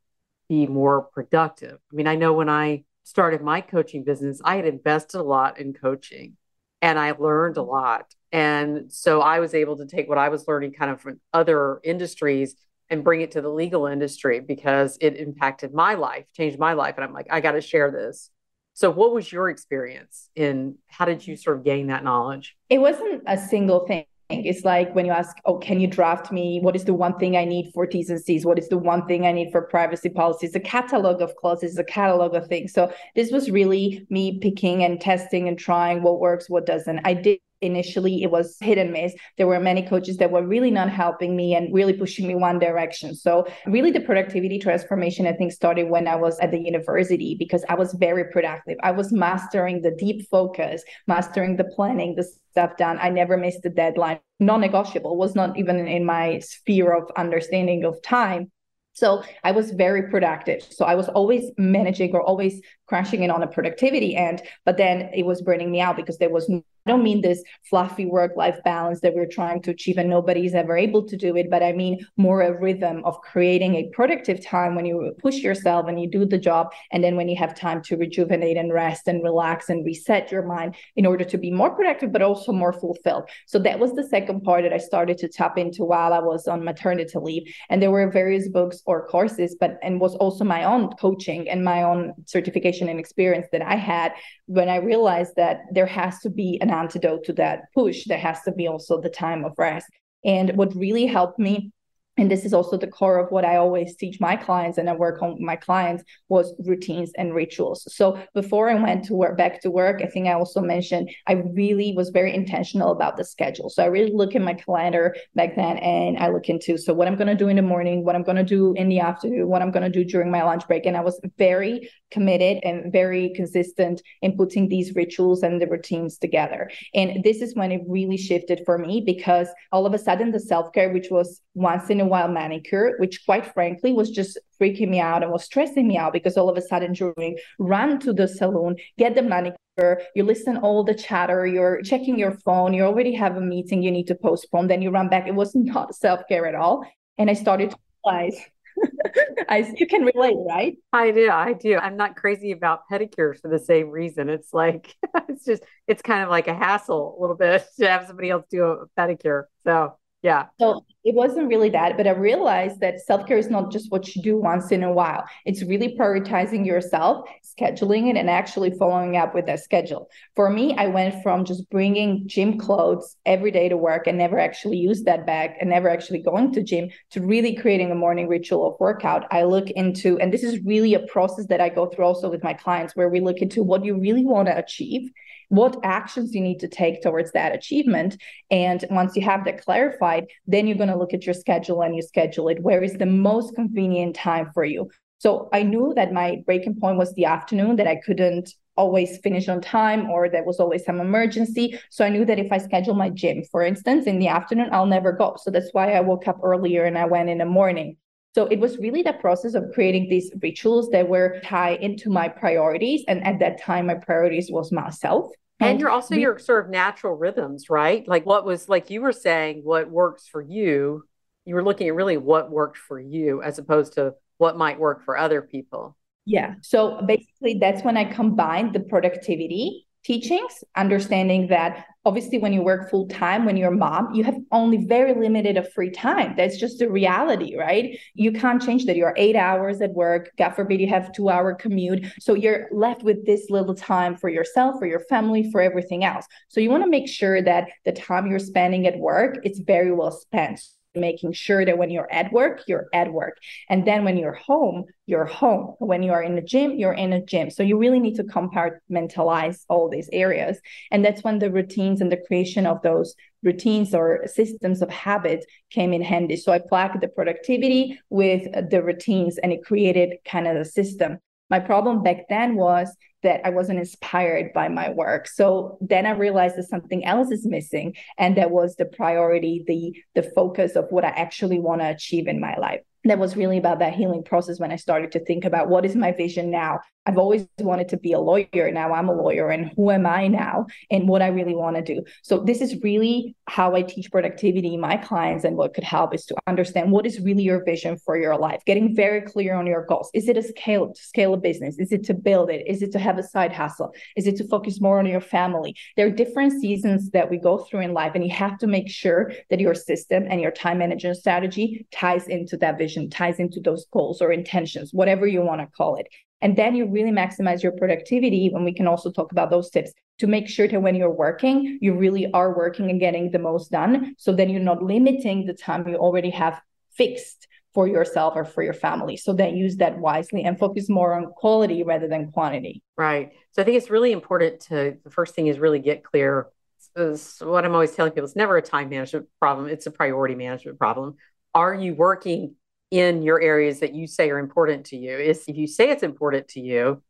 be 0.49 0.67
more 0.67 1.03
productive. 1.03 1.79
I 1.93 1.95
mean, 1.95 2.09
I 2.09 2.17
know 2.17 2.33
when 2.33 2.49
I 2.49 2.83
started 3.05 3.41
my 3.41 3.61
coaching 3.61 4.03
business, 4.03 4.41
I 4.45 4.57
had 4.57 4.67
invested 4.67 5.21
a 5.21 5.23
lot 5.23 5.61
in 5.61 5.73
coaching 5.73 6.37
and 6.83 6.99
I 6.99 7.13
learned 7.13 7.57
a 7.57 7.61
mm-hmm. 7.61 7.71
lot. 7.71 8.15
And 8.33 8.93
so 8.93 9.21
I 9.21 9.39
was 9.39 9.55
able 9.55 9.77
to 9.79 9.87
take 9.87 10.09
what 10.09 10.19
I 10.19 10.29
was 10.29 10.47
learning 10.49 10.73
kind 10.73 10.91
of 10.91 11.01
from 11.01 11.21
other 11.33 11.81
industries 11.85 12.57
and 12.90 13.05
bring 13.05 13.20
it 13.20 13.31
to 13.33 13.40
the 13.40 13.48
legal 13.48 13.87
industry 13.87 14.40
because 14.40 14.98
it 15.00 15.16
impacted 15.16 15.72
my 15.72 15.94
life, 15.94 16.26
changed 16.37 16.59
my 16.59 16.72
life. 16.72 16.96
And 16.96 17.05
I'm 17.05 17.12
like, 17.12 17.29
I 17.31 17.40
got 17.40 17.53
to 17.53 17.61
share 17.61 17.90
this. 17.90 18.31
So, 18.74 18.90
what 18.90 19.12
was 19.12 19.31
your 19.31 19.48
experience 19.48 20.31
in 20.35 20.76
how 20.88 21.05
did 21.05 21.26
you 21.26 21.37
sort 21.37 21.59
of 21.59 21.64
gain 21.64 21.88
that 21.88 22.05
knowledge? 22.05 22.57
It 22.68 22.79
wasn't 22.79 23.22
a 23.26 23.38
single 23.38 23.87
thing. 23.87 24.05
It's 24.31 24.64
like 24.64 24.94
when 24.94 25.07
you 25.07 25.12
ask, 25.12 25.37
oh, 25.44 25.59
can 25.59 25.81
you 25.81 25.88
draft 25.88 26.31
me? 26.31 26.61
What 26.61 26.76
is 26.76 26.85
the 26.85 26.94
one 26.94 27.18
thing 27.18 27.37
I 27.37 27.44
need 27.44 27.72
for 27.74 27.85
T's 27.85 28.11
and 28.11 28.20
C's? 28.20 28.46
What 28.46 28.59
is 28.59 28.68
the 28.68 28.79
one 28.79 29.07
thing 29.07 29.26
I 29.26 29.33
need 29.33 29.50
for 29.50 29.62
privacy 29.62 30.09
policies? 30.09 30.55
A 30.55 30.61
catalog 30.61 31.20
of 31.20 31.35
clauses, 31.37 31.79
a 31.79 31.85
catalog 31.85 32.35
of 32.35 32.46
things. 32.46 32.72
So 32.72 32.92
this 33.16 33.33
was 33.33 33.50
really 33.50 34.07
me 34.09 34.38
picking 34.38 34.85
and 34.85 35.00
testing 35.00 35.48
and 35.48 35.59
trying 35.59 36.03
what 36.03 36.20
works, 36.20 36.48
what 36.48 36.64
doesn't. 36.64 37.00
I 37.05 37.14
did 37.14 37.40
initially 37.61 38.23
it 38.23 38.31
was 38.31 38.57
hit 38.61 38.79
and 38.79 38.92
miss. 38.92 39.14
There 39.37 39.46
were 39.46 39.61
many 39.61 39.83
coaches 39.83 40.16
that 40.18 40.31
were 40.31 40.46
really 40.46 40.70
not 40.70 40.90
helping 40.90 41.37
me 41.37 41.55
and 41.55 41.73
really 41.73 41.92
pushing 41.92 42.27
me 42.27 42.35
one 42.35 42.59
direction. 42.59 43.14
So 43.14 43.46
really 43.66 43.90
the 43.90 44.01
productivity 44.01 44.59
transformation 44.59 45.27
i 45.27 45.33
think 45.33 45.53
started 45.53 45.88
when 45.88 46.07
i 46.07 46.16
was 46.16 46.38
at 46.40 46.51
the 46.51 46.59
university 46.59 47.37
because 47.38 47.64
i 47.68 47.75
was 47.75 47.92
very 47.94 48.25
productive. 48.31 48.77
I 48.83 48.90
was 48.90 49.12
mastering 49.12 49.83
the 49.83 49.90
deep 49.90 50.29
focus 50.31 50.83
mastering 51.07 51.57
the 51.57 51.64
planning 51.64 52.14
the 52.16 52.25
stuff 52.51 52.77
done. 52.77 52.99
I 53.01 53.11
never 53.11 53.37
missed 53.37 53.62
the 53.62 53.70
deadline. 53.70 54.20
Non-negotiable 54.40 55.16
was 55.16 55.35
not 55.35 55.59
even 55.59 55.87
in 55.87 56.05
my 56.05 56.40
sphere 56.40 56.92
of 56.92 57.11
understanding 57.16 57.85
of 57.85 58.01
time. 58.03 58.51
So 58.92 59.23
I 59.44 59.53
was 59.53 59.70
very 59.70 60.11
productive. 60.11 60.62
So 60.62 60.85
I 60.85 60.94
was 60.94 61.09
always 61.09 61.44
managing 61.57 62.12
or 62.12 62.23
always 62.23 62.61
crashing 62.90 63.22
in 63.22 63.31
on 63.31 63.42
a 63.42 63.46
productivity 63.46 64.16
end, 64.16 64.42
but 64.66 64.76
then 64.76 65.09
it 65.14 65.24
was 65.24 65.40
burning 65.40 65.70
me 65.70 65.81
out 65.81 65.96
because 65.96 66.18
there 66.18 66.29
was 66.29 66.50
I 66.87 66.90
don't 66.90 67.03
mean 67.03 67.20
this 67.20 67.42
fluffy 67.68 68.07
work 68.07 68.33
life 68.37 68.59
balance 68.64 69.00
that 69.03 69.14
we're 69.14 69.26
trying 69.26 69.61
to 69.62 69.70
achieve 69.70 69.98
and 69.98 70.09
nobody's 70.09 70.55
ever 70.55 70.76
able 70.76 71.07
to 71.07 71.16
do 71.16 71.37
it, 71.37 71.50
but 71.50 71.62
I 71.62 71.72
mean 71.72 72.07
more 72.16 72.40
a 72.40 72.59
rhythm 72.59 73.05
of 73.05 73.20
creating 73.20 73.74
a 73.74 73.88
productive 73.92 74.44
time 74.44 74.74
when 74.74 74.87
you 74.87 75.14
push 75.18 75.37
yourself 75.37 75.87
and 75.88 76.00
you 76.00 76.09
do 76.09 76.24
the 76.24 76.38
job. 76.38 76.72
And 76.90 77.05
then 77.05 77.16
when 77.16 77.29
you 77.29 77.37
have 77.37 77.55
time 77.55 77.83
to 77.83 77.96
rejuvenate 77.96 78.57
and 78.57 78.72
rest 78.72 79.09
and 79.09 79.22
relax 79.22 79.68
and 79.68 79.85
reset 79.85 80.33
your 80.33 80.42
mind 80.42 80.74
in 80.96 81.05
order 81.05 81.24
to 81.24 81.37
be 81.37 81.50
more 81.50 81.70
productive, 81.70 82.12
but 82.12 82.22
also 82.22 82.50
more 82.50 82.72
fulfilled. 82.72 83.29
So 83.46 83.59
that 83.59 83.79
was 83.79 83.92
the 83.92 84.09
second 84.09 84.40
part 84.42 84.62
that 84.62 84.72
I 84.72 84.79
started 84.79 85.18
to 85.18 85.29
tap 85.29 85.59
into 85.59 85.85
while 85.85 86.14
I 86.14 86.20
was 86.20 86.48
on 86.48 86.64
maternity 86.64 87.18
leave. 87.18 87.55
And 87.68 87.83
there 87.83 87.90
were 87.90 88.11
various 88.11 88.48
books 88.48 88.81
or 88.87 89.07
courses, 89.07 89.55
but 89.61 89.79
and 89.83 90.00
was 90.00 90.14
also 90.16 90.44
my 90.44 90.64
own 90.64 90.88
coaching 90.92 91.48
and 91.48 91.62
my 91.62 91.83
own 91.83 92.14
certification 92.24 92.80
and 92.88 93.01
experience 93.01 93.47
that 93.53 93.62
I 93.62 93.77
had 93.77 94.12
when 94.47 94.69
I 94.69 94.77
realized 94.77 95.33
that 95.37 95.62
there 95.73 95.87
has 95.87 96.19
to 96.21 96.31
be 96.31 96.59
an 96.61 96.71
antidote 96.71 97.25
to 97.25 97.33
that 97.35 97.64
push, 97.75 98.05
there 98.07 98.19
has 98.19 98.43
to 98.43 98.53
be 98.53 98.66
also 98.66 99.01
the 99.01 99.11
time 99.11 99.45
of 99.45 99.53
rest. 99.59 99.87
And 100.25 100.57
what 100.57 100.75
really 100.75 101.07
helped 101.07 101.38
me 101.38 101.73
and 102.21 102.31
this 102.31 102.45
is 102.45 102.53
also 102.53 102.77
the 102.77 102.87
core 102.87 103.19
of 103.19 103.33
what 103.33 103.47
I 103.47 103.57
always 103.57 103.97
teach 103.97 104.21
my 104.21 104.37
clients 104.37 104.77
and 104.77 104.91
I 104.91 104.93
work 104.93 105.23
on 105.23 105.43
my 105.43 105.57
clients 105.57 106.05
was 106.29 106.53
routines 106.67 107.13
and 107.17 107.35
rituals. 107.35 107.89
So 107.95 108.21
before 108.35 108.69
I 108.69 108.75
went 108.75 109.05
to 109.07 109.15
work 109.15 109.39
back 109.39 109.63
to 109.63 109.71
work, 109.71 110.03
I 110.03 110.07
think 110.07 110.29
I 110.29 110.35
also 110.35 110.61
mentioned 110.61 111.09
I 111.27 111.33
really 111.33 111.95
was 111.97 112.11
very 112.11 112.35
intentional 112.35 112.93
about 112.93 113.17
the 113.17 113.25
schedule. 113.25 113.71
So 113.71 113.83
I 113.83 113.87
really 113.87 114.13
look 114.13 114.37
at 114.37 114.43
my 114.43 114.53
calendar 114.53 115.17
back 115.35 115.57
then 115.57 115.79
and 115.79 116.19
I 116.19 116.29
look 116.29 116.51
into 116.51 116.77
so 116.77 116.93
what 116.93 117.09
I'm 117.09 117.17
going 117.17 117.29
to 117.29 117.35
do 117.35 117.49
in 117.49 117.57
the 117.57 117.63
morning, 117.63 118.05
what 118.05 118.15
I'm 118.15 118.23
going 118.23 118.37
to 118.37 118.45
do 118.45 118.75
in 118.75 118.91
the 118.91 119.01
afternoon, 119.01 119.49
what 119.49 119.63
I'm 119.63 119.71
going 119.71 119.91
to 119.91 120.05
do 120.05 120.05
during 120.05 120.31
my 120.31 120.43
lunch 120.43 120.69
break. 120.69 120.85
And 120.85 120.99
I 120.99 121.01
was 121.01 121.19
very 121.39 121.91
committed 122.11 122.59
and 122.65 122.93
very 122.93 123.33
consistent 123.35 124.03
in 124.21 124.37
putting 124.37 124.69
these 124.69 124.95
rituals 124.95 125.43
and 125.43 125.59
the 125.59 125.67
routines 125.67 126.19
together. 126.19 126.71
And 126.95 127.25
this 127.25 127.41
is 127.41 127.55
when 127.55 127.73
it 127.73 127.81
really 127.87 128.19
shifted 128.19 128.61
for 128.67 128.77
me 128.77 129.03
because 129.07 129.49
all 129.73 129.87
of 129.87 129.95
a 129.95 129.99
sudden 129.99 130.33
the 130.33 130.41
self-care, 130.41 130.93
which 130.93 131.09
was 131.11 131.41
once 131.55 131.89
in 131.89 132.01
a 132.01 132.10
while 132.11 132.29
manicure, 132.29 132.96
which 132.99 133.25
quite 133.25 133.46
frankly 133.55 133.92
was 133.92 134.11
just 134.11 134.38
freaking 134.61 134.88
me 134.88 135.01
out 135.01 135.23
and 135.23 135.33
was 135.33 135.44
stressing 135.44 135.88
me 135.88 135.96
out 135.96 136.12
because 136.12 136.37
all 136.37 136.49
of 136.49 136.59
a 136.59 136.62
sudden 136.62 136.92
during 136.92 137.38
run 137.59 137.99
to 138.01 138.12
the 138.12 138.29
salon, 138.29 138.77
get 138.99 139.14
the 139.14 139.23
manicure, 139.23 140.03
you 140.14 140.25
listen 140.25 140.59
all 140.59 140.85
the 140.85 140.94
chatter, 140.94 141.46
you're 141.46 141.81
checking 141.83 142.18
your 142.18 142.33
phone, 142.44 142.75
you 142.75 142.83
already 142.83 143.14
have 143.14 143.37
a 143.37 143.40
meeting 143.40 143.83
you 143.83 143.90
need 143.90 144.07
to 144.09 144.14
postpone, 144.14 144.66
then 144.66 144.83
you 144.83 144.90
run 144.90 145.09
back. 145.09 145.27
It 145.27 145.35
was 145.35 145.55
not 145.55 145.94
self-care 145.94 146.46
at 146.46 146.55
all. 146.55 146.85
And 147.16 147.31
I 147.31 147.35
started 147.35 147.70
to 147.70 147.77
realize 148.05 148.38
I 149.49 149.73
you 149.77 149.87
can 149.87 150.05
relate, 150.05 150.37
right? 150.49 150.77
I 150.92 151.11
do. 151.11 151.31
I 151.31 151.53
do. 151.53 151.77
I'm 151.77 151.96
not 151.96 152.16
crazy 152.16 152.53
about 152.53 152.83
pedicures 152.90 153.40
for 153.40 153.49
the 153.49 153.59
same 153.59 153.90
reason. 153.90 154.29
It's 154.29 154.53
like 154.53 154.94
it's 155.29 155.44
just 155.44 155.62
it's 155.87 156.03
kind 156.03 156.23
of 156.23 156.29
like 156.29 156.49
a 156.49 156.55
hassle 156.55 157.16
a 157.18 157.20
little 157.20 157.37
bit 157.37 157.64
to 157.79 157.88
have 157.88 158.07
somebody 158.07 158.31
else 158.31 158.44
do 158.51 158.64
a 158.64 158.87
pedicure. 158.99 159.44
So 159.64 159.96
yeah. 160.23 160.46
So 160.59 160.85
it 161.03 161.15
wasn't 161.15 161.49
really 161.49 161.71
that, 161.71 161.97
but 161.97 162.07
I 162.07 162.11
realized 162.11 162.81
that 162.81 163.01
self 163.01 163.27
care 163.27 163.39
is 163.39 163.49
not 163.49 163.73
just 163.73 163.91
what 163.91 164.15
you 164.15 164.23
do 164.23 164.37
once 164.37 164.71
in 164.71 164.83
a 164.83 164.93
while. 164.93 165.25
It's 165.47 165.63
really 165.63 165.97
prioritizing 165.97 166.67
yourself, 166.67 167.27
scheduling 167.43 168.11
it, 168.11 168.19
and 168.19 168.29
actually 168.29 168.73
following 168.73 169.17
up 169.17 169.35
with 169.35 169.47
that 169.47 169.61
schedule. 169.61 170.11
For 170.37 170.51
me, 170.51 170.77
I 170.77 170.89
went 170.89 171.23
from 171.23 171.47
just 171.47 171.71
bringing 171.71 172.29
gym 172.29 172.59
clothes 172.59 173.17
every 173.25 173.51
day 173.51 173.71
to 173.71 173.79
work 173.79 174.07
and 174.07 174.19
never 174.19 174.39
actually 174.39 174.77
use 174.77 175.03
that 175.05 175.27
bag 175.27 175.53
and 175.59 175.71
never 175.71 175.89
actually 175.89 176.21
going 176.21 176.53
to 176.53 176.63
gym 176.63 176.91
to 177.13 177.23
really 177.23 177.55
creating 177.55 177.91
a 177.91 177.95
morning 177.95 178.29
ritual 178.29 178.67
of 178.67 178.79
workout. 178.79 179.27
I 179.31 179.45
look 179.45 179.71
into, 179.71 180.19
and 180.19 180.35
this 180.35 180.43
is 180.43 180.63
really 180.65 180.93
a 180.93 181.07
process 181.07 181.47
that 181.47 181.63
I 181.63 181.71
go 181.71 181.87
through 181.87 182.05
also 182.05 182.31
with 182.31 182.45
my 182.45 182.53
clients 182.53 182.95
where 182.95 183.09
we 183.09 183.21
look 183.21 183.39
into 183.39 183.63
what 183.63 183.87
you 183.87 183.99
really 183.99 184.27
want 184.27 184.49
to 184.49 184.59
achieve 184.59 185.11
what 185.51 185.77
actions 185.83 186.33
you 186.33 186.41
need 186.41 186.61
to 186.61 186.69
take 186.69 187.03
towards 187.03 187.33
that 187.33 187.53
achievement. 187.53 188.17
And 188.51 188.85
once 188.89 189.17
you 189.17 189.23
have 189.23 189.45
that 189.45 189.63
clarified, 189.63 190.27
then 190.47 190.67
you're 190.67 190.79
going 190.79 190.89
to 190.90 190.98
look 190.98 191.14
at 191.14 191.26
your 191.26 191.35
schedule 191.35 191.83
and 191.83 191.94
you 191.94 192.03
schedule 192.03 192.48
it. 192.48 192.62
Where 192.62 192.83
is 192.83 192.94
the 192.94 193.07
most 193.07 193.55
convenient 193.55 194.16
time 194.16 194.50
for 194.53 194.64
you? 194.64 194.90
So 195.18 195.48
I 195.53 195.62
knew 195.62 195.92
that 195.96 196.12
my 196.12 196.42
breaking 196.46 196.81
point 196.81 196.96
was 196.96 197.12
the 197.14 197.26
afternoon, 197.26 197.76
that 197.76 197.87
I 197.87 197.96
couldn't 197.96 198.55
always 198.76 199.18
finish 199.18 199.48
on 199.48 199.61
time 199.61 200.09
or 200.09 200.31
there 200.31 200.44
was 200.44 200.59
always 200.59 200.85
some 200.85 201.00
emergency. 201.00 201.79
So 201.90 202.05
I 202.05 202.09
knew 202.09 202.24
that 202.24 202.38
if 202.38 202.50
I 202.50 202.57
schedule 202.57 202.94
my 202.94 203.11
gym, 203.11 203.42
for 203.50 203.62
instance, 203.62 204.07
in 204.07 204.18
the 204.18 204.29
afternoon, 204.29 204.70
I'll 204.72 204.87
never 204.87 205.12
go. 205.12 205.37
So 205.37 205.50
that's 205.50 205.68
why 205.72 205.92
I 205.92 206.00
woke 206.00 206.26
up 206.26 206.38
earlier 206.42 206.85
and 206.85 206.96
I 206.96 207.05
went 207.05 207.29
in 207.29 207.38
the 207.38 207.44
morning. 207.44 207.98
So 208.35 208.46
it 208.46 208.61
was 208.61 208.79
really 208.79 209.03
the 209.03 209.12
process 209.12 209.55
of 209.55 209.72
creating 209.74 210.09
these 210.09 210.31
rituals 210.40 210.88
that 210.90 211.09
were 211.09 211.40
tied 211.44 211.81
into 211.81 212.09
my 212.09 212.29
priorities. 212.29 213.05
And 213.07 213.22
at 213.26 213.40
that 213.40 213.61
time, 213.61 213.87
my 213.87 213.96
priorities 213.96 214.48
was 214.50 214.72
myself. 214.72 215.31
And 215.61 215.81
you're 215.81 215.90
also 215.90 216.14
your 216.14 216.38
sort 216.38 216.64
of 216.64 216.70
natural 216.70 217.14
rhythms, 217.14 217.68
right? 217.68 218.07
Like 218.09 218.25
what 218.25 218.44
was 218.44 218.68
like 218.68 218.90
you 218.90 219.03
were 219.03 219.12
saying, 219.12 219.61
what 219.62 219.90
works 219.90 220.27
for 220.27 220.40
you. 220.40 221.05
You 221.44 221.55
were 221.55 221.64
looking 221.64 221.88
at 221.88 221.94
really 221.94 222.16
what 222.16 222.51
worked 222.51 222.79
for 222.79 223.01
you 223.01 223.42
as 223.42 223.59
opposed 223.59 223.94
to 223.94 224.14
what 224.38 224.57
might 224.57 224.79
work 224.79 225.05
for 225.05 225.16
other 225.16 225.42
people. 225.42 225.96
Yeah. 226.25 226.55
So 226.62 227.03
basically, 227.03 227.59
that's 227.61 227.83
when 227.83 227.96
I 227.96 228.05
combined 228.05 228.75
the 228.75 228.81
productivity 228.81 229.87
teachings, 230.05 230.65
understanding 230.77 231.49
that 231.49 231.85
obviously 232.05 232.39
when 232.39 232.53
you 232.53 232.63
work 232.63 232.91
full 232.91 233.07
time, 233.09 233.45
when 233.45 233.57
you're 233.57 233.73
a 233.73 233.77
mom, 233.77 234.15
you 234.15 234.25
have 234.25 234.37
only 234.53 234.79
very 234.87 235.15
limited 235.15 235.57
of 235.57 235.71
free 235.73 235.91
time. 235.91 236.35
That's 236.37 236.59
just 236.59 236.79
the 236.79 236.91
reality, 236.91 237.57
right? 237.57 237.99
You 238.15 238.33
can't 238.33 238.63
change 238.63 238.87
that. 238.87 238.97
You're 238.97 239.15
eight 239.17 239.37
hours 239.37 239.81
at 239.83 239.93
work. 239.93 240.31
God 240.39 240.51
forbid 240.51 240.81
you 240.81 240.89
have 240.89 241.13
two 241.13 241.29
hour 241.29 241.55
commute. 241.55 242.07
So 242.19 242.35
you're 242.35 242.69
left 242.73 243.03
with 243.03 243.27
this 243.27 243.51
little 243.51 243.75
time 243.75 244.17
for 244.17 244.31
yourself, 244.31 244.79
for 244.79 244.87
your 244.87 245.01
family, 245.01 245.51
for 245.51 245.61
everything 245.61 246.05
else. 246.05 246.27
So 246.49 246.61
you 246.61 246.71
want 246.71 246.85
to 246.85 246.91
make 246.91 247.09
sure 247.09 247.43
that 247.43 247.69
the 247.85 247.93
time 247.93 248.27
you're 248.27 248.39
spending 248.39 248.87
at 248.87 248.99
work, 248.99 249.39
it's 249.45 249.59
very 249.59 249.93
well 249.93 250.11
spent 250.11 250.61
making 250.94 251.33
sure 251.33 251.64
that 251.64 251.79
when 251.79 251.90
you're 251.90 252.11
at 252.11 252.33
work, 252.33 252.62
you're 252.66 252.87
at 252.92 253.12
work. 253.12 253.38
And 253.68 253.87
then 253.87 254.05
when 254.05 254.16
you're 254.16 254.33
home, 254.33 254.85
you're 255.07 255.24
home. 255.24 255.74
When 255.79 256.03
you 256.03 256.12
are 256.12 256.22
in 256.22 256.35
the 256.35 256.42
gym, 256.42 256.72
you're 256.72 256.92
in 256.92 257.12
a 257.12 257.24
gym. 257.24 257.50
So 257.50 257.62
you 257.62 257.79
really 257.79 258.00
need 258.00 258.16
to 258.16 258.24
compartmentalize 258.24 259.64
all 259.68 259.88
these 259.88 260.09
areas. 260.12 260.59
And 260.90 261.05
that's 261.05 261.22
when 261.22 261.38
the 261.38 261.50
routines 261.50 262.00
and 262.00 262.11
the 262.11 262.22
creation 262.26 262.66
of 262.66 262.83
those 262.83 263.14
routines 263.42 263.94
or 263.94 264.26
systems 264.26 264.83
of 264.83 264.90
habits 264.90 265.46
came 265.70 265.92
in 265.92 266.03
handy. 266.03 266.37
So 266.37 266.53
I 266.53 266.59
plugged 266.59 267.00
the 267.00 267.09
productivity 267.09 267.98
with 268.11 268.42
the 268.70 268.83
routines 268.83 269.38
and 269.38 269.53
it 269.53 269.64
created 269.64 270.16
kind 270.24 270.46
of 270.46 270.57
a 270.57 270.64
system. 270.64 271.18
My 271.51 271.61
problem 271.61 272.03
back 272.03 272.29
then 272.29 272.55
was 272.55 272.95
that 273.23 273.45
I 273.45 273.51
wasn't 273.51 273.81
inspired 273.81 274.53
by 274.53 274.69
my 274.69 274.91
work. 274.91 275.29
So 275.29 275.77
then 275.81 276.07
I 276.07 276.13
realized 276.13 276.57
that 276.57 276.69
something 276.69 277.05
else 277.05 277.31
is 277.31 277.47
missing. 277.47 277.97
And 278.17 278.37
that 278.37 278.51
was 278.51 278.77
the 278.77 278.87
priority, 278.87 279.65
the 279.67 279.95
the 280.15 280.31
focus 280.31 280.77
of 280.77 280.87
what 280.91 281.05
I 281.05 281.09
actually 281.09 281.59
want 281.59 281.83
to 281.83 281.91
achieve 281.91 282.29
in 282.29 282.41
my 282.41 282.57
life. 282.57 282.81
That 283.05 283.18
was 283.18 283.36
really 283.36 283.59
about 283.59 283.78
that 283.78 283.94
healing 283.94 284.22
process 284.22 284.61
when 284.61 284.72
I 284.72 284.76
started 284.76 285.12
to 285.12 285.24
think 285.24 285.44
about 285.44 285.68
what 285.68 285.84
is 285.84 285.96
my 285.96 286.12
vision 286.12 286.51
now. 286.51 286.80
I've 287.07 287.16
always 287.16 287.46
wanted 287.59 287.88
to 287.88 287.96
be 287.96 288.12
a 288.12 288.20
lawyer. 288.20 288.70
Now 288.70 288.92
I'm 288.92 289.09
a 289.09 289.14
lawyer, 289.14 289.48
and 289.48 289.72
who 289.74 289.90
am 289.90 290.05
I 290.05 290.28
now, 290.28 290.66
and 290.90 291.09
what 291.09 291.22
I 291.22 291.28
really 291.28 291.55
want 291.55 291.76
to 291.76 291.82
do. 291.82 292.05
So 292.22 292.38
this 292.38 292.61
is 292.61 292.76
really 292.82 293.34
how 293.48 293.74
I 293.74 293.82
teach 293.82 294.11
productivity 294.11 294.76
my 294.76 294.98
clients, 294.98 295.44
and 295.44 295.57
what 295.57 295.72
could 295.72 295.82
help 295.82 296.14
is 296.14 296.26
to 296.26 296.36
understand 296.46 296.92
what 296.92 297.07
is 297.07 297.18
really 297.18 297.42
your 297.42 297.64
vision 297.64 297.96
for 298.05 298.18
your 298.18 298.36
life. 298.36 298.62
Getting 298.66 298.94
very 298.94 299.22
clear 299.22 299.55
on 299.55 299.66
your 299.66 299.86
goals. 299.86 300.11
Is 300.12 300.28
it 300.28 300.36
a 300.36 300.42
scale 300.42 300.92
to 300.92 301.03
scale 301.03 301.32
a 301.32 301.38
business? 301.38 301.78
Is 301.78 301.90
it 301.90 302.05
to 302.05 302.14
build 302.14 302.51
it? 302.51 302.66
Is 302.66 302.82
it 302.82 302.92
to 302.92 302.98
have 302.98 303.16
a 303.16 303.22
side 303.22 303.53
hustle? 303.53 303.94
Is 304.14 304.26
it 304.26 304.36
to 304.36 304.46
focus 304.46 304.78
more 304.78 304.98
on 304.98 305.07
your 305.07 305.22
family? 305.22 305.74
There 305.96 306.07
are 306.07 306.11
different 306.11 306.61
seasons 306.61 307.11
that 307.11 307.30
we 307.30 307.38
go 307.38 307.59
through 307.59 307.80
in 307.80 307.94
life, 307.94 308.12
and 308.14 308.24
you 308.24 308.30
have 308.34 308.59
to 308.59 308.66
make 308.66 308.90
sure 308.90 309.32
that 309.48 309.59
your 309.59 309.74
system 309.74 310.26
and 310.28 310.40
your 310.40 310.51
time 310.51 310.78
management 310.78 311.16
strategy 311.16 311.86
ties 311.90 312.28
into 312.28 312.59
that 312.59 312.76
vision 312.76 312.89
vision 312.91 313.11
ties 313.11 313.38
into 313.38 313.61
those 313.61 313.86
goals 313.93 314.20
or 314.20 314.32
intentions, 314.32 314.93
whatever 314.93 315.26
you 315.26 315.43
want 315.43 315.61
to 315.61 315.66
call 315.76 315.97
it. 315.97 316.07
And 316.43 316.57
then 316.57 316.74
you 316.74 316.86
really 316.86 317.11
maximize 317.11 317.62
your 317.62 317.72
productivity. 317.72 318.51
And 318.55 318.64
we 318.64 318.74
can 318.74 318.86
also 318.86 319.11
talk 319.11 319.32
about 319.32 319.51
those 319.51 319.70
tips 319.70 319.93
to 320.18 320.26
make 320.26 320.49
sure 320.49 320.66
that 320.66 320.82
when 320.82 320.95
you're 320.95 321.11
working, 321.11 321.78
you 321.80 321.95
really 321.95 322.30
are 322.32 322.57
working 322.57 322.91
and 322.91 322.99
getting 322.99 323.30
the 323.30 323.38
most 323.38 323.70
done. 323.70 324.14
So 324.18 324.32
then 324.32 324.51
you're 324.51 324.61
not 324.61 324.82
limiting 324.82 325.47
the 325.47 325.55
time 325.55 325.86
you 325.86 325.97
already 325.97 326.30
have 326.30 326.61
fixed 326.93 327.47
for 327.72 327.86
yourself 327.86 328.34
or 328.36 328.45
for 328.45 328.62
your 328.62 328.74
family. 328.74 329.16
So 329.16 329.32
then 329.32 329.57
use 329.57 329.76
that 329.76 329.99
wisely 329.99 330.43
and 330.43 330.59
focus 330.59 330.88
more 330.88 331.14
on 331.14 331.26
quality 331.36 331.84
rather 331.84 332.09
than 332.09 332.32
quantity. 332.32 332.82
Right. 332.97 333.30
So 333.53 333.62
I 333.62 333.64
think 333.64 333.76
it's 333.76 333.91
really 333.91 334.12
important 334.12 334.61
to 334.62 334.97
the 335.05 335.11
first 335.11 335.34
thing 335.34 335.47
is 335.47 335.59
really 335.59 335.78
get 335.78 336.03
clear. 336.03 336.49
Is 336.97 337.36
what 337.41 337.64
I'm 337.64 337.72
always 337.72 337.93
telling 337.93 338.11
people 338.11 338.24
it's 338.24 338.34
never 338.34 338.57
a 338.57 338.62
time 338.62 338.88
management 338.88 339.28
problem, 339.38 339.68
it's 339.68 339.86
a 339.86 339.93
priority 339.93 340.34
management 340.34 340.76
problem. 340.76 341.14
Are 341.55 341.72
you 341.72 341.95
working 341.95 342.57
in 342.91 343.22
your 343.22 343.41
areas 343.41 343.80
that 343.80 343.95
you 343.95 344.07
say 344.07 344.30
are 344.30 344.38
important 344.38 344.86
to 344.86 344.97
you. 344.97 345.16
Is 345.16 345.45
if 345.47 345.57
you 345.57 345.66
say 345.66 345.91
it's 345.91 346.03
important 346.03 346.49
to 346.49 346.61
you, 346.61 347.03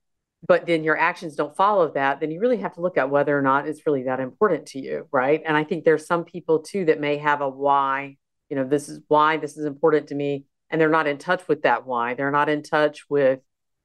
but 0.47 0.67
then 0.67 0.85
your 0.85 0.97
actions 0.97 1.37
don't 1.37 1.57
follow 1.57 1.91
that, 1.93 2.21
then 2.21 2.31
you 2.31 2.41
really 2.41 2.59
have 2.59 2.75
to 2.75 2.81
look 2.81 2.97
at 2.97 3.11
whether 3.11 3.37
or 3.37 3.43
not 3.43 3.69
it's 3.69 3.87
really 3.87 4.05
that 4.05 4.21
important 4.21 4.67
to 4.67 4.79
you, 4.81 5.07
right? 5.13 5.43
And 5.45 5.57
I 5.57 5.65
think 5.65 5.85
there's 5.85 6.07
some 6.07 6.25
people 6.25 6.61
too 6.61 6.87
that 6.87 7.01
may 7.01 7.19
have 7.19 7.41
a 7.41 7.49
why, 7.49 8.17
you 8.49 8.57
know, 8.57 8.65
this 8.65 8.89
is 8.89 9.01
why 9.09 9.37
this 9.37 9.57
is 9.57 9.65
important 9.65 10.09
to 10.09 10.15
me, 10.15 10.45
and 10.71 10.81
they're 10.81 10.89
not 10.89 11.07
in 11.07 11.19
touch 11.19 11.47
with 11.49 11.63
that 11.63 11.87
why. 11.87 12.15
They're 12.15 12.31
not 12.31 12.49
in 12.49 12.63
touch 12.63 13.09
with, 13.09 13.41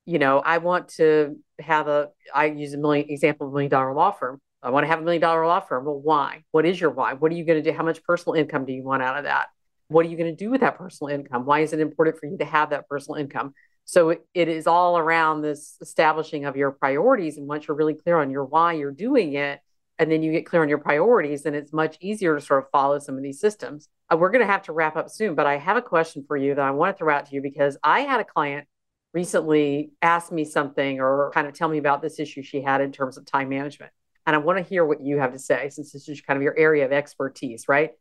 you 0.05 0.19
know, 0.19 0.39
I 0.39 0.59
want 0.59 0.89
to 0.97 1.37
have 1.59 1.87
a. 1.87 2.09
I 2.33 2.45
use 2.45 2.73
a 2.73 2.77
million 2.77 3.09
example 3.09 3.47
of 3.47 3.53
a 3.53 3.55
million 3.55 3.71
dollar 3.71 3.93
law 3.93 4.11
firm. 4.11 4.39
I 4.61 4.69
want 4.71 4.83
to 4.83 4.87
have 4.87 4.99
a 4.99 5.03
million 5.03 5.21
dollar 5.21 5.45
law 5.45 5.59
firm. 5.59 5.85
Well, 5.85 5.99
why? 5.99 6.43
What 6.51 6.65
is 6.65 6.79
your 6.79 6.89
why? 6.89 7.13
What 7.13 7.31
are 7.31 7.35
you 7.35 7.45
going 7.45 7.61
to 7.63 7.69
do? 7.69 7.75
How 7.75 7.83
much 7.83 8.03
personal 8.03 8.35
income 8.35 8.65
do 8.65 8.73
you 8.73 8.83
want 8.83 9.03
out 9.03 9.17
of 9.17 9.23
that? 9.25 9.47
What 9.87 10.05
are 10.05 10.09
you 10.09 10.17
going 10.17 10.35
to 10.35 10.43
do 10.43 10.49
with 10.49 10.61
that 10.61 10.77
personal 10.77 11.13
income? 11.13 11.45
Why 11.45 11.59
is 11.59 11.73
it 11.73 11.79
important 11.79 12.17
for 12.19 12.25
you 12.25 12.37
to 12.37 12.45
have 12.45 12.71
that 12.71 12.87
personal 12.89 13.19
income? 13.19 13.53
So 13.85 14.09
it, 14.09 14.25
it 14.33 14.47
is 14.47 14.65
all 14.65 14.97
around 14.97 15.41
this 15.41 15.77
establishing 15.81 16.45
of 16.45 16.55
your 16.55 16.71
priorities. 16.71 17.37
And 17.37 17.47
once 17.47 17.67
you're 17.67 17.77
really 17.77 17.93
clear 17.93 18.17
on 18.17 18.31
your 18.31 18.45
why 18.45 18.73
you're 18.73 18.91
doing 18.91 19.33
it, 19.33 19.59
and 19.97 20.11
then 20.11 20.23
you 20.23 20.31
get 20.31 20.45
clear 20.45 20.61
on 20.61 20.69
your 20.69 20.79
priorities, 20.79 21.43
then 21.43 21.55
it's 21.55 21.71
much 21.71 21.97
easier 22.01 22.35
to 22.35 22.41
sort 22.41 22.63
of 22.63 22.69
follow 22.71 22.99
some 22.99 23.15
of 23.15 23.23
these 23.23 23.39
systems. 23.39 23.87
Uh, 24.11 24.17
we're 24.17 24.31
going 24.31 24.45
to 24.45 24.51
have 24.51 24.63
to 24.63 24.73
wrap 24.73 24.97
up 24.97 25.09
soon, 25.09 25.35
but 25.35 25.47
I 25.47 25.57
have 25.57 25.77
a 25.77 25.81
question 25.81 26.25
for 26.27 26.35
you 26.35 26.53
that 26.55 26.65
I 26.65 26.71
want 26.71 26.95
to 26.95 26.97
throw 26.97 27.13
out 27.13 27.27
to 27.27 27.35
you 27.35 27.41
because 27.41 27.77
I 27.83 28.01
had 28.01 28.19
a 28.19 28.25
client 28.25 28.67
recently 29.13 29.91
ask 30.01 30.31
me 30.31 30.43
something 30.43 30.99
or 30.99 31.31
kind 31.33 31.47
of 31.47 31.53
tell 31.53 31.69
me 31.69 31.77
about 31.77 32.01
this 32.01 32.19
issue 32.19 32.43
she 32.43 32.61
had 32.61 32.81
in 32.81 32.91
terms 32.91 33.17
of 33.17 33.25
time 33.25 33.47
management. 33.47 33.91
And 34.25 34.35
I 34.35 34.39
want 34.39 34.57
to 34.57 34.63
hear 34.63 34.83
what 34.83 35.01
you 35.01 35.19
have 35.19 35.31
to 35.31 35.39
say 35.39 35.69
since 35.69 35.93
this 35.93 36.09
is 36.09 36.19
kind 36.19 36.35
of 36.35 36.43
your 36.43 36.57
area 36.57 36.85
of 36.85 36.91
expertise, 36.91 37.65
right? 37.69 37.91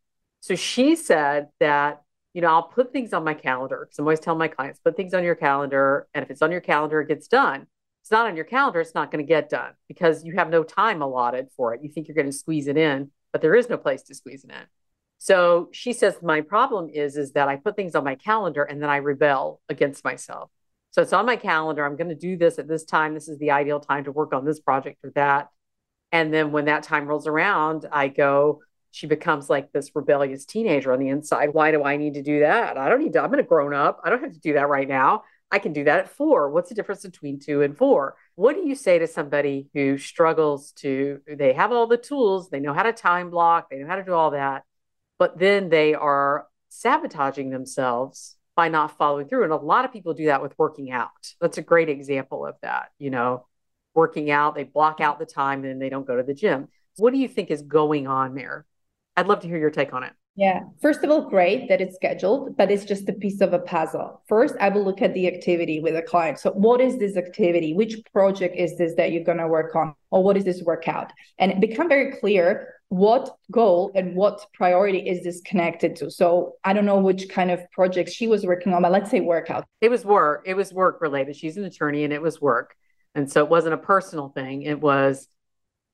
So 0.45 0.53
she 0.53 0.95
said 0.95 1.47
that, 1.59 2.03
you 2.35 2.41
know, 2.43 2.49
I'll 2.49 2.67
put 2.67 2.93
things 2.93 3.13
on 3.13 3.23
my 3.23 3.33
calendar 3.33 3.79
because 3.83 3.97
I'm 3.97 4.05
always 4.05 4.19
telling 4.19 4.37
my 4.37 4.47
clients, 4.47 4.79
put 4.79 4.95
things 4.95 5.15
on 5.15 5.23
your 5.23 5.33
calendar. 5.33 6.07
And 6.13 6.21
if 6.21 6.29
it's 6.29 6.43
on 6.43 6.51
your 6.51 6.61
calendar, 6.61 7.01
it 7.01 7.07
gets 7.07 7.27
done. 7.27 7.61
If 7.61 7.67
it's 8.03 8.11
not 8.11 8.27
on 8.27 8.35
your 8.35 8.45
calendar, 8.45 8.79
it's 8.79 8.93
not 8.93 9.09
going 9.09 9.25
to 9.25 9.27
get 9.27 9.49
done 9.49 9.71
because 9.87 10.23
you 10.23 10.35
have 10.35 10.51
no 10.51 10.61
time 10.61 11.01
allotted 11.01 11.47
for 11.57 11.73
it. 11.73 11.81
You 11.81 11.89
think 11.89 12.07
you're 12.07 12.13
going 12.13 12.27
to 12.27 12.31
squeeze 12.31 12.67
it 12.67 12.77
in, 12.77 13.09
but 13.31 13.41
there 13.41 13.55
is 13.55 13.69
no 13.69 13.77
place 13.77 14.03
to 14.03 14.13
squeeze 14.13 14.43
it 14.43 14.51
in. 14.51 14.67
So 15.17 15.69
she 15.71 15.93
says, 15.93 16.17
my 16.21 16.41
problem 16.41 16.89
is, 16.89 17.17
is 17.17 17.31
that 17.31 17.47
I 17.47 17.55
put 17.55 17.75
things 17.75 17.95
on 17.95 18.03
my 18.03 18.13
calendar 18.13 18.61
and 18.61 18.79
then 18.79 18.89
I 18.91 18.97
rebel 18.97 19.61
against 19.67 20.03
myself. 20.03 20.51
So 20.91 21.01
it's 21.01 21.11
on 21.11 21.25
my 21.25 21.37
calendar. 21.37 21.83
I'm 21.83 21.95
going 21.95 22.09
to 22.09 22.13
do 22.13 22.37
this 22.37 22.59
at 22.59 22.67
this 22.67 22.85
time. 22.85 23.15
This 23.15 23.29
is 23.29 23.39
the 23.39 23.49
ideal 23.49 23.79
time 23.79 24.03
to 24.03 24.11
work 24.11 24.31
on 24.31 24.45
this 24.45 24.59
project 24.59 24.99
or 25.03 25.09
that. 25.15 25.49
And 26.11 26.31
then 26.31 26.51
when 26.51 26.65
that 26.65 26.83
time 26.83 27.07
rolls 27.07 27.25
around, 27.25 27.87
I 27.91 28.09
go, 28.09 28.61
she 28.95 29.07
becomes 29.07 29.49
like 29.49 29.73
this 29.73 29.91
rebellious 29.93 30.45
teenager 30.45 30.93
on 30.93 30.99
the 30.99 31.09
inside. 31.09 31.49
Why 31.51 31.71
do 31.71 31.83
I 31.83 31.97
need 31.97 32.13
to 32.13 32.21
do 32.21 32.39
that? 32.39 32.77
I 32.77 32.87
don't 32.87 33.03
need 33.03 33.11
to, 33.11 33.19
I'm 33.21 33.29
going 33.29 33.43
to 33.43 33.47
grown 33.47 33.73
up. 33.73 33.99
I 34.05 34.09
don't 34.09 34.23
have 34.23 34.31
to 34.31 34.39
do 34.39 34.53
that 34.53 34.69
right 34.69 34.87
now. 34.87 35.23
I 35.51 35.59
can 35.59 35.73
do 35.73 35.83
that 35.83 35.99
at 35.99 36.09
four. 36.09 36.49
What's 36.49 36.69
the 36.69 36.75
difference 36.75 37.01
between 37.01 37.41
two 37.41 37.61
and 37.61 37.77
four? 37.77 38.15
What 38.35 38.55
do 38.55 38.65
you 38.65 38.73
say 38.73 38.97
to 38.97 39.05
somebody 39.05 39.67
who 39.73 39.97
struggles 39.97 40.71
to, 40.77 41.19
they 41.27 41.51
have 41.51 41.73
all 41.73 41.87
the 41.87 41.97
tools, 41.97 42.49
they 42.49 42.61
know 42.61 42.73
how 42.73 42.83
to 42.83 42.93
time 42.93 43.31
block, 43.31 43.69
they 43.69 43.79
know 43.79 43.87
how 43.87 43.97
to 43.97 44.03
do 44.05 44.13
all 44.13 44.31
that, 44.31 44.63
but 45.19 45.37
then 45.37 45.67
they 45.67 45.93
are 45.93 46.47
sabotaging 46.69 47.49
themselves 47.49 48.37
by 48.55 48.69
not 48.69 48.97
following 48.97 49.27
through. 49.27 49.43
And 49.43 49.51
a 49.51 49.57
lot 49.57 49.83
of 49.83 49.91
people 49.91 50.13
do 50.13 50.27
that 50.27 50.41
with 50.41 50.57
working 50.57 50.89
out. 50.89 51.09
That's 51.41 51.57
a 51.57 51.61
great 51.61 51.89
example 51.89 52.45
of 52.45 52.55
that. 52.61 52.91
You 52.97 53.09
know, 53.09 53.45
working 53.93 54.31
out, 54.31 54.55
they 54.55 54.63
block 54.63 55.01
out 55.01 55.19
the 55.19 55.25
time 55.25 55.65
and 55.65 55.81
they 55.81 55.89
don't 55.89 56.07
go 56.07 56.15
to 56.15 56.23
the 56.23 56.33
gym. 56.33 56.69
What 56.95 57.11
do 57.11 57.19
you 57.19 57.27
think 57.27 57.51
is 57.51 57.61
going 57.61 58.07
on 58.07 58.35
there? 58.35 58.65
I'd 59.17 59.27
love 59.27 59.39
to 59.41 59.47
hear 59.47 59.57
your 59.57 59.71
take 59.71 59.93
on 59.93 60.03
it. 60.03 60.13
Yeah. 60.35 60.63
First 60.81 61.01
of 61.03 61.09
all, 61.09 61.29
great 61.29 61.69
that 61.69 61.79
it's 61.79 61.95
scheduled, 61.95 62.57
but 62.57 62.69
it's 62.69 62.83
just 62.83 63.07
a 63.07 63.13
piece 63.13 63.39
of 63.39 63.53
a 63.53 63.59
puzzle. 63.59 64.21
First, 64.27 64.55
I 64.59 64.67
will 64.67 64.83
look 64.83 65.01
at 65.01 65.13
the 65.13 65.27
activity 65.27 65.79
with 65.79 65.95
a 65.95 66.01
client. 66.01 66.39
So, 66.39 66.51
what 66.51 66.81
is 66.81 66.97
this 66.97 67.15
activity? 67.15 67.73
Which 67.73 67.95
project 68.11 68.57
is 68.57 68.77
this 68.77 68.95
that 68.95 69.13
you're 69.13 69.23
going 69.23 69.37
to 69.37 69.47
work 69.47 69.73
on? 69.75 69.95
Or 70.11 70.23
what 70.23 70.35
is 70.35 70.43
this 70.43 70.61
workout? 70.61 71.13
And 71.39 71.61
become 71.61 71.87
very 71.87 72.17
clear 72.17 72.73
what 72.89 73.37
goal 73.49 73.91
and 73.95 74.13
what 74.13 74.45
priority 74.53 74.99
is 74.99 75.23
this 75.23 75.39
connected 75.41 75.95
to? 75.97 76.11
So, 76.11 76.55
I 76.65 76.73
don't 76.73 76.85
know 76.85 76.99
which 76.99 77.29
kind 77.29 77.49
of 77.49 77.61
project 77.71 78.09
she 78.09 78.27
was 78.27 78.45
working 78.45 78.73
on, 78.73 78.81
but 78.81 78.91
let's 78.91 79.09
say 79.09 79.21
workout. 79.21 79.63
It 79.79 79.89
was 79.89 80.03
work. 80.03 80.43
It 80.45 80.55
was 80.55 80.73
work 80.73 80.99
related. 80.99 81.37
She's 81.37 81.55
an 81.55 81.63
attorney 81.63 82.03
and 82.03 82.11
it 82.11 82.21
was 82.21 82.41
work. 82.41 82.75
And 83.15 83.31
so, 83.31 83.41
it 83.41 83.49
wasn't 83.49 83.75
a 83.75 83.77
personal 83.77 84.27
thing. 84.27 84.63
It 84.63 84.81
was, 84.81 85.29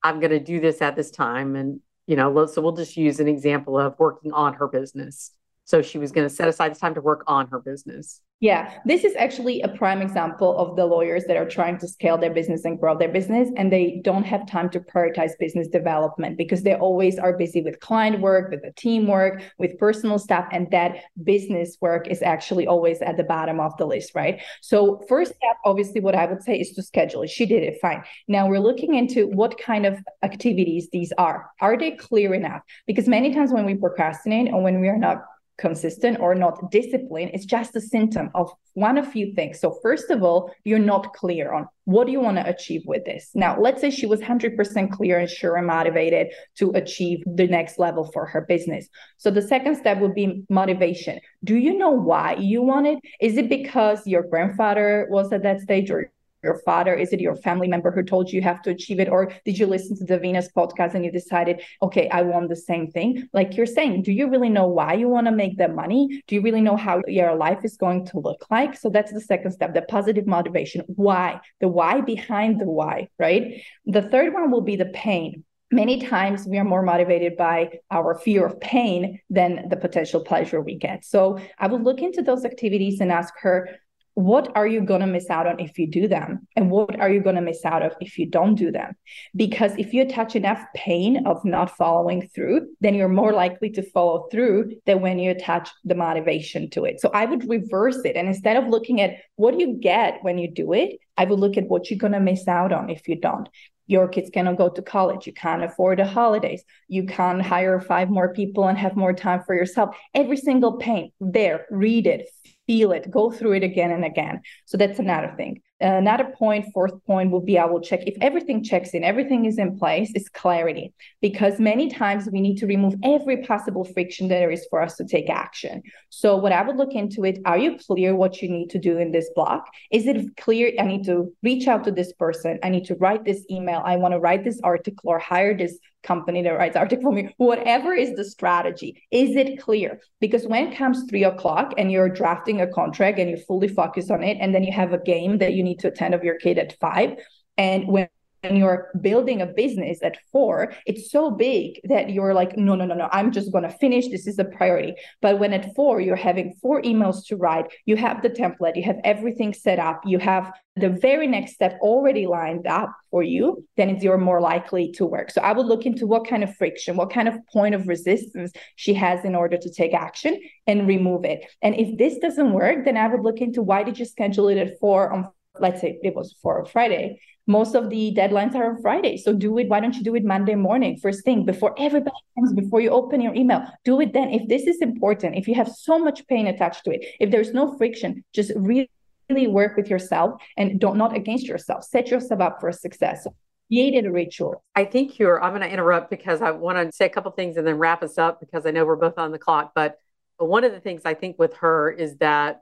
I'm 0.02 0.18
going 0.18 0.30
to 0.30 0.40
do 0.40 0.58
this 0.60 0.82
at 0.82 0.96
this 0.96 1.12
time. 1.12 1.54
And 1.54 1.80
you 2.06 2.16
know, 2.16 2.46
so 2.46 2.60
we'll 2.60 2.72
just 2.72 2.96
use 2.96 3.20
an 3.20 3.28
example 3.28 3.78
of 3.78 3.98
working 3.98 4.32
on 4.32 4.54
her 4.54 4.68
business. 4.68 5.32
So 5.64 5.82
she 5.82 5.98
was 5.98 6.12
going 6.12 6.28
to 6.28 6.34
set 6.34 6.48
aside 6.48 6.70
this 6.70 6.78
time 6.78 6.94
to 6.94 7.00
work 7.00 7.24
on 7.26 7.46
her 7.48 7.60
business. 7.60 8.20
Yeah, 8.42 8.76
this 8.84 9.04
is 9.04 9.14
actually 9.14 9.62
a 9.62 9.68
prime 9.68 10.02
example 10.02 10.58
of 10.58 10.74
the 10.74 10.84
lawyers 10.84 11.26
that 11.26 11.36
are 11.36 11.48
trying 11.48 11.78
to 11.78 11.86
scale 11.86 12.18
their 12.18 12.34
business 12.34 12.64
and 12.64 12.76
grow 12.76 12.98
their 12.98 13.08
business, 13.08 13.48
and 13.56 13.72
they 13.72 14.00
don't 14.02 14.24
have 14.24 14.48
time 14.48 14.68
to 14.70 14.80
prioritize 14.80 15.30
business 15.38 15.68
development 15.68 16.36
because 16.36 16.64
they 16.64 16.74
always 16.74 17.20
are 17.20 17.38
busy 17.38 17.62
with 17.62 17.78
client 17.78 18.20
work, 18.20 18.50
with 18.50 18.62
the 18.62 18.72
teamwork, 18.72 19.44
with 19.58 19.78
personal 19.78 20.18
stuff, 20.18 20.44
and 20.50 20.68
that 20.72 20.96
business 21.22 21.78
work 21.80 22.08
is 22.08 22.20
actually 22.20 22.66
always 22.66 23.00
at 23.00 23.16
the 23.16 23.22
bottom 23.22 23.60
of 23.60 23.76
the 23.76 23.86
list, 23.86 24.10
right? 24.16 24.42
So, 24.60 25.00
first 25.08 25.36
step, 25.36 25.56
obviously, 25.64 26.00
what 26.00 26.16
I 26.16 26.26
would 26.26 26.42
say 26.42 26.58
is 26.58 26.72
to 26.72 26.82
schedule 26.82 27.22
it. 27.22 27.30
She 27.30 27.46
did 27.46 27.62
it 27.62 27.78
fine. 27.80 28.02
Now 28.26 28.48
we're 28.48 28.58
looking 28.58 28.96
into 28.96 29.28
what 29.28 29.56
kind 29.56 29.86
of 29.86 30.00
activities 30.24 30.88
these 30.90 31.12
are. 31.16 31.48
Are 31.60 31.78
they 31.78 31.92
clear 31.92 32.34
enough? 32.34 32.62
Because 32.88 33.06
many 33.06 33.32
times 33.32 33.52
when 33.52 33.66
we 33.66 33.76
procrastinate 33.76 34.52
or 34.52 34.60
when 34.60 34.80
we 34.80 34.88
are 34.88 34.98
not 34.98 35.22
consistent 35.58 36.18
or 36.20 36.34
not 36.34 36.70
disciplined 36.70 37.30
it's 37.34 37.44
just 37.44 37.76
a 37.76 37.80
symptom 37.80 38.30
of 38.34 38.50
one 38.74 38.96
of 38.96 39.06
few 39.06 39.34
things. 39.34 39.60
So 39.60 39.78
first 39.82 40.10
of 40.10 40.22
all 40.22 40.50
you're 40.64 40.78
not 40.78 41.12
clear 41.12 41.52
on 41.52 41.68
what 41.84 42.06
do 42.06 42.12
you 42.12 42.20
want 42.20 42.38
to 42.38 42.48
achieve 42.48 42.82
with 42.86 43.04
this. 43.04 43.30
Now 43.34 43.60
let's 43.60 43.80
say 43.80 43.90
she 43.90 44.06
was 44.06 44.20
100% 44.20 44.90
clear 44.90 45.18
and 45.18 45.28
sure 45.28 45.56
and 45.56 45.66
motivated 45.66 46.28
to 46.56 46.70
achieve 46.70 47.22
the 47.26 47.46
next 47.46 47.78
level 47.78 48.10
for 48.12 48.24
her 48.26 48.40
business. 48.42 48.88
So 49.18 49.30
the 49.30 49.42
second 49.42 49.76
step 49.76 49.98
would 49.98 50.14
be 50.14 50.44
motivation. 50.48 51.20
Do 51.44 51.56
you 51.56 51.76
know 51.76 51.90
why 51.90 52.36
you 52.38 52.62
want 52.62 52.86
it? 52.86 52.98
Is 53.20 53.36
it 53.36 53.48
because 53.48 54.06
your 54.06 54.22
grandfather 54.22 55.06
was 55.10 55.32
at 55.32 55.42
that 55.42 55.60
stage 55.60 55.90
or 55.90 56.10
your 56.42 56.58
father? 56.64 56.94
Is 56.94 57.12
it 57.12 57.20
your 57.20 57.36
family 57.36 57.68
member 57.68 57.90
who 57.90 58.02
told 58.02 58.30
you 58.30 58.36
you 58.36 58.42
have 58.42 58.62
to 58.62 58.70
achieve 58.70 59.00
it? 59.00 59.08
Or 59.08 59.32
did 59.44 59.58
you 59.58 59.66
listen 59.66 59.96
to 59.98 60.04
the 60.04 60.18
Venus 60.18 60.48
podcast 60.56 60.94
and 60.94 61.04
you 61.04 61.12
decided, 61.12 61.62
okay, 61.82 62.08
I 62.08 62.22
want 62.22 62.48
the 62.48 62.56
same 62.56 62.90
thing? 62.90 63.28
Like 63.32 63.56
you're 63.56 63.66
saying, 63.66 64.02
do 64.02 64.12
you 64.12 64.28
really 64.28 64.48
know 64.48 64.66
why 64.66 64.94
you 64.94 65.08
want 65.08 65.26
to 65.26 65.32
make 65.32 65.58
that 65.58 65.74
money? 65.74 66.22
Do 66.26 66.34
you 66.34 66.42
really 66.42 66.60
know 66.60 66.76
how 66.76 67.02
your 67.06 67.34
life 67.34 67.64
is 67.64 67.76
going 67.76 68.06
to 68.06 68.20
look 68.20 68.46
like? 68.50 68.76
So 68.76 68.90
that's 68.90 69.12
the 69.12 69.20
second 69.20 69.52
step, 69.52 69.74
the 69.74 69.82
positive 69.82 70.26
motivation. 70.26 70.82
Why? 70.86 71.40
The 71.60 71.68
why 71.68 72.00
behind 72.00 72.60
the 72.60 72.66
why, 72.66 73.08
right? 73.18 73.62
The 73.86 74.02
third 74.02 74.34
one 74.34 74.50
will 74.50 74.62
be 74.62 74.76
the 74.76 74.86
pain 74.86 75.44
many 75.72 75.98
times 75.98 76.46
we 76.46 76.58
are 76.58 76.64
more 76.64 76.82
motivated 76.82 77.34
by 77.36 77.70
our 77.90 78.14
fear 78.18 78.44
of 78.44 78.60
pain 78.60 79.18
than 79.30 79.70
the 79.70 79.76
potential 79.76 80.20
pleasure 80.20 80.60
we 80.60 80.76
get. 80.76 81.02
So 81.02 81.38
I 81.58 81.66
would 81.66 81.82
look 81.82 82.02
into 82.02 82.20
those 82.20 82.44
activities 82.44 83.00
and 83.00 83.10
ask 83.10 83.32
her, 83.40 83.70
what 84.14 84.54
are 84.54 84.66
you 84.66 84.82
going 84.82 85.00
to 85.00 85.06
miss 85.06 85.30
out 85.30 85.46
on 85.46 85.58
if 85.58 85.78
you 85.78 85.86
do 85.86 86.06
them? 86.06 86.46
And 86.56 86.70
what 86.70 87.00
are 87.00 87.10
you 87.10 87.20
going 87.20 87.36
to 87.36 87.42
miss 87.42 87.64
out 87.64 87.82
of 87.82 87.92
if 88.00 88.18
you 88.18 88.26
don't 88.26 88.54
do 88.54 88.70
them? 88.70 88.94
Because 89.34 89.72
if 89.78 89.94
you 89.94 90.02
attach 90.02 90.36
enough 90.36 90.62
pain 90.74 91.26
of 91.26 91.44
not 91.44 91.76
following 91.76 92.28
through 92.34 92.68
then 92.80 92.94
you're 92.94 93.08
more 93.08 93.32
likely 93.32 93.70
to 93.70 93.82
follow 93.82 94.28
through 94.30 94.72
than 94.86 95.00
when 95.00 95.18
you 95.18 95.30
attach 95.30 95.70
the 95.84 95.94
motivation 95.94 96.68
to 96.70 96.84
it. 96.84 97.00
So 97.00 97.10
i 97.14 97.24
would 97.24 97.48
reverse 97.48 97.98
it. 98.04 98.16
And 98.16 98.28
instead 98.28 98.56
of 98.56 98.68
looking 98.68 99.00
at 99.00 99.16
what 99.36 99.58
you 99.58 99.78
get 99.80 100.18
when 100.22 100.38
you 100.38 100.50
do 100.50 100.72
it 100.72 100.98
i 101.16 101.24
would 101.24 101.38
look 101.38 101.56
at 101.56 101.68
what 101.68 101.90
you're 101.90 101.98
going 101.98 102.12
to 102.12 102.20
miss 102.20 102.46
out 102.48 102.72
on 102.72 102.90
if 102.90 103.08
you 103.08 103.16
don't. 103.16 103.48
Your 103.86 104.08
kids 104.08 104.30
cannot 104.30 104.56
go 104.56 104.68
to 104.68 104.80
college. 104.80 105.26
You 105.26 105.34
can't 105.34 105.64
afford 105.64 105.98
the 105.98 106.06
holidays. 106.06 106.64
You 106.88 107.04
can't 107.04 107.42
hire 107.42 107.80
five 107.80 108.08
more 108.08 108.32
people 108.32 108.68
and 108.68 108.78
have 108.78 108.96
more 108.96 109.12
time 109.12 109.42
for 109.44 109.54
yourself. 109.54 109.96
Every 110.14 110.36
single 110.36 110.76
pain 110.76 111.12
there 111.20 111.66
read 111.70 112.06
it 112.06 112.28
feel 112.66 112.92
it, 112.92 113.10
go 113.10 113.30
through 113.30 113.52
it 113.52 113.62
again 113.62 113.90
and 113.90 114.04
again. 114.04 114.40
So 114.66 114.76
that's 114.76 114.98
another 114.98 115.34
thing. 115.36 115.60
Uh, 115.82 115.96
another 115.96 116.32
point, 116.38 116.64
fourth 116.72 117.04
point, 117.06 117.32
will 117.32 117.40
be 117.40 117.58
I 117.58 117.64
will 117.64 117.80
check 117.80 118.00
if 118.06 118.16
everything 118.20 118.62
checks 118.62 118.90
in, 118.90 119.02
everything 119.02 119.46
is 119.46 119.58
in 119.58 119.76
place, 119.76 120.12
is 120.14 120.28
clarity. 120.28 120.94
Because 121.20 121.58
many 121.58 121.90
times 121.90 122.28
we 122.30 122.40
need 122.40 122.56
to 122.58 122.66
remove 122.66 122.94
every 123.02 123.38
possible 123.38 123.84
friction 123.84 124.28
that 124.28 124.36
there 124.36 124.52
is 124.52 124.64
for 124.70 124.80
us 124.80 124.96
to 124.96 125.04
take 125.04 125.28
action. 125.28 125.82
So, 126.08 126.36
what 126.36 126.52
I 126.52 126.62
would 126.62 126.76
look 126.76 126.92
into 126.92 127.24
it 127.24 127.40
are 127.44 127.58
you 127.58 127.78
clear 127.78 128.14
what 128.14 128.40
you 128.40 128.48
need 128.48 128.70
to 128.70 128.78
do 128.78 128.98
in 128.98 129.10
this 129.10 129.28
block? 129.34 129.66
Is 129.90 130.06
it 130.06 130.36
clear? 130.36 130.72
I 130.78 130.86
need 130.86 131.04
to 131.06 131.34
reach 131.42 131.66
out 131.66 131.82
to 131.84 131.90
this 131.90 132.12
person. 132.12 132.60
I 132.62 132.68
need 132.68 132.84
to 132.84 132.94
write 132.94 133.24
this 133.24 133.44
email. 133.50 133.82
I 133.84 133.96
want 133.96 134.12
to 134.14 134.20
write 134.20 134.44
this 134.44 134.60
article 134.62 135.10
or 135.10 135.18
hire 135.18 135.56
this 135.56 135.78
company 136.02 136.42
that 136.42 136.50
writes 136.50 136.76
article 136.76 137.04
for 137.04 137.12
me, 137.12 137.34
whatever 137.36 137.92
is 137.92 138.14
the 138.14 138.24
strategy, 138.24 139.02
is 139.10 139.36
it 139.36 139.60
clear? 139.60 140.00
Because 140.20 140.46
when 140.46 140.74
comes 140.74 141.04
three 141.08 141.24
o'clock 141.24 141.72
and 141.78 141.90
you're 141.90 142.08
drafting 142.08 142.60
a 142.60 142.66
contract 142.66 143.18
and 143.18 143.30
you 143.30 143.36
fully 143.36 143.68
focus 143.68 144.10
on 144.10 144.22
it, 144.22 144.38
and 144.40 144.54
then 144.54 144.64
you 144.64 144.72
have 144.72 144.92
a 144.92 144.98
game 144.98 145.38
that 145.38 145.54
you 145.54 145.62
need 145.62 145.78
to 145.80 145.88
attend 145.88 146.14
of 146.14 146.24
your 146.24 146.38
kid 146.38 146.58
at 146.58 146.78
five, 146.80 147.16
and 147.56 147.86
when 147.88 148.08
when 148.42 148.56
you're 148.56 148.90
building 149.00 149.40
a 149.40 149.46
business 149.46 150.00
at 150.02 150.18
four, 150.30 150.72
it's 150.84 151.10
so 151.10 151.30
big 151.30 151.80
that 151.84 152.10
you're 152.10 152.34
like, 152.34 152.56
no, 152.56 152.74
no, 152.74 152.84
no, 152.84 152.94
no, 152.94 153.08
I'm 153.12 153.30
just 153.30 153.52
going 153.52 153.64
to 153.64 153.70
finish. 153.70 154.08
This 154.08 154.26
is 154.26 154.38
a 154.38 154.44
priority. 154.44 154.94
But 155.20 155.38
when 155.38 155.52
at 155.52 155.74
four, 155.76 156.00
you're 156.00 156.16
having 156.16 156.54
four 156.60 156.82
emails 156.82 157.24
to 157.26 157.36
write, 157.36 157.66
you 157.86 157.96
have 157.96 158.22
the 158.22 158.30
template, 158.30 158.76
you 158.76 158.82
have 158.82 158.98
everything 159.04 159.54
set 159.54 159.78
up, 159.78 160.02
you 160.04 160.18
have 160.18 160.52
the 160.74 160.88
very 160.88 161.26
next 161.26 161.52
step 161.52 161.78
already 161.80 162.26
lined 162.26 162.66
up 162.66 162.92
for 163.10 163.22
you, 163.22 163.64
then 163.76 163.90
it's 163.90 164.02
you're 164.02 164.18
more 164.18 164.40
likely 164.40 164.90
to 164.92 165.06
work. 165.06 165.30
So 165.30 165.40
I 165.42 165.52
would 165.52 165.66
look 165.66 165.86
into 165.86 166.06
what 166.06 166.26
kind 166.26 166.42
of 166.42 166.56
friction, 166.56 166.96
what 166.96 167.12
kind 167.12 167.28
of 167.28 167.36
point 167.52 167.74
of 167.74 167.86
resistance 167.86 168.52
she 168.76 168.94
has 168.94 169.24
in 169.24 169.34
order 169.34 169.56
to 169.56 169.72
take 169.72 169.94
action 169.94 170.40
and 170.66 170.88
remove 170.88 171.24
it. 171.24 171.46
And 171.60 171.74
if 171.76 171.96
this 171.98 172.18
doesn't 172.18 172.52
work, 172.52 172.84
then 172.84 172.96
I 172.96 173.06
would 173.06 173.20
look 173.20 173.40
into 173.40 173.62
why 173.62 173.84
did 173.84 173.98
you 173.98 174.06
schedule 174.06 174.48
it 174.48 174.58
at 174.58 174.80
four 174.80 175.12
on 175.12 175.28
let's 175.58 175.82
say 175.82 175.98
it 176.02 176.14
was 176.14 176.34
for 176.40 176.64
Friday 176.64 177.20
most 177.46 177.74
of 177.74 177.90
the 177.90 178.14
deadlines 178.16 178.54
are 178.54 178.70
on 178.70 178.80
Friday. 178.80 179.16
So 179.16 179.32
do 179.32 179.58
it. 179.58 179.68
Why 179.68 179.80
don't 179.80 179.96
you 179.96 180.04
do 180.04 180.14
it 180.14 180.24
Monday 180.24 180.54
morning, 180.54 180.96
first 180.96 181.24
thing, 181.24 181.44
before 181.44 181.74
everybody 181.78 182.14
comes, 182.38 182.52
before 182.52 182.80
you 182.80 182.90
open 182.90 183.20
your 183.20 183.34
email? 183.34 183.66
Do 183.84 184.00
it 184.00 184.12
then. 184.12 184.30
If 184.30 184.48
this 184.48 184.66
is 184.66 184.80
important, 184.80 185.36
if 185.36 185.48
you 185.48 185.54
have 185.56 185.68
so 185.68 185.98
much 185.98 186.26
pain 186.28 186.46
attached 186.46 186.84
to 186.84 186.92
it, 186.92 187.04
if 187.18 187.30
there's 187.30 187.52
no 187.52 187.76
friction, 187.76 188.24
just 188.32 188.52
really 188.56 188.88
work 189.28 189.76
with 189.76 189.88
yourself 189.88 190.40
and 190.56 190.78
don't 190.78 190.96
not 190.96 191.16
against 191.16 191.46
yourself. 191.46 191.84
Set 191.84 192.08
yourself 192.08 192.40
up 192.40 192.60
for 192.60 192.70
success. 192.70 193.26
Create 193.68 194.04
a 194.04 194.10
ritual. 194.10 194.62
I 194.76 194.84
think 194.84 195.18
you're. 195.18 195.42
I'm 195.42 195.50
going 195.50 195.62
to 195.62 195.72
interrupt 195.72 196.10
because 196.10 196.42
I 196.42 196.50
want 196.50 196.78
to 196.78 196.94
say 196.94 197.06
a 197.06 197.08
couple 197.08 197.30
things 197.32 197.56
and 197.56 197.66
then 197.66 197.78
wrap 197.78 198.02
us 198.02 198.18
up 198.18 198.38
because 198.38 198.66
I 198.66 198.70
know 198.70 198.84
we're 198.84 198.96
both 198.96 199.18
on 199.18 199.32
the 199.32 199.38
clock. 199.38 199.72
But 199.74 199.96
one 200.36 200.64
of 200.64 200.72
the 200.72 200.80
things 200.80 201.02
I 201.04 201.14
think 201.14 201.38
with 201.38 201.54
her 201.56 201.90
is 201.90 202.16
that, 202.18 202.60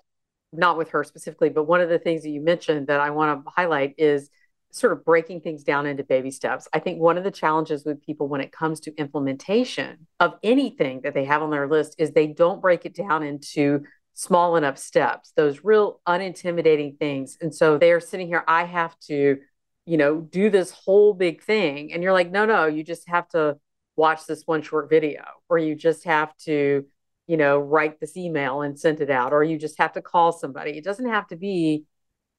not 0.52 0.78
with 0.78 0.90
her 0.90 1.04
specifically, 1.04 1.50
but 1.50 1.64
one 1.64 1.80
of 1.80 1.88
the 1.88 1.98
things 1.98 2.22
that 2.22 2.30
you 2.30 2.40
mentioned 2.40 2.86
that 2.86 3.00
I 3.00 3.10
want 3.10 3.44
to 3.44 3.50
highlight 3.50 3.94
is 3.98 4.30
sort 4.72 4.92
of 4.92 5.04
breaking 5.04 5.40
things 5.40 5.64
down 5.64 5.86
into 5.86 6.04
baby 6.04 6.30
steps. 6.30 6.68
I 6.72 6.78
think 6.78 7.00
one 7.00 7.18
of 7.18 7.24
the 7.24 7.30
challenges 7.30 7.84
with 7.84 8.02
people 8.02 8.28
when 8.28 8.40
it 8.40 8.52
comes 8.52 8.80
to 8.80 8.96
implementation 8.96 10.06
of 10.20 10.34
anything 10.42 11.00
that 11.02 11.14
they 11.14 11.24
have 11.24 11.42
on 11.42 11.50
their 11.50 11.68
list 11.68 11.96
is 11.98 12.12
they 12.12 12.28
don't 12.28 12.60
break 12.60 12.86
it 12.86 12.94
down 12.94 13.22
into 13.22 13.84
small 14.14 14.56
enough 14.56 14.78
steps, 14.78 15.32
those 15.34 15.64
real 15.64 16.00
unintimidating 16.06 16.98
things. 16.98 17.38
And 17.40 17.54
so 17.54 17.78
they're 17.78 18.00
sitting 18.00 18.26
here, 18.26 18.44
I 18.46 18.64
have 18.64 18.98
to, 19.08 19.38
you 19.86 19.96
know, 19.96 20.20
do 20.20 20.50
this 20.50 20.70
whole 20.70 21.14
big 21.14 21.42
thing. 21.42 21.92
And 21.92 22.02
you're 22.02 22.12
like, 22.12 22.30
no, 22.30 22.44
no, 22.44 22.66
you 22.66 22.84
just 22.84 23.08
have 23.08 23.28
to 23.30 23.56
watch 23.96 24.26
this 24.26 24.42
one 24.46 24.62
short 24.62 24.88
video, 24.88 25.22
or 25.48 25.58
you 25.58 25.74
just 25.74 26.04
have 26.04 26.36
to, 26.38 26.84
you 27.26 27.36
know, 27.36 27.58
write 27.58 27.98
this 28.00 28.16
email 28.16 28.62
and 28.62 28.78
send 28.78 29.00
it 29.00 29.10
out, 29.10 29.32
or 29.32 29.42
you 29.42 29.58
just 29.58 29.78
have 29.78 29.92
to 29.92 30.02
call 30.02 30.32
somebody. 30.32 30.72
It 30.76 30.84
doesn't 30.84 31.08
have 31.08 31.26
to 31.28 31.36
be 31.36 31.84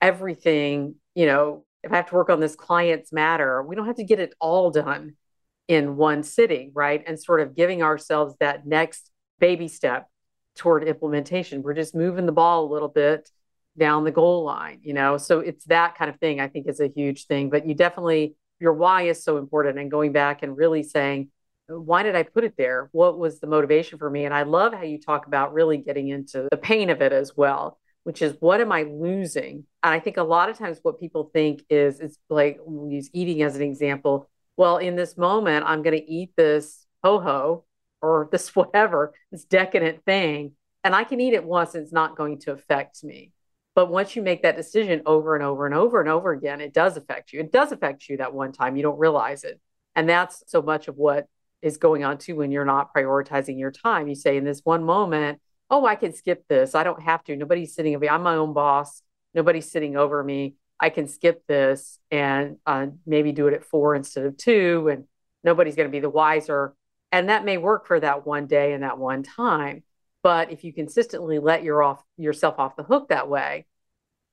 everything, 0.02 0.96
you 1.14 1.26
know, 1.26 1.66
if 1.84 1.92
I 1.92 1.96
have 1.96 2.10
to 2.10 2.16
work 2.16 2.30
on 2.30 2.40
this 2.40 2.56
client's 2.56 3.12
matter, 3.12 3.64
we 3.64 3.76
don't 3.76 3.88
have 3.88 3.96
to 3.96 4.04
get 4.04 4.20
it 4.20 4.34
all 4.40 4.72
done 4.72 5.16
in 5.68 5.96
one 5.96 6.24
sitting, 6.24 6.72
right? 6.74 7.04
And 7.06 7.20
sort 7.20 7.42
of 7.42 7.56
giving 7.56 7.82
ourselves 7.82 8.36
that 8.40 8.66
next 8.66 9.10
baby 9.40 9.68
step 9.68 10.10
toward 10.56 10.84
implementation. 10.84 11.64
We're 11.64 11.74
just 11.74 11.96
moving 11.96 12.26
the 12.26 12.32
ball 12.32 12.66
a 12.66 12.72
little 12.74 12.90
bit 12.90 13.30
down 13.78 14.04
the 14.04 14.12
goal 14.12 14.44
line, 14.44 14.82
you 14.84 14.94
know? 14.94 15.18
So 15.18 15.40
it's 15.40 15.66
that 15.66 15.98
kind 15.98 16.10
of 16.10 16.20
thing, 16.20 16.40
I 16.40 16.50
think 16.50 16.68
is 16.68 16.80
a 16.80 16.88
huge 16.88 17.26
thing. 17.26 17.50
But 17.50 17.66
you 17.66 17.74
definitely, 17.74 18.36
your 18.60 18.74
why 18.74 19.04
is 19.04 19.24
so 19.24 19.38
important 19.38 19.80
and 19.80 19.90
going 19.90 20.12
back 20.12 20.44
and 20.44 20.58
really 20.58 20.84
saying, 20.84 21.30
why 21.68 22.04
did 22.04 22.16
I 22.16 22.24
put 22.24 22.44
it 22.44 22.56
there? 22.58 22.90
What 22.92 23.18
was 23.18 23.40
the 23.40 23.48
motivation 23.48 23.98
for 23.98 24.10
me? 24.10 24.26
And 24.26 24.34
I 24.34 24.44
love 24.44 24.74
how 24.74 24.84
you 24.84 25.00
talk 25.00 25.26
about 25.26 25.54
really 25.54 25.78
getting 25.78 26.10
into 26.10 26.48
the 26.52 26.58
pain 26.58 26.90
of 26.90 27.02
it 27.02 27.14
as 27.14 27.36
well 27.36 27.80
which 28.04 28.22
is 28.22 28.36
what 28.40 28.62
am 28.62 28.72
I 28.72 28.84
losing? 28.84 29.66
And 29.84 29.94
I 29.94 30.00
think 30.00 30.18
a 30.18 30.24
lot 30.24 30.50
of 30.50 30.58
times 30.58 30.80
what 30.82 31.00
people 31.00 31.30
think 31.34 31.64
is 31.70 32.00
it's 32.00 32.18
like 32.30 32.60
we'll 32.62 32.92
use 32.92 33.10
eating 33.14 33.42
as 33.44 33.56
an 33.56 33.62
example. 33.62 34.30
Well, 34.58 34.78
in 34.78 34.96
this 34.96 35.18
moment, 35.18 35.66
I'm 35.68 35.82
going 35.82 35.98
to 35.98 36.12
eat 36.12 36.32
this 36.36 36.86
ho 37.04 37.20
ho 37.20 37.66
or 38.02 38.30
this 38.32 38.56
whatever, 38.56 39.14
this 39.32 39.46
decadent 39.46 40.04
thing, 40.06 40.54
and 40.84 40.96
I 40.96 41.04
can 41.04 41.20
eat 41.20 41.34
it 41.34 41.44
once 41.44 41.76
and 41.76 41.84
it's 41.84 41.94
not 41.94 42.18
going 42.18 42.40
to 42.42 42.52
affect 42.52 43.04
me. 43.04 43.32
But 43.74 43.90
once 43.90 44.16
you 44.16 44.22
make 44.22 44.44
that 44.44 44.58
decision 44.58 45.02
over 45.06 45.36
and 45.36 45.44
over 45.44 45.66
and 45.66 45.74
over 45.74 46.02
and 46.02 46.10
over 46.10 46.32
again, 46.32 46.60
it 46.60 46.74
does 46.74 46.98
affect 46.98 47.32
you. 47.32 47.40
It 47.40 47.54
does 47.54 47.72
affect 47.72 48.10
you 48.10 48.18
that 48.18 48.34
one 48.34 48.52
time. 48.52 48.76
You 48.76 48.84
don't 48.84 49.00
realize 49.00 49.46
it. 49.46 49.62
And 49.96 50.10
that's 50.10 50.44
so 50.48 50.62
much 50.62 50.88
of 50.90 50.98
what 50.98 51.28
is 51.62 51.78
going 51.78 52.04
on 52.04 52.18
too 52.18 52.36
when 52.36 52.52
you're 52.52 52.66
not 52.66 52.94
prioritizing 52.94 53.60
your 53.60 53.72
time. 53.72 54.08
You 54.08 54.16
say, 54.16 54.36
in 54.36 54.44
this 54.44 54.62
one 54.64 54.84
moment, 54.84 55.40
oh, 55.72 55.86
I 55.86 55.96
can 55.96 56.14
skip 56.14 56.48
this. 56.50 56.76
I 56.76 56.84
don't 56.84 57.02
have 57.02 57.24
to. 57.24 57.36
Nobody's 57.36 57.74
sitting 57.74 57.96
over 57.96 58.02
me. 58.02 58.10
I'm 58.10 58.22
my 58.22 58.36
own 58.36 58.54
boss. 58.54 59.02
Nobody's 59.34 59.72
sitting 59.72 59.96
over 59.96 60.22
me. 60.22 60.56
I 60.80 60.90
can 60.90 61.08
skip 61.08 61.48
this 61.48 61.98
and 62.12 62.58
uh, 62.66 62.88
maybe 63.06 63.32
do 63.32 63.48
it 63.48 63.54
at 63.54 63.64
four 63.64 63.96
instead 63.96 64.26
of 64.26 64.36
two, 64.36 64.90
and 64.92 65.06
nobody's 65.44 65.76
going 65.76 65.88
to 65.88 65.92
be 65.92 66.02
the 66.02 66.10
wiser. 66.10 66.76
And 67.12 67.30
that 67.30 67.46
may 67.46 67.58
work 67.58 67.88
for 67.88 68.00
that 68.00 68.26
one 68.26 68.48
day 68.48 68.74
and 68.74 68.84
that 68.84 68.98
one 68.98 69.24
time. 69.24 69.84
But 70.24 70.52
if 70.52 70.64
you 70.64 70.74
consistently 70.74 71.40
let 71.40 71.64
your 71.64 71.82
off 71.82 72.04
yourself 72.18 72.56
off 72.58 72.76
the 72.76 72.84
hook 72.84 73.10
that 73.10 73.30
way, 73.30 73.66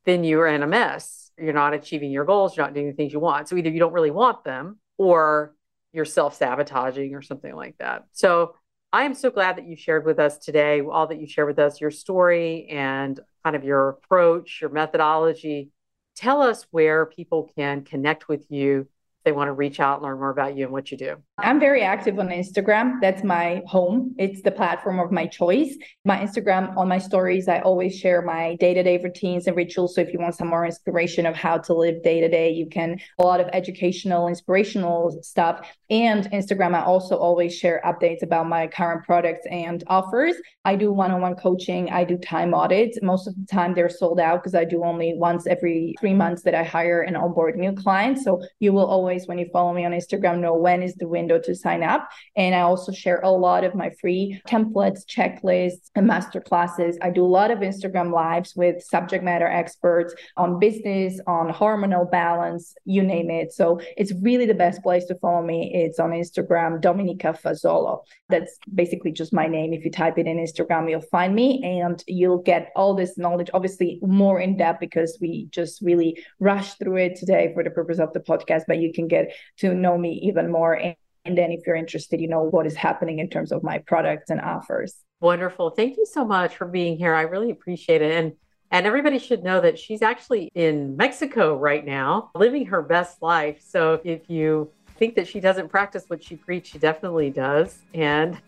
then 0.04 0.24
you're 0.24 0.46
in 0.46 0.62
a 0.62 0.66
mess. 0.66 1.30
You're 1.38 1.52
not 1.52 1.74
achieving 1.74 2.10
your 2.10 2.24
goals. 2.24 2.56
You're 2.56 2.66
not 2.66 2.74
doing 2.74 2.88
the 2.88 2.94
things 2.94 3.12
you 3.12 3.20
want. 3.20 3.48
So 3.48 3.56
either 3.56 3.70
you 3.70 3.78
don't 3.78 3.92
really 3.92 4.10
want 4.10 4.42
them, 4.42 4.78
or 4.96 5.54
you're 5.92 6.04
self 6.04 6.34
sabotaging, 6.34 7.14
or 7.14 7.22
something 7.22 7.54
like 7.54 7.76
that. 7.78 8.06
So 8.12 8.54
I 8.92 9.04
am 9.04 9.14
so 9.14 9.30
glad 9.30 9.56
that 9.56 9.66
you 9.66 9.76
shared 9.76 10.06
with 10.06 10.18
us 10.18 10.38
today, 10.38 10.80
all 10.80 11.06
that 11.08 11.20
you 11.20 11.26
shared 11.26 11.48
with 11.48 11.58
us, 11.58 11.80
your 11.80 11.90
story 11.90 12.68
and 12.70 13.20
kind 13.44 13.54
of 13.54 13.62
your 13.64 13.90
approach, 13.90 14.60
your 14.62 14.70
methodology. 14.70 15.70
Tell 16.16 16.40
us 16.40 16.66
where 16.70 17.04
people 17.04 17.50
can 17.54 17.84
connect 17.84 18.28
with 18.28 18.46
you 18.48 18.88
they 19.28 19.32
want 19.32 19.48
to 19.48 19.52
reach 19.52 19.78
out 19.78 20.00
learn 20.00 20.18
more 20.18 20.30
about 20.30 20.56
you 20.56 20.64
and 20.64 20.72
what 20.72 20.90
you 20.90 20.96
do? 20.96 21.16
I'm 21.38 21.60
very 21.60 21.82
active 21.82 22.18
on 22.18 22.28
Instagram. 22.28 22.98
That's 23.02 23.22
my 23.22 23.62
home. 23.66 24.14
It's 24.18 24.40
the 24.40 24.50
platform 24.50 24.98
of 24.98 25.12
my 25.12 25.26
choice. 25.26 25.76
My 26.06 26.16
Instagram, 26.16 26.74
on 26.78 26.88
my 26.88 26.96
stories, 26.96 27.46
I 27.46 27.60
always 27.60 27.94
share 27.94 28.22
my 28.22 28.56
day 28.56 28.72
to 28.72 28.82
day 28.82 28.96
routines 28.96 29.46
and 29.46 29.54
rituals. 29.54 29.94
So 29.94 30.00
if 30.00 30.14
you 30.14 30.18
want 30.18 30.34
some 30.34 30.48
more 30.48 30.64
inspiration 30.64 31.26
of 31.26 31.36
how 31.36 31.58
to 31.58 31.74
live 31.74 32.02
day 32.02 32.22
to 32.22 32.28
day, 32.28 32.50
you 32.50 32.66
can, 32.70 32.98
a 33.18 33.22
lot 33.22 33.40
of 33.40 33.48
educational, 33.52 34.28
inspirational 34.28 35.18
stuff. 35.22 35.68
And 35.90 36.24
Instagram, 36.30 36.74
I 36.74 36.82
also 36.82 37.16
always 37.16 37.54
share 37.54 37.82
updates 37.84 38.22
about 38.22 38.48
my 38.48 38.66
current 38.66 39.04
products 39.04 39.46
and 39.50 39.84
offers. 39.88 40.36
I 40.64 40.74
do 40.76 40.90
one 40.90 41.10
on 41.10 41.20
one 41.20 41.34
coaching, 41.34 41.90
I 41.90 42.04
do 42.04 42.16
time 42.16 42.54
audits. 42.54 42.98
Most 43.02 43.28
of 43.28 43.34
the 43.36 43.46
time, 43.46 43.74
they're 43.74 43.90
sold 43.90 44.20
out 44.20 44.42
because 44.42 44.54
I 44.54 44.64
do 44.64 44.84
only 44.84 45.14
once 45.16 45.46
every 45.46 45.94
three 46.00 46.14
months 46.14 46.42
that 46.44 46.54
I 46.54 46.64
hire 46.64 47.02
and 47.02 47.16
onboard 47.16 47.56
new 47.56 47.72
clients. 47.72 48.24
So 48.24 48.42
you 48.58 48.72
will 48.72 48.86
always 48.86 49.17
always, 49.18 49.28
when 49.28 49.38
you 49.38 49.48
follow 49.52 49.72
me 49.72 49.84
on 49.84 49.92
Instagram, 49.92 50.40
know 50.40 50.54
when 50.54 50.82
is 50.82 50.94
the 50.94 51.08
window 51.08 51.38
to 51.40 51.54
sign 51.54 51.82
up. 51.82 52.08
And 52.36 52.54
I 52.54 52.60
also 52.60 52.92
share 52.92 53.20
a 53.20 53.30
lot 53.30 53.64
of 53.64 53.74
my 53.74 53.90
free 54.00 54.40
templates, 54.46 55.04
checklists, 55.06 55.90
and 55.94 56.06
master 56.06 56.40
classes. 56.40 56.98
I 57.02 57.10
do 57.10 57.24
a 57.24 57.26
lot 57.26 57.50
of 57.50 57.58
Instagram 57.58 58.12
lives 58.12 58.54
with 58.54 58.82
subject 58.82 59.24
matter 59.24 59.46
experts 59.46 60.14
on 60.36 60.58
business, 60.58 61.20
on 61.26 61.52
hormonal 61.52 62.10
balance, 62.10 62.74
you 62.84 63.02
name 63.02 63.30
it. 63.30 63.52
So 63.52 63.80
it's 63.96 64.12
really 64.22 64.46
the 64.46 64.54
best 64.54 64.82
place 64.82 65.04
to 65.06 65.16
follow 65.16 65.42
me. 65.42 65.72
It's 65.74 65.98
on 65.98 66.10
Instagram, 66.10 66.80
Dominica 66.80 67.38
Fazzolo. 67.42 68.02
That's 68.28 68.58
basically 68.74 69.12
just 69.12 69.32
my 69.32 69.46
name. 69.46 69.72
If 69.72 69.84
you 69.84 69.90
type 69.90 70.18
it 70.18 70.26
in 70.26 70.38
Instagram, 70.38 70.88
you'll 70.88 71.00
find 71.00 71.34
me 71.34 71.62
and 71.64 72.02
you'll 72.06 72.42
get 72.42 72.70
all 72.76 72.94
this 72.94 73.18
knowledge, 73.18 73.50
obviously 73.52 73.98
more 74.02 74.38
in 74.40 74.56
depth 74.56 74.80
because 74.80 75.18
we 75.20 75.48
just 75.50 75.82
really 75.82 76.22
rushed 76.38 76.78
through 76.78 76.96
it 76.96 77.16
today 77.16 77.50
for 77.54 77.64
the 77.64 77.70
purpose 77.70 77.98
of 77.98 78.12
the 78.12 78.20
podcast, 78.20 78.62
but 78.68 78.78
you 78.78 78.92
can 78.92 79.07
get 79.08 79.32
to 79.58 79.74
know 79.74 79.96
me 79.98 80.20
even 80.24 80.50
more. 80.50 80.74
And, 80.74 80.94
and 81.24 81.36
then 81.36 81.50
if 81.50 81.66
you're 81.66 81.76
interested, 81.76 82.20
you 82.20 82.28
know 82.28 82.42
what 82.42 82.66
is 82.66 82.74
happening 82.74 83.18
in 83.18 83.28
terms 83.28 83.52
of 83.52 83.62
my 83.62 83.78
products 83.78 84.30
and 84.30 84.40
offers. 84.40 84.94
Wonderful. 85.20 85.70
Thank 85.70 85.96
you 85.96 86.06
so 86.06 86.24
much 86.24 86.56
for 86.56 86.66
being 86.66 86.96
here. 86.96 87.14
I 87.14 87.22
really 87.22 87.50
appreciate 87.50 88.02
it. 88.02 88.12
And 88.12 88.32
and 88.70 88.86
everybody 88.86 89.18
should 89.18 89.42
know 89.42 89.60
that 89.62 89.78
she's 89.78 90.02
actually 90.02 90.50
in 90.54 90.96
Mexico 90.96 91.56
right 91.56 91.84
now, 91.84 92.30
living 92.34 92.66
her 92.66 92.82
best 92.82 93.22
life. 93.22 93.62
So 93.66 94.00
if 94.04 94.28
you 94.28 94.70
think 94.96 95.14
that 95.14 95.26
she 95.26 95.40
doesn't 95.40 95.68
practice 95.68 96.04
what 96.08 96.22
she 96.22 96.36
preaches, 96.36 96.72
she 96.72 96.78
definitely 96.78 97.30
does. 97.30 97.78
And 97.94 98.38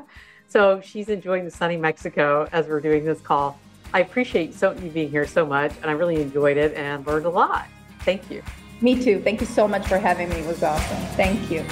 so 0.48 0.82
she's 0.82 1.08
enjoying 1.08 1.46
the 1.46 1.50
sunny 1.50 1.78
Mexico 1.78 2.46
as 2.52 2.66
we're 2.66 2.80
doing 2.80 3.04
this 3.04 3.20
call. 3.20 3.58
I 3.94 4.00
appreciate 4.00 4.54
so 4.54 4.72
you 4.72 4.90
being 4.90 5.10
here 5.10 5.26
so 5.26 5.46
much, 5.46 5.72
and 5.80 5.86
I 5.86 5.92
really 5.92 6.20
enjoyed 6.20 6.56
it 6.56 6.74
and 6.74 7.06
learned 7.06 7.26
a 7.26 7.30
lot. 7.30 7.66
Thank 8.00 8.30
you. 8.30 8.42
Me 8.82 9.02
too. 9.02 9.20
Thank 9.20 9.40
you 9.40 9.46
so 9.46 9.66
much 9.68 9.86
for 9.86 9.98
having 9.98 10.30
me. 10.30 10.36
It 10.36 10.46
was 10.46 10.62
awesome. 10.62 10.96
Thank 11.16 11.50
you. 11.50 11.64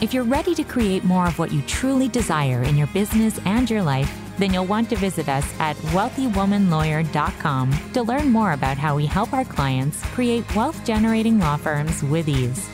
If 0.00 0.12
you're 0.12 0.24
ready 0.24 0.56
to 0.56 0.64
create 0.64 1.04
more 1.04 1.28
of 1.28 1.38
what 1.38 1.52
you 1.52 1.62
truly 1.62 2.08
desire 2.08 2.64
in 2.64 2.76
your 2.76 2.88
business 2.88 3.38
and 3.44 3.70
your 3.70 3.82
life, 3.82 4.12
then 4.38 4.52
you'll 4.52 4.66
want 4.66 4.90
to 4.90 4.96
visit 4.96 5.28
us 5.28 5.46
at 5.60 5.76
wealthywomanlawyer.com 5.76 7.92
to 7.92 8.02
learn 8.02 8.28
more 8.28 8.52
about 8.52 8.76
how 8.76 8.96
we 8.96 9.06
help 9.06 9.32
our 9.32 9.44
clients 9.44 10.02
create 10.06 10.56
wealth 10.56 10.84
generating 10.84 11.38
law 11.38 11.56
firms 11.56 12.02
with 12.02 12.28
ease. 12.28 12.68